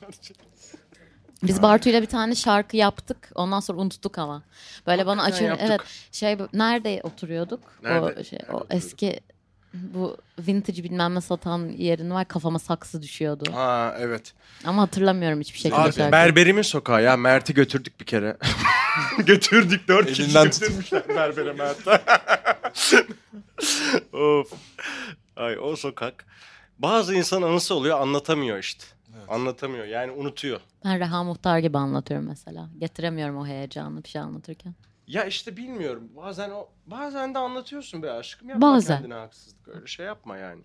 Biz 1.42 1.62
Bartu'yla 1.62 2.02
bir 2.02 2.06
tane 2.06 2.34
şarkı 2.34 2.76
yaptık. 2.76 3.30
Ondan 3.34 3.60
sonra 3.60 3.78
unuttuk 3.78 4.18
ama. 4.18 4.42
Böyle 4.86 5.06
bana 5.06 5.22
Hakikaten 5.22 5.50
açıyor. 5.54 5.68
Evet. 5.70 5.80
Şey 6.12 6.36
nerede 6.52 7.00
oturuyorduk? 7.02 7.60
Nerede? 7.82 8.00
O 8.20 8.24
şey 8.24 8.38
Nerede 8.38 8.52
o 8.52 8.56
oturuyorduk? 8.56 8.66
eski 8.74 9.20
bu 9.74 10.16
vintage 10.38 10.84
bilmem 10.84 11.14
ne 11.14 11.20
satan 11.20 11.68
yerin 11.68 12.10
var. 12.10 12.28
Kafama 12.28 12.58
saksı 12.58 13.02
düşüyordu. 13.02 13.52
Ha 13.52 13.96
evet. 14.00 14.32
Ama 14.64 14.82
hatırlamıyorum 14.82 15.40
hiçbir 15.40 15.58
şekilde 15.58 15.74
Abi 15.80 15.86
şarkıyı. 15.88 16.12
berberimin 16.12 16.62
sokağı 16.62 17.02
ya. 17.02 17.16
Mert'i 17.16 17.54
götürdük 17.54 18.00
bir 18.00 18.04
kere. 18.06 18.36
götürdük 19.26 19.88
dört 19.88 20.06
kişi 20.08 20.22
Elinden 20.22 20.44
götürmüşler 20.44 21.08
berbere 21.08 21.52
Mert'e. 21.52 22.00
of. 24.16 24.52
Ay 25.36 25.58
o 25.58 25.76
sokak. 25.76 26.26
Bazı 26.78 27.14
insan 27.14 27.42
anısı 27.42 27.74
oluyor 27.74 28.00
anlatamıyor 28.00 28.58
işte. 28.58 28.84
Evet. 29.16 29.24
Anlatamıyor 29.28 29.84
yani 29.84 30.12
unutuyor. 30.12 30.60
Ben 30.84 31.00
Reha 31.00 31.24
Muhtar 31.24 31.58
gibi 31.58 31.78
anlatıyorum 31.78 32.26
mesela. 32.26 32.68
Getiremiyorum 32.78 33.36
o 33.38 33.46
heyecanı 33.46 34.04
bir 34.04 34.08
şey 34.08 34.20
anlatırken. 34.20 34.74
Ya 35.06 35.24
işte 35.24 35.56
bilmiyorum. 35.56 36.08
Bazen 36.16 36.50
o 36.50 36.68
bazen 36.86 37.34
de 37.34 37.38
anlatıyorsun 37.38 38.02
be 38.02 38.12
aşkım. 38.12 38.48
Yapma 38.48 38.72
Bazen. 38.74 38.96
kendine 38.96 39.14
haksızlık. 39.14 39.68
Öyle 39.68 39.86
şey 39.86 40.06
yapma 40.06 40.36
yani. 40.36 40.62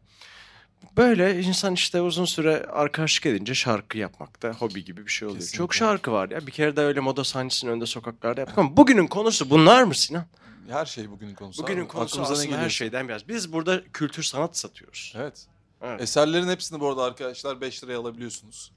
Böyle 0.98 1.42
insan 1.42 1.74
işte 1.74 2.02
uzun 2.02 2.26
süre 2.26 2.66
arkadaşlık 2.66 3.26
edince 3.26 3.56
şarkı 3.56 3.98
yapmakta 3.98 4.54
hobi 4.54 4.86
gibi 4.86 5.06
bir 5.06 5.12
şey 5.12 5.28
oluyor. 5.28 5.40
Kesinlikle. 5.40 5.58
Çok 5.58 5.76
şarkı 5.76 6.12
var 6.12 6.30
ya. 6.30 6.48
Bir 6.48 6.52
kere 6.52 6.76
de 6.76 6.82
öyle 6.82 7.00
moda 7.00 7.24
sahnesinin 7.24 7.72
önünde 7.72 7.86
sokaklarda 7.86 8.40
yaptık 8.40 8.58
ama 8.58 8.78
bugünün 8.78 9.08
konusu 9.08 9.50
bunlar 9.50 9.84
mı 9.84 9.96
Sinan? 9.96 10.26
Her 10.70 10.86
şey 10.86 11.12
bugünün 11.12 11.36
konusu. 11.36 11.64
Bugünün 11.64 11.82
abi. 11.82 11.88
konusu 11.88 12.22
Aklımıza 12.22 12.44
aslında 12.44 12.58
her 12.58 12.70
şeyden 12.70 13.08
biraz. 13.08 13.28
Biz 13.28 13.54
burada 13.54 13.84
kültür 13.94 14.24
sanat 14.24 14.58
satıyoruz. 14.58 15.14
Evet. 15.18 15.46
Evet. 15.82 16.02
Eserlerin 16.02 16.48
hepsini 16.48 16.80
bu 16.80 16.90
arada 16.90 17.04
arkadaşlar 17.04 17.62
5 17.62 17.84
liraya 17.84 17.98
alabiliyorsunuz. 17.98 18.72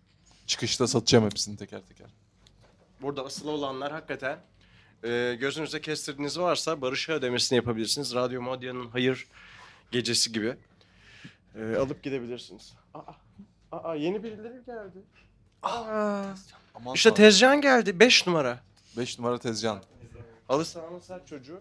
Çıkışta 0.46 0.86
satacağım 0.86 1.24
hepsini 1.24 1.56
teker 1.56 1.80
teker. 1.88 2.06
Burada 3.02 3.24
asılı 3.24 3.50
olanlar 3.50 3.92
hakikaten 3.92 4.38
e, 5.04 5.36
gözünüze 5.40 5.80
kestirdiğiniz 5.80 6.38
varsa 6.38 6.80
Barış'a 6.80 7.12
ödemesini 7.12 7.56
yapabilirsiniz. 7.56 8.14
Radyo 8.14 8.42
Modya'nın 8.42 8.88
hayır 8.88 9.26
gecesi 9.90 10.32
gibi. 10.32 10.56
E, 11.56 11.76
alıp 11.76 12.02
gidebilirsiniz. 12.02 12.74
Aa, 12.94 13.12
aa 13.72 13.94
yeni 13.94 14.22
birileri 14.22 14.64
geldi. 14.66 14.98
Aa, 15.62 16.24
Aman 16.74 16.94
işte 16.94 17.14
Tezcan 17.14 17.60
geldi 17.60 18.00
5 18.00 18.26
numara. 18.26 18.58
5 18.96 19.18
numara 19.18 19.38
tezcan. 19.38 19.82
Alırsan 20.48 20.80
alırsan 20.82 21.20
çocuğu. 21.26 21.60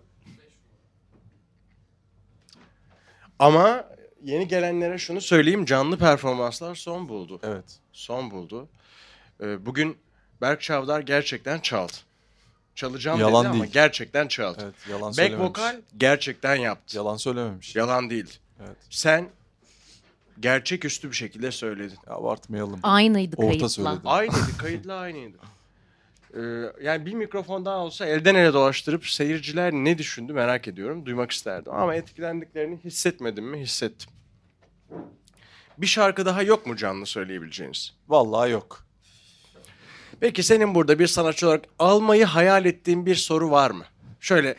Ama 3.39 3.85
yeni 4.23 4.47
gelenlere 4.47 4.97
şunu 4.97 5.21
söyleyeyim. 5.21 5.65
Canlı 5.65 5.97
performanslar 5.97 6.75
son 6.75 7.09
buldu. 7.09 7.39
Evet. 7.43 7.79
Son 7.93 8.31
buldu. 8.31 8.67
Ee, 9.41 9.65
bugün 9.65 9.97
Berk 10.41 10.61
Çavdar 10.61 10.99
gerçekten 10.99 11.59
çaldı. 11.59 11.93
Çalacağım 12.75 13.19
Yalan 13.19 13.43
dedi 13.45 13.49
ama 13.53 13.63
değil. 13.63 13.73
gerçekten 13.73 14.27
çaldı. 14.27 14.57
Evet 14.63 14.73
yalan 14.89 15.01
Back 15.07 15.15
söylememiş. 15.15 15.49
vokal 15.49 15.81
gerçekten 15.97 16.55
yaptı. 16.55 16.97
Yalan 16.97 17.17
söylememiş. 17.17 17.75
Yalan 17.75 18.09
değil. 18.09 18.39
Evet. 18.59 18.77
Sen 18.89 19.29
gerçeküstü 20.39 21.09
bir 21.11 21.15
şekilde 21.15 21.51
söyledin. 21.51 21.97
Ya 22.07 22.13
abartmayalım. 22.15 22.79
Aynıydı 22.83 23.35
Orta 23.35 23.47
kayıtla. 23.47 23.69
söyledi. 23.69 23.99
Aynıydı, 24.05 24.57
kayıtla 24.57 24.93
aynıydı. 24.93 25.37
Ee, 26.33 26.39
yani 26.83 27.05
bir 27.05 27.13
mikrofon 27.13 27.65
daha 27.65 27.77
olsa 27.77 28.05
elden 28.05 28.35
ele 28.35 28.53
dolaştırıp 28.53 29.05
seyirciler 29.07 29.73
ne 29.73 29.97
düşündü 29.97 30.33
merak 30.33 30.67
ediyorum. 30.67 31.05
Duymak 31.05 31.31
isterdim. 31.31 31.73
Ama 31.73 31.95
etkilendiklerini 31.95 32.77
hissetmedim 32.77 33.45
mi? 33.45 33.59
Hissettim. 33.59 34.09
Bir 35.77 35.87
şarkı 35.87 36.25
daha 36.25 36.41
yok 36.43 36.65
mu 36.65 36.75
canlı 36.75 37.05
söyleyebileceğiniz? 37.05 37.93
Vallahi 38.07 38.51
yok. 38.51 38.85
Peki 40.19 40.43
senin 40.43 40.75
burada 40.75 40.99
bir 40.99 41.07
sanatçı 41.07 41.47
olarak 41.47 41.63
almayı 41.79 42.25
hayal 42.25 42.65
ettiğin 42.65 43.05
bir 43.05 43.15
soru 43.15 43.51
var 43.51 43.71
mı? 43.71 43.85
Şöyle 44.19 44.55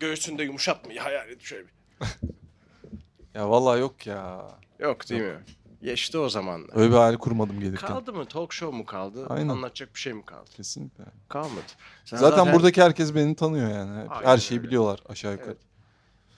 göğsünde 0.00 0.42
yumuşatmayı 0.44 1.00
hayal 1.00 1.28
et 1.28 1.42
şöyle 1.42 1.64
bir. 1.66 1.74
Ya 3.34 3.50
vallahi 3.50 3.80
yok 3.80 4.06
ya. 4.06 4.48
Yok 4.78 5.10
değil 5.10 5.22
mi? 5.22 5.38
Geçti 5.82 6.18
o 6.18 6.28
zamanlar. 6.28 6.76
Öyle 6.76 6.90
bir 6.90 6.96
hayal 6.96 7.16
kurmadım 7.16 7.60
gelirken. 7.60 7.88
Kaldı 7.88 8.12
mı? 8.12 8.26
Talk 8.26 8.52
show 8.52 8.76
mu 8.76 8.86
kaldı? 8.86 9.26
Aynen. 9.28 9.48
Anlatacak 9.48 9.94
bir 9.94 10.00
şey 10.00 10.12
mi 10.12 10.24
kaldı? 10.24 10.50
Kesinlikle. 10.56 11.04
Kalmadı. 11.28 11.60
Sen 12.04 12.16
Zaten, 12.16 12.52
buradaki 12.52 12.82
herkes 12.82 13.14
beni 13.14 13.34
tanıyor 13.36 13.70
yani. 13.70 14.02
Hep- 14.02 14.12
Aynen 14.12 14.26
Her 14.26 14.38
şeyi 14.38 14.58
öyle. 14.58 14.68
biliyorlar 14.68 15.00
aşağı 15.08 15.32
yukarı. 15.32 15.56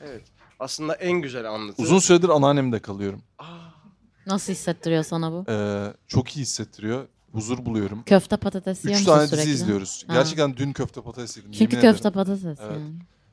Evet. 0.01 0.11
Evet. 0.11 0.23
Aslında 0.61 0.95
en 0.95 1.13
güzel 1.23 1.51
anlatı. 1.51 1.83
Uzun 1.83 1.99
süredir 1.99 2.29
anneannemde 2.29 2.79
kalıyorum. 2.79 3.23
Nasıl 4.27 4.53
hissettiriyor 4.53 5.03
sana 5.03 5.33
bu? 5.33 5.45
Ee, 5.49 5.87
çok 6.07 6.37
iyi 6.37 6.41
hissettiriyor. 6.41 7.07
Huzur 7.33 7.65
buluyorum. 7.67 8.03
Köfte 8.03 8.37
patates 8.37 8.85
yiyor 8.85 8.95
Üç 9.01 9.07
musun 9.07 9.15
tane 9.17 9.27
sürekli? 9.29 9.47
dizi 9.47 9.63
izliyoruz. 9.63 10.05
Ha. 10.07 10.15
Gerçekten 10.15 10.57
dün 10.57 10.73
köfte 10.73 11.01
patates 11.03 11.37
yedim. 11.37 11.53
Çünkü 11.53 11.77
yemin 11.77 11.89
köfte 11.89 12.09
ederim. 12.09 12.15
patates 12.25 12.45
Evet. 12.45 12.59
yani. 12.73 12.93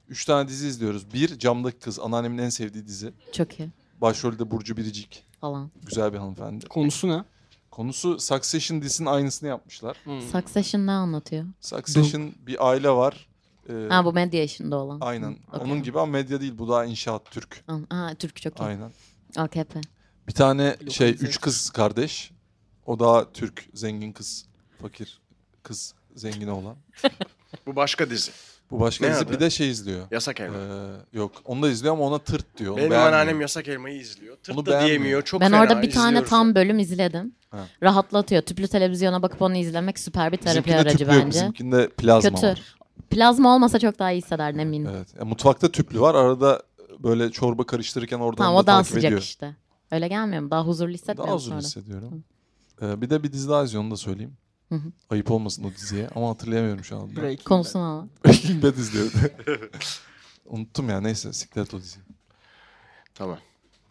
Üç 0.10 0.26
tane 0.26 0.47
dizi 0.49 0.68
izliyoruz. 0.68 1.14
Bir 1.14 1.39
Camdaki 1.39 1.80
Kız. 1.80 1.99
Anneannemin 1.99 2.38
en 2.38 2.49
sevdiği 2.49 2.86
dizi. 2.86 3.14
Çok 3.34 3.60
iyi 3.60 3.70
Başrolde 4.01 4.51
Burcu 4.51 4.77
Biricik. 4.77 5.23
falan. 5.41 5.71
Güzel 5.85 6.13
bir 6.13 6.17
hanımefendi. 6.17 6.65
Konusu 6.67 7.07
ne? 7.09 7.23
Konusu 7.71 8.19
Succession 8.19 8.81
dizisinin 8.81 9.07
aynısını 9.07 9.49
yapmışlar. 9.49 9.97
Hmm. 10.03 10.21
Succession 10.21 10.87
ne 10.87 10.91
anlatıyor? 10.91 11.45
Succession 11.61 12.31
bir 12.47 12.67
aile 12.69 12.89
var. 12.89 13.27
Ee, 13.69 13.87
Ha 13.89 14.05
bu 14.05 14.13
medya 14.13 14.43
işinde 14.43 14.75
olan. 14.75 14.97
Aynen. 15.01 15.37
Okey. 15.53 15.61
Onun 15.61 15.83
gibi 15.83 15.99
ama 15.99 16.11
medya 16.11 16.41
değil. 16.41 16.57
Bu 16.57 16.69
daha 16.69 16.85
inşaat 16.85 17.31
Türk. 17.31 17.63
Ha, 17.89 18.13
Türk 18.19 18.41
çok 18.41 18.59
iyi. 18.59 18.63
Aynen. 18.63 18.91
AKP. 19.37 19.81
Bir 20.27 20.33
tane 20.33 20.77
şey 20.89 21.09
üç 21.11 21.41
kız 21.41 21.69
kardeş. 21.69 22.31
O 22.85 22.99
daha 22.99 23.31
Türk 23.31 23.65
zengin 23.73 24.11
kız. 24.11 24.45
Fakir 24.81 25.21
kız 25.63 25.93
zengin 26.15 26.47
olan. 26.47 26.75
Bu 27.67 27.75
başka 27.75 28.09
dizi. 28.09 28.31
Bu 28.72 28.80
başka 28.80 29.07
Ne 29.07 29.16
adı? 29.16 29.32
Bir 29.32 29.39
de 29.39 29.49
şey 29.49 29.70
izliyor. 29.70 30.07
Yasak 30.11 30.39
Ee, 30.39 30.43
elma. 30.43 30.57
yok. 31.14 31.32
Onu 31.45 31.61
da 31.61 31.70
izliyor 31.70 31.93
ama 31.93 32.03
ona 32.03 32.18
tırt 32.20 32.57
diyor. 32.57 32.72
Onu 32.72 32.78
Benim 32.78 32.89
beğenmiyor. 32.91 33.14
anneannem 33.14 33.41
yasak 33.41 33.68
elmayı 33.68 33.99
izliyor. 33.99 34.36
Tırt 34.38 34.57
Onu 34.57 34.66
da 34.66 34.70
beğenmiyor. 34.72 34.89
diyemiyor. 34.89 35.22
Çok 35.22 35.41
ben 35.41 35.51
fena 35.51 35.61
orada 35.61 35.82
bir 35.82 35.91
tane 35.91 36.07
izliyoruz 36.07 36.30
tam 36.30 36.55
bölüm 36.55 36.80
izledim. 36.80 37.36
Ha. 37.49 37.59
Rahatlatıyor. 37.84 38.41
Tüplü 38.41 38.68
televizyona 38.68 39.22
bakıp 39.22 39.41
onu 39.41 39.55
izlemek 39.57 39.99
süper 39.99 40.32
bir 40.32 40.38
terapi 40.38 40.57
Bizimkinde 40.57 40.76
aracı 40.82 40.97
tüplü 40.97 41.14
yok. 41.14 41.24
bence. 41.26 41.39
Bizimkinde 41.39 41.89
plazma 41.89 42.30
Kötü. 42.30 42.47
var. 42.47 42.76
Plazma 43.09 43.55
olmasa 43.55 43.80
çok 43.80 43.99
daha 43.99 44.11
iyi 44.11 44.18
hissederdim 44.18 44.59
eminim. 44.59 44.91
Evet. 44.95 45.07
Ya, 45.20 45.26
mutfakta 45.26 45.72
tüplü 45.72 45.99
var. 46.01 46.16
Arada 46.16 46.64
böyle 46.99 47.32
çorba 47.32 47.64
karıştırırken 47.66 48.20
oradan 48.20 48.43
Tamam 48.43 48.55
da 48.55 48.59
o 48.64 48.68
daha 48.68 48.78
takip 48.78 48.93
sıcak 48.93 49.05
ediyor. 49.09 49.22
işte. 49.22 49.55
Öyle 49.91 50.07
gelmiyor 50.07 50.41
mu? 50.43 50.51
Daha 50.51 50.68
huzurlu 50.68 50.93
hissetmiyor 50.93 51.28
Daha 51.28 51.34
musun 51.34 51.45
huzurlu 51.55 51.55
orada? 51.57 51.68
hissediyorum. 51.68 52.24
Ee, 52.82 53.01
bir 53.01 53.09
de 53.09 53.24
bir 53.24 53.32
dizi 53.34 53.49
daha 53.49 53.64
izliyorum 53.64 53.86
onu 53.88 53.91
da 53.93 53.97
söyleyeyim. 53.97 54.34
Hı 54.74 54.78
hı. 54.78 54.91
Ayıp 55.09 55.32
olmasın 55.32 55.63
o 55.63 55.71
diziye 55.71 56.09
ama 56.15 56.30
hatırlayamıyorum 56.30 56.84
şu 56.84 56.97
anda. 56.97 57.15
Breaking 57.21 57.43
Konusunu 57.43 57.84
al. 57.84 58.07
Breaking 58.26 58.63
Bad 58.63 58.78
izliyorum. 58.78 59.11
Unuttum 60.45 60.89
ya 60.89 61.01
neyse 61.01 61.34
siklet 61.34 61.74
o 61.74 61.78
diziyi. 61.80 62.03
Tamam. 63.15 63.38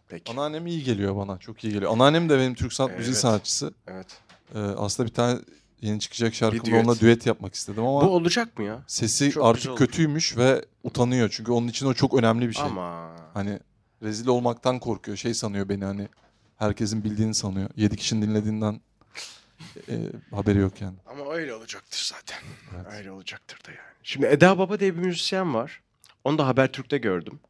Peki. 0.08 0.32
Anneannem 0.32 0.66
iyi 0.66 0.84
geliyor 0.84 1.16
bana. 1.16 1.38
Çok 1.38 1.64
iyi 1.64 1.72
geliyor. 1.72 1.92
Anneannem 1.92 2.28
de 2.28 2.38
benim 2.38 2.54
Türk 2.54 2.72
sanat 2.72 2.90
müziği 2.96 3.12
Evet. 3.12 3.20
sanatçısı. 3.22 3.74
Evet. 3.86 4.06
Ee, 4.54 4.58
aslında 4.58 5.08
bir 5.08 5.14
tane 5.14 5.38
yeni 5.80 6.00
çıkacak 6.00 6.34
şarkımda 6.34 6.64
düet. 6.64 6.74
onunla 6.84 7.00
düet 7.00 7.26
yapmak 7.26 7.54
istedim 7.54 7.84
ama 7.84 8.00
Bu 8.00 8.10
olacak 8.10 8.58
mı 8.58 8.64
ya? 8.64 8.82
sesi 8.86 9.30
çok 9.30 9.44
artık 9.44 9.78
kötüymüş 9.78 10.36
ve 10.36 10.64
utanıyor. 10.84 11.28
Çünkü 11.32 11.52
onun 11.52 11.68
için 11.68 11.86
o 11.86 11.94
çok 11.94 12.14
önemli 12.14 12.48
bir 12.48 12.54
şey. 12.54 12.64
Ama 12.64 13.16
Hani 13.34 13.58
rezil 14.02 14.26
olmaktan 14.26 14.78
korkuyor. 14.78 15.16
Şey 15.16 15.34
sanıyor 15.34 15.68
beni 15.68 15.84
hani 15.84 16.08
herkesin 16.56 17.04
bildiğini 17.04 17.34
sanıyor. 17.34 17.70
Yedi 17.76 17.96
kişinin 17.96 18.22
dinlediğinden 18.22 18.80
e, 19.88 19.94
haberi 20.36 20.58
yok 20.58 20.80
yani. 20.80 20.96
ama 21.06 21.32
öyle 21.32 21.54
olacaktır 21.54 22.12
zaten. 22.12 22.38
Evet. 22.76 22.86
Öyle 22.98 23.10
olacaktır 23.10 23.58
da 23.66 23.70
yani. 23.70 23.92
Şimdi 24.02 24.26
Eda 24.26 24.58
Baba 24.58 24.80
diye 24.80 24.96
bir 24.96 25.00
müzisyen 25.02 25.54
var. 25.54 25.80
Onu 26.24 26.38
da 26.38 26.46
Habertürk'te 26.46 26.98
gördüm. 26.98 27.40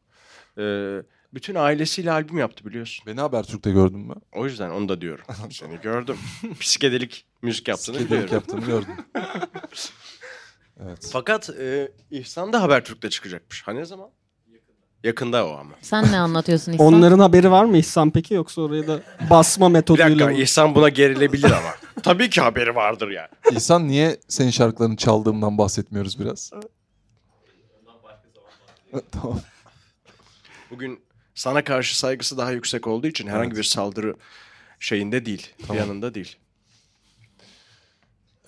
Ee, 0.59 0.97
bütün 1.35 1.55
ailesiyle 1.55 2.13
albüm 2.13 2.39
yaptı 2.39 2.65
biliyorsun. 2.65 3.05
Beni 3.07 3.21
Habertürk'te 3.21 3.71
gördün 3.71 3.99
mü? 4.01 4.15
O 4.33 4.45
yüzden 4.47 4.71
onu 4.71 4.89
da 4.89 5.01
diyorum. 5.01 5.25
Seni 5.51 5.81
gördüm. 5.81 6.17
Psikedelik 6.61 7.25
müzik 7.43 7.69
yaptığını 7.69 7.97
Psikedelik 7.97 8.23
biliyorum. 8.31 8.35
yaptığını 8.35 8.67
gördüm. 8.67 8.95
evet. 10.81 11.09
Fakat 11.13 11.51
e, 11.51 11.93
İhsan 12.11 12.53
da 12.53 12.63
Habertürk'te 12.63 13.11
çıkacakmış. 13.11 13.63
Ha 13.63 13.73
ne 13.73 13.85
zaman? 13.85 14.09
Yakında 15.05 15.47
o 15.47 15.51
ama. 15.51 15.75
Sen 15.83 16.13
ne 16.13 16.19
anlatıyorsun 16.19 16.73
İhsan? 16.73 16.87
Onların 16.87 17.19
haberi 17.19 17.51
var 17.51 17.65
mı 17.65 17.77
İhsan 17.79 18.11
peki 18.11 18.35
yoksa 18.35 18.63
oraya 18.63 18.87
da 18.87 19.01
basma 19.31 19.69
Bir 19.69 19.73
metoduyla 19.73 20.09
dakika 20.09 20.27
mı? 20.27 20.33
İhsan 20.33 20.75
buna 20.75 20.89
gerilebilir 20.89 21.51
ama. 21.51 21.75
Tabii 22.03 22.30
ki 22.30 22.40
haberi 22.40 22.74
vardır 22.74 23.09
yani. 23.11 23.28
İhsan 23.50 23.88
niye 23.88 24.16
senin 24.28 24.50
şarkılarını 24.50 24.96
çaldığımdan 24.96 25.59
bahsetmiyoruz 25.59 26.20
biraz? 26.20 26.50
tamam. 29.12 29.40
Bugün 30.70 31.00
sana 31.34 31.64
karşı 31.64 31.98
saygısı 31.98 32.38
daha 32.38 32.50
yüksek 32.50 32.86
olduğu 32.86 33.07
için 33.07 33.26
herhangi 33.28 33.46
Evet. 33.48 33.57
bir 33.59 33.62
saldırı 33.62 34.14
şeyinde 34.80 35.26
değil. 35.26 35.48
Tamam. 35.66 35.76
Yanında 35.76 36.14
değil. 36.14 36.36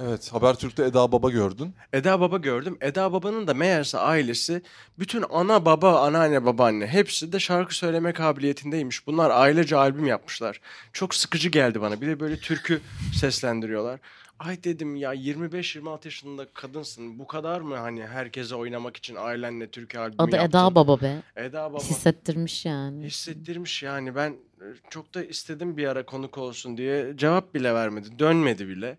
Evet 0.01 0.33
Habertürk'te 0.33 0.85
Eda 0.85 1.13
Baba 1.13 1.31
gördün. 1.31 1.75
Eda 1.93 2.21
Baba 2.21 2.37
gördüm. 2.37 2.79
Eda 2.81 3.13
Baba'nın 3.13 3.47
da 3.47 3.55
meğerse 3.55 3.99
ailesi 3.99 4.63
bütün 4.99 5.25
ana 5.31 5.65
baba, 5.65 6.01
anneanne, 6.01 6.45
babaanne 6.45 6.87
hepsi 6.87 7.33
de 7.33 7.41
şarkı 7.41 7.77
söyleme 7.77 8.13
kabiliyetindeymiş. 8.13 9.07
Bunlar 9.07 9.31
ailece 9.31 9.77
albüm 9.77 10.07
yapmışlar. 10.07 10.61
Çok 10.93 11.15
sıkıcı 11.15 11.49
geldi 11.49 11.81
bana. 11.81 12.01
Bir 12.01 12.07
de 12.07 12.21
böyle 12.21 12.37
türkü 12.37 12.81
seslendiriyorlar. 13.21 14.01
Ay 14.39 14.65
dedim 14.65 14.97
ya 14.97 15.15
25-26 15.15 15.99
yaşında 16.05 16.47
kadınsın. 16.55 17.19
Bu 17.19 17.27
kadar 17.27 17.61
mı 17.61 17.77
hani 17.77 18.07
herkese 18.07 18.55
oynamak 18.55 18.97
için 18.97 19.15
ailenle 19.15 19.71
türkü 19.71 19.99
albümü 19.99 20.17
Adı 20.19 20.37
yaptın? 20.37 20.49
Eda 20.59 20.75
Baba 20.75 21.01
be. 21.01 21.23
Eda 21.37 21.73
Baba. 21.73 21.83
Hissettirmiş 21.83 22.67
yani. 22.67 23.05
Hissettirmiş 23.05 23.83
yani 23.83 24.15
ben 24.15 24.31
e, 24.31 24.67
çok 24.91 25.15
da 25.15 25.25
istedim 25.25 25.77
bir 25.77 25.87
ara 25.87 26.07
konuk 26.07 26.39
olsun 26.39 26.77
diye 26.77 27.13
cevap 27.17 27.55
bile 27.55 27.75
vermedi 27.75 28.19
dönmedi 28.19 28.69
bile. 28.69 28.99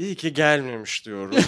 İyi 0.00 0.14
ki 0.14 0.32
gelmemiş 0.32 1.06
diyorum. 1.06 1.36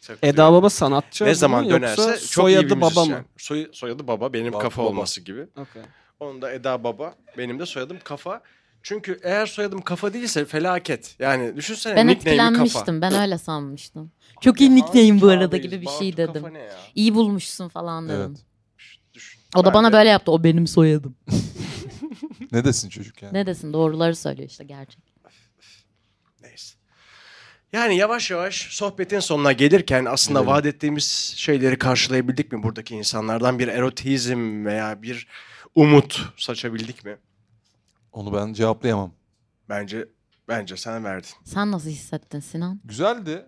Çok 0.00 0.16
Eda 0.22 0.52
Baba 0.52 0.70
sanatçı 0.70 1.24
ne 1.24 1.28
mı 1.28 1.34
zaman 1.34 1.62
yoksa 1.62 1.76
dönerse 1.76 2.02
çok 2.02 2.18
iyi 2.20 2.26
soyadı 2.28 2.76
baba 2.80 2.86
müzisyen. 2.86 3.08
mı? 3.18 3.24
Soy, 3.36 3.68
soyadı 3.72 4.06
baba 4.08 4.32
benim 4.32 4.52
Baba- 4.52 4.62
kafa 4.62 4.82
baba. 4.82 4.88
olması 4.88 5.20
gibi. 5.20 5.42
Okay. 5.56 5.82
Onun 6.20 6.42
da 6.42 6.52
Eda 6.52 6.84
baba 6.84 7.14
benim 7.38 7.58
de 7.58 7.66
soyadım 7.66 7.96
kafa. 8.04 8.42
Çünkü 8.82 9.20
eğer 9.22 9.46
soyadım 9.46 9.80
kafa 9.80 10.12
değilse 10.12 10.44
felaket. 10.44 11.16
Yani 11.18 11.56
düşünsene 11.56 11.96
Ben 11.96 12.06
nickname'i 12.06 12.36
kafa. 12.38 12.52
etkilenmiştim. 12.52 13.00
Ben 13.00 13.14
öyle 13.14 13.38
sanmıştım. 13.38 14.12
Çok 14.40 14.60
iyi 14.60 14.74
nickname 14.74 15.20
bu 15.20 15.28
arada 15.28 15.56
gibi 15.56 15.80
bir 15.82 15.88
şey 15.88 16.16
dedim. 16.16 16.32
Kafa 16.34 16.48
ne 16.48 16.58
ya? 16.58 16.76
İyi 16.94 17.14
bulmuşsun 17.14 17.68
falan 17.68 18.08
dedim. 18.08 18.20
Evet. 18.28 18.38
Düşün. 19.14 19.40
O 19.56 19.60
da 19.64 19.66
Ben 19.68 19.74
bana 19.74 19.88
de- 19.88 19.92
böyle 19.92 20.08
yaptı. 20.10 20.32
O 20.32 20.44
benim 20.44 20.66
soyadım. 20.66 21.16
Ne 22.52 22.64
desin 22.64 22.88
çocuk 22.88 23.22
yani? 23.22 23.32
Ne 23.34 23.46
desin 23.46 23.72
doğruları 23.72 24.16
söylüyor 24.16 24.48
işte 24.48 24.64
gerçek. 24.64 24.98
Yani 27.72 27.96
yavaş 27.96 28.30
yavaş 28.30 28.68
sohbetin 28.70 29.20
sonuna 29.20 29.52
gelirken 29.52 30.04
aslında 30.04 30.40
Gidelim. 30.40 30.54
vaat 30.54 30.66
ettiğimiz 30.66 31.34
şeyleri 31.36 31.78
karşılayabildik 31.78 32.52
mi 32.52 32.62
buradaki 32.62 32.94
insanlardan? 32.94 33.58
Bir 33.58 33.68
erotizm 33.68 34.64
veya 34.64 35.02
bir 35.02 35.26
umut 35.74 36.32
saçabildik 36.36 37.04
mi? 37.04 37.16
Onu 38.12 38.34
ben 38.34 38.52
cevaplayamam. 38.52 39.12
Bence 39.68 40.08
bence 40.48 40.76
sen 40.76 41.04
verdin. 41.04 41.30
Sen 41.44 41.72
nasıl 41.72 41.90
hissettin 41.90 42.40
Sinan? 42.40 42.80
Güzeldi. 42.84 43.46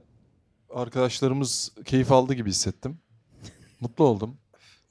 Arkadaşlarımız 0.70 1.72
keyif 1.84 2.12
aldı 2.12 2.34
gibi 2.34 2.50
hissettim. 2.50 2.98
Mutlu 3.80 4.04
oldum. 4.04 4.36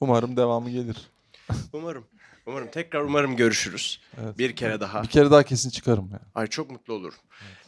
Umarım 0.00 0.36
devamı 0.36 0.70
gelir. 0.70 1.10
Umarım. 1.72 2.04
Umarım 2.46 2.70
tekrar 2.70 3.00
umarım 3.00 3.36
görüşürüz. 3.36 4.00
Evet. 4.22 4.38
Bir 4.38 4.56
kere 4.56 4.80
daha. 4.80 5.02
Bir 5.02 5.08
kere 5.08 5.30
daha 5.30 5.42
kesin 5.42 5.70
çıkarım 5.70 6.10
ya. 6.12 6.20
Ay 6.34 6.46
çok 6.46 6.70
mutlu 6.70 6.94
olurum. 6.94 7.18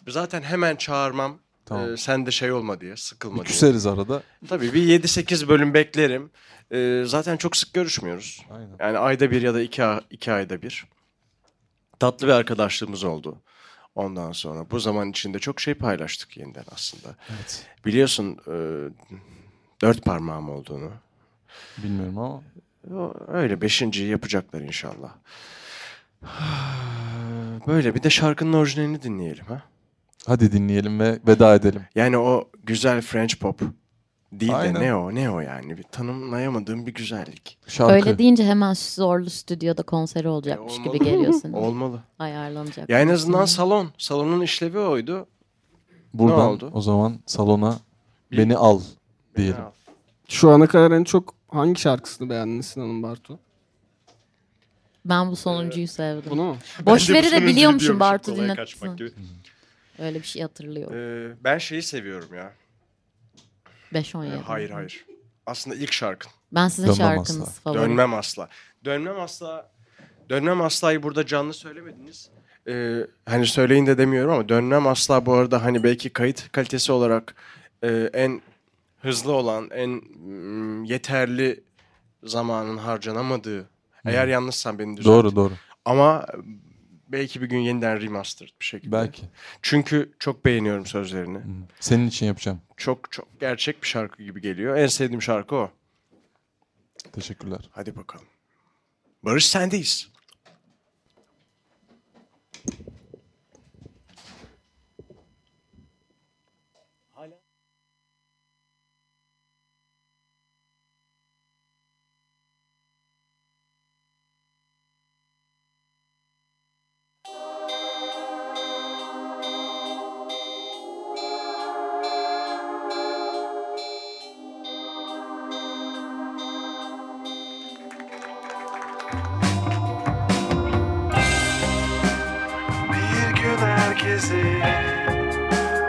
Zaten 0.08 0.42
hemen 0.42 0.76
çağırmam. 0.76 1.38
Tamam. 1.71 1.93
Ee, 1.93 1.97
sen 1.97 2.27
de 2.27 2.31
şey 2.31 2.53
olma 2.53 2.81
diye, 2.81 2.97
sıkılma 2.97 3.35
Bir 3.37 3.41
diye. 3.41 3.53
küseriz 3.53 3.87
arada. 3.87 4.23
Tabii 4.49 4.73
bir 4.73 4.83
7-8 5.03 5.49
bölüm 5.49 5.75
beklerim. 5.75 6.31
Ee, 6.73 7.03
zaten 7.07 7.37
çok 7.37 7.57
sık 7.57 7.75
görüşmüyoruz. 7.75 8.45
Aynen. 8.51 8.77
Yani 8.81 8.99
ayda 8.99 9.31
bir 9.31 9.43
ya 9.43 9.55
da 9.55 9.61
iki, 9.62 9.83
iki 10.11 10.33
ayda 10.33 10.62
bir. 10.62 10.85
Tatlı 11.99 12.27
bir 12.27 12.33
arkadaşlığımız 12.33 13.05
oldu. 13.05 13.39
Ondan 13.95 14.33
sonra 14.33 14.71
bu 14.71 14.81
zaman 14.81 15.11
içinde 15.11 15.39
çok 15.39 15.61
şey 15.61 15.75
paylaştık 15.75 16.37
yeniden 16.37 16.64
aslında. 16.73 17.16
Evet. 17.31 17.66
Biliyorsun 17.87 18.39
e, 18.47 18.55
dört 19.83 20.05
parmağım 20.05 20.49
olduğunu. 20.51 20.91
Bilmiyorum 21.79 22.18
ama 22.18 22.43
O- 22.95 23.14
Öyle 23.29 23.61
beşinciyi 23.61 24.09
yapacaklar 24.11 24.61
inşallah. 24.61 25.12
Böyle 27.66 27.95
bir 27.95 28.03
de 28.03 28.11
şarkının 28.11 28.53
orijinalini 28.53 29.03
dinleyelim 29.03 29.45
ha. 29.45 29.62
Hadi 30.27 30.53
dinleyelim 30.53 31.01
ve 31.01 31.18
veda 31.27 31.55
edelim. 31.55 31.83
Yani 31.95 32.18
o 32.18 32.49
güzel 32.64 33.01
French 33.03 33.37
pop 33.37 33.61
değil 34.33 34.57
Aynen. 34.59 34.75
de 34.75 34.81
ne 34.81 34.95
o 34.95 35.14
ne 35.14 35.31
o 35.31 35.41
yani 35.41 35.79
bir 35.79 35.83
tanımlayamadığım 35.83 36.87
bir 36.87 36.95
güzellik. 36.95 37.59
Şarkı. 37.66 37.95
Öyle 37.95 38.18
deyince 38.18 38.45
hemen 38.45 38.73
zorlu 38.75 39.31
stüdyoda 39.31 39.83
konseri 39.83 40.29
olacakmış 40.29 40.73
E, 40.73 40.77
gibi 40.77 40.89
olmalı. 40.89 41.05
geliyor 41.05 41.33
senin. 41.33 41.53
Olmalı. 41.53 42.03
Ayarlanacak. 42.18 42.91
Ya 42.91 43.01
en 43.01 43.09
azından 43.09 43.43
Hı. 43.43 43.47
salon. 43.47 43.91
Salonun 43.99 44.41
işlevi 44.41 44.79
oydu. 44.79 45.27
Buradan 46.14 46.39
Ne 46.39 46.43
oldu? 46.43 46.71
o 46.75 46.81
zaman 46.81 47.21
salona 47.27 47.79
Bir- 48.33 48.39
beni 48.39 48.57
al 48.57 48.81
diyelim. 49.37 49.57
Ya, 49.59 49.73
Şu 50.29 50.51
ana 50.51 50.66
kadar 50.66 50.91
en 50.91 51.05
çok 51.05 51.35
hangi 51.49 51.81
şarkısını 51.81 52.31
beğendin 52.31 52.61
Sinan'ın 52.61 53.03
Bartu? 53.03 53.39
Ben 55.05 55.31
bu 55.31 55.37
sonuncuyu 55.37 55.89
sevdim. 55.89 56.31
Bunu 56.31 56.45
mu? 56.45 56.57
Boş 56.87 57.11
Ben 57.11 57.23
de 57.25 57.31
de 57.33 57.47
biliyormuşum 57.47 58.01
Bartu 58.01 58.37
dinletsin. 58.37 58.89
Öyle 60.01 60.18
bir 60.18 60.26
şey 60.26 60.42
hatırlıyorum. 60.42 60.96
Ee, 60.96 61.36
ben 61.44 61.59
şeyi 61.59 61.82
seviyorum 61.82 62.34
ya. 62.34 62.53
5-17. 63.92 64.26
Ee, 64.26 64.36
hayır 64.36 64.70
hayır. 64.70 65.07
Aslında 65.46 65.76
ilk 65.76 65.92
şarkın. 65.92 66.30
Ben 66.53 66.68
sizin 66.68 66.82
Dönmem 66.82 66.96
şarkınız 66.96 67.40
asla. 67.40 67.61
favori. 67.61 67.78
Dönmem 67.78 68.14
asla. 68.14 68.48
Dönmem 68.84 69.20
asla. 69.20 69.70
Dönmem 70.30 70.61
asla'yı 70.61 71.03
burada 71.03 71.26
canlı 71.26 71.55
söylemediniz. 71.55 72.30
Ee, 72.68 73.07
hani 73.26 73.46
söyleyin 73.46 73.86
de 73.86 73.98
demiyorum 73.98 74.32
ama 74.32 74.48
dönmem 74.48 74.86
asla 74.86 75.26
bu 75.26 75.32
arada 75.32 75.64
hani 75.64 75.82
belki 75.82 76.11
kayıt 76.11 76.53
kalitesi 76.53 76.92
olarak 76.92 77.34
e, 77.82 78.11
en 78.12 78.40
hızlı 79.03 79.32
olan, 79.32 79.70
en 79.70 79.90
mm, 79.90 80.84
yeterli 80.84 81.64
zamanın 82.24 82.76
harcanamadığı. 82.76 83.68
Eğer 84.05 84.28
yanlışsam 84.28 84.78
beni 84.78 84.96
düzelt. 84.96 85.07
Doğru 85.14 85.36
doğru. 85.36 85.53
Ama 85.84 86.26
belki 87.12 87.42
bir 87.42 87.48
gün 87.48 87.58
yeniden 87.58 88.00
remastered 88.00 88.50
bir 88.61 88.64
şekilde. 88.66 88.92
Belki. 88.92 89.22
Çünkü 89.62 90.12
çok 90.18 90.44
beğeniyorum 90.44 90.86
sözlerini. 90.86 91.38
Senin 91.80 92.06
için 92.06 92.26
yapacağım. 92.26 92.61
Çok 92.76 93.12
çok 93.12 93.40
gerçek 93.40 93.82
bir 93.82 93.88
şarkı 93.88 94.22
gibi 94.22 94.40
geliyor. 94.40 94.76
En 94.76 94.86
sevdiğim 94.86 95.22
şarkı 95.22 95.54
o. 95.56 95.70
Teşekkürler. 97.12 97.61
Hadi 97.70 97.96
bakalım. 97.96 98.26
Barış 99.22 99.48
sendeyiz. 99.48 100.09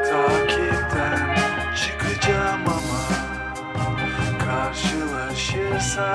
Takipten 0.10 1.36
çıkacağım 1.76 2.62
ama 2.68 3.04
karşılaşırsa 4.46 6.10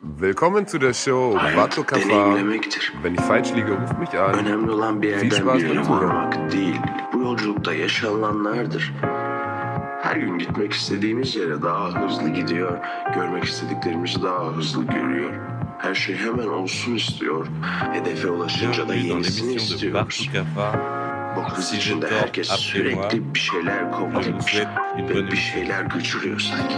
Willkommen 0.00 0.66
zu 0.66 0.78
der 0.78 0.92
Show 0.94 1.38
Bato 1.56 1.82
Kafa. 1.82 2.36
Wenn 3.02 3.14
ich 3.14 3.20
falsch 3.22 3.52
liege, 3.54 3.72
ruf 3.72 3.98
mich 3.98 4.18
an. 4.18 4.34
Önemli 4.34 4.70
olan 4.70 5.02
bir 5.02 5.08
Viel 5.08 5.32
yerden 5.32 5.36
Spaß 5.36 5.62
bir 5.62 5.68
beim 5.70 5.84
Zuhören. 5.84 6.08
varmak 6.08 6.52
değil. 6.52 6.80
Bu 7.12 7.18
yolculukta 7.18 7.72
yaşananlardır. 7.74 8.92
Her 10.02 10.16
gün 10.16 10.38
gitmek 10.38 10.72
istediğimiz 10.72 11.36
yere 11.36 11.62
daha 11.62 12.02
hızlı 12.02 12.28
gidiyor. 12.28 12.78
Görmek 13.14 13.44
istediklerimizi 13.44 14.22
daha 14.22 14.46
hızlı 14.46 14.86
görüyor. 14.86 15.32
Her 15.78 15.94
şey 15.94 16.16
hemen 16.16 16.46
olsun 16.48 16.94
istiyor. 16.94 17.46
Hedefe 17.92 18.28
ulaşınca 18.30 18.88
da 18.88 18.94
yenisini 18.94 19.54
istiyoruz. 19.54 20.30
Je 21.70 21.76
içinde 21.76 22.10
herkes 22.10 22.48
sürekli 22.48 23.34
bir 23.34 23.38
şeyler 23.40 23.92
kovalayıp 23.92 24.42
ve 24.98 25.26
bir 25.30 25.36
şeyler 25.36 25.82
güçürüyor 25.82 26.40
sanki. 26.40 26.76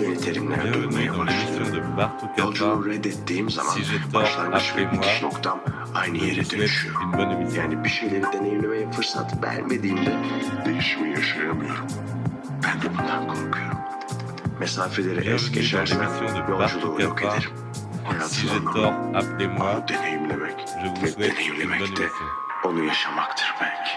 Yeni 0.00 0.20
terimler 0.20 0.74
duymaya 0.74 1.18
Bartou 1.18 2.28
Yolculuğu 2.38 2.86
reddettiğim 2.86 3.50
zaman 3.50 3.76
başlangıç 4.14 4.76
ve 4.76 4.92
bitiş 4.92 5.22
noktam 5.22 5.60
aynı 5.94 6.18
yere 6.18 6.50
dönüşüyor. 6.50 6.94
Yani 7.56 7.84
bir 7.84 7.88
şeyleri 7.88 8.22
deneyimlemeye 8.32 8.90
fırsat 8.90 9.44
vermediğimde 9.44 10.16
değişimi 10.64 11.10
yaşayamıyorum. 11.10 11.86
Ben 12.64 12.82
de 12.82 12.98
bundan 12.98 13.28
korkuyorum. 13.28 13.78
Mesafeleri 14.60 15.30
es 15.30 15.50
geçersem 15.50 16.08
yolculuğu 16.48 17.02
yok 17.02 17.22
ederim. 17.22 17.50
Hayatın 18.04 18.48
anlamı 18.48 19.14
onu 19.62 19.88
deneyimlemek 19.88 20.56
ve 21.02 21.18
deneyimlemek 21.18 21.96
de 21.96 22.08
onu 22.64 22.84
yaşamaktır 22.84 23.54
belki. 23.60 23.92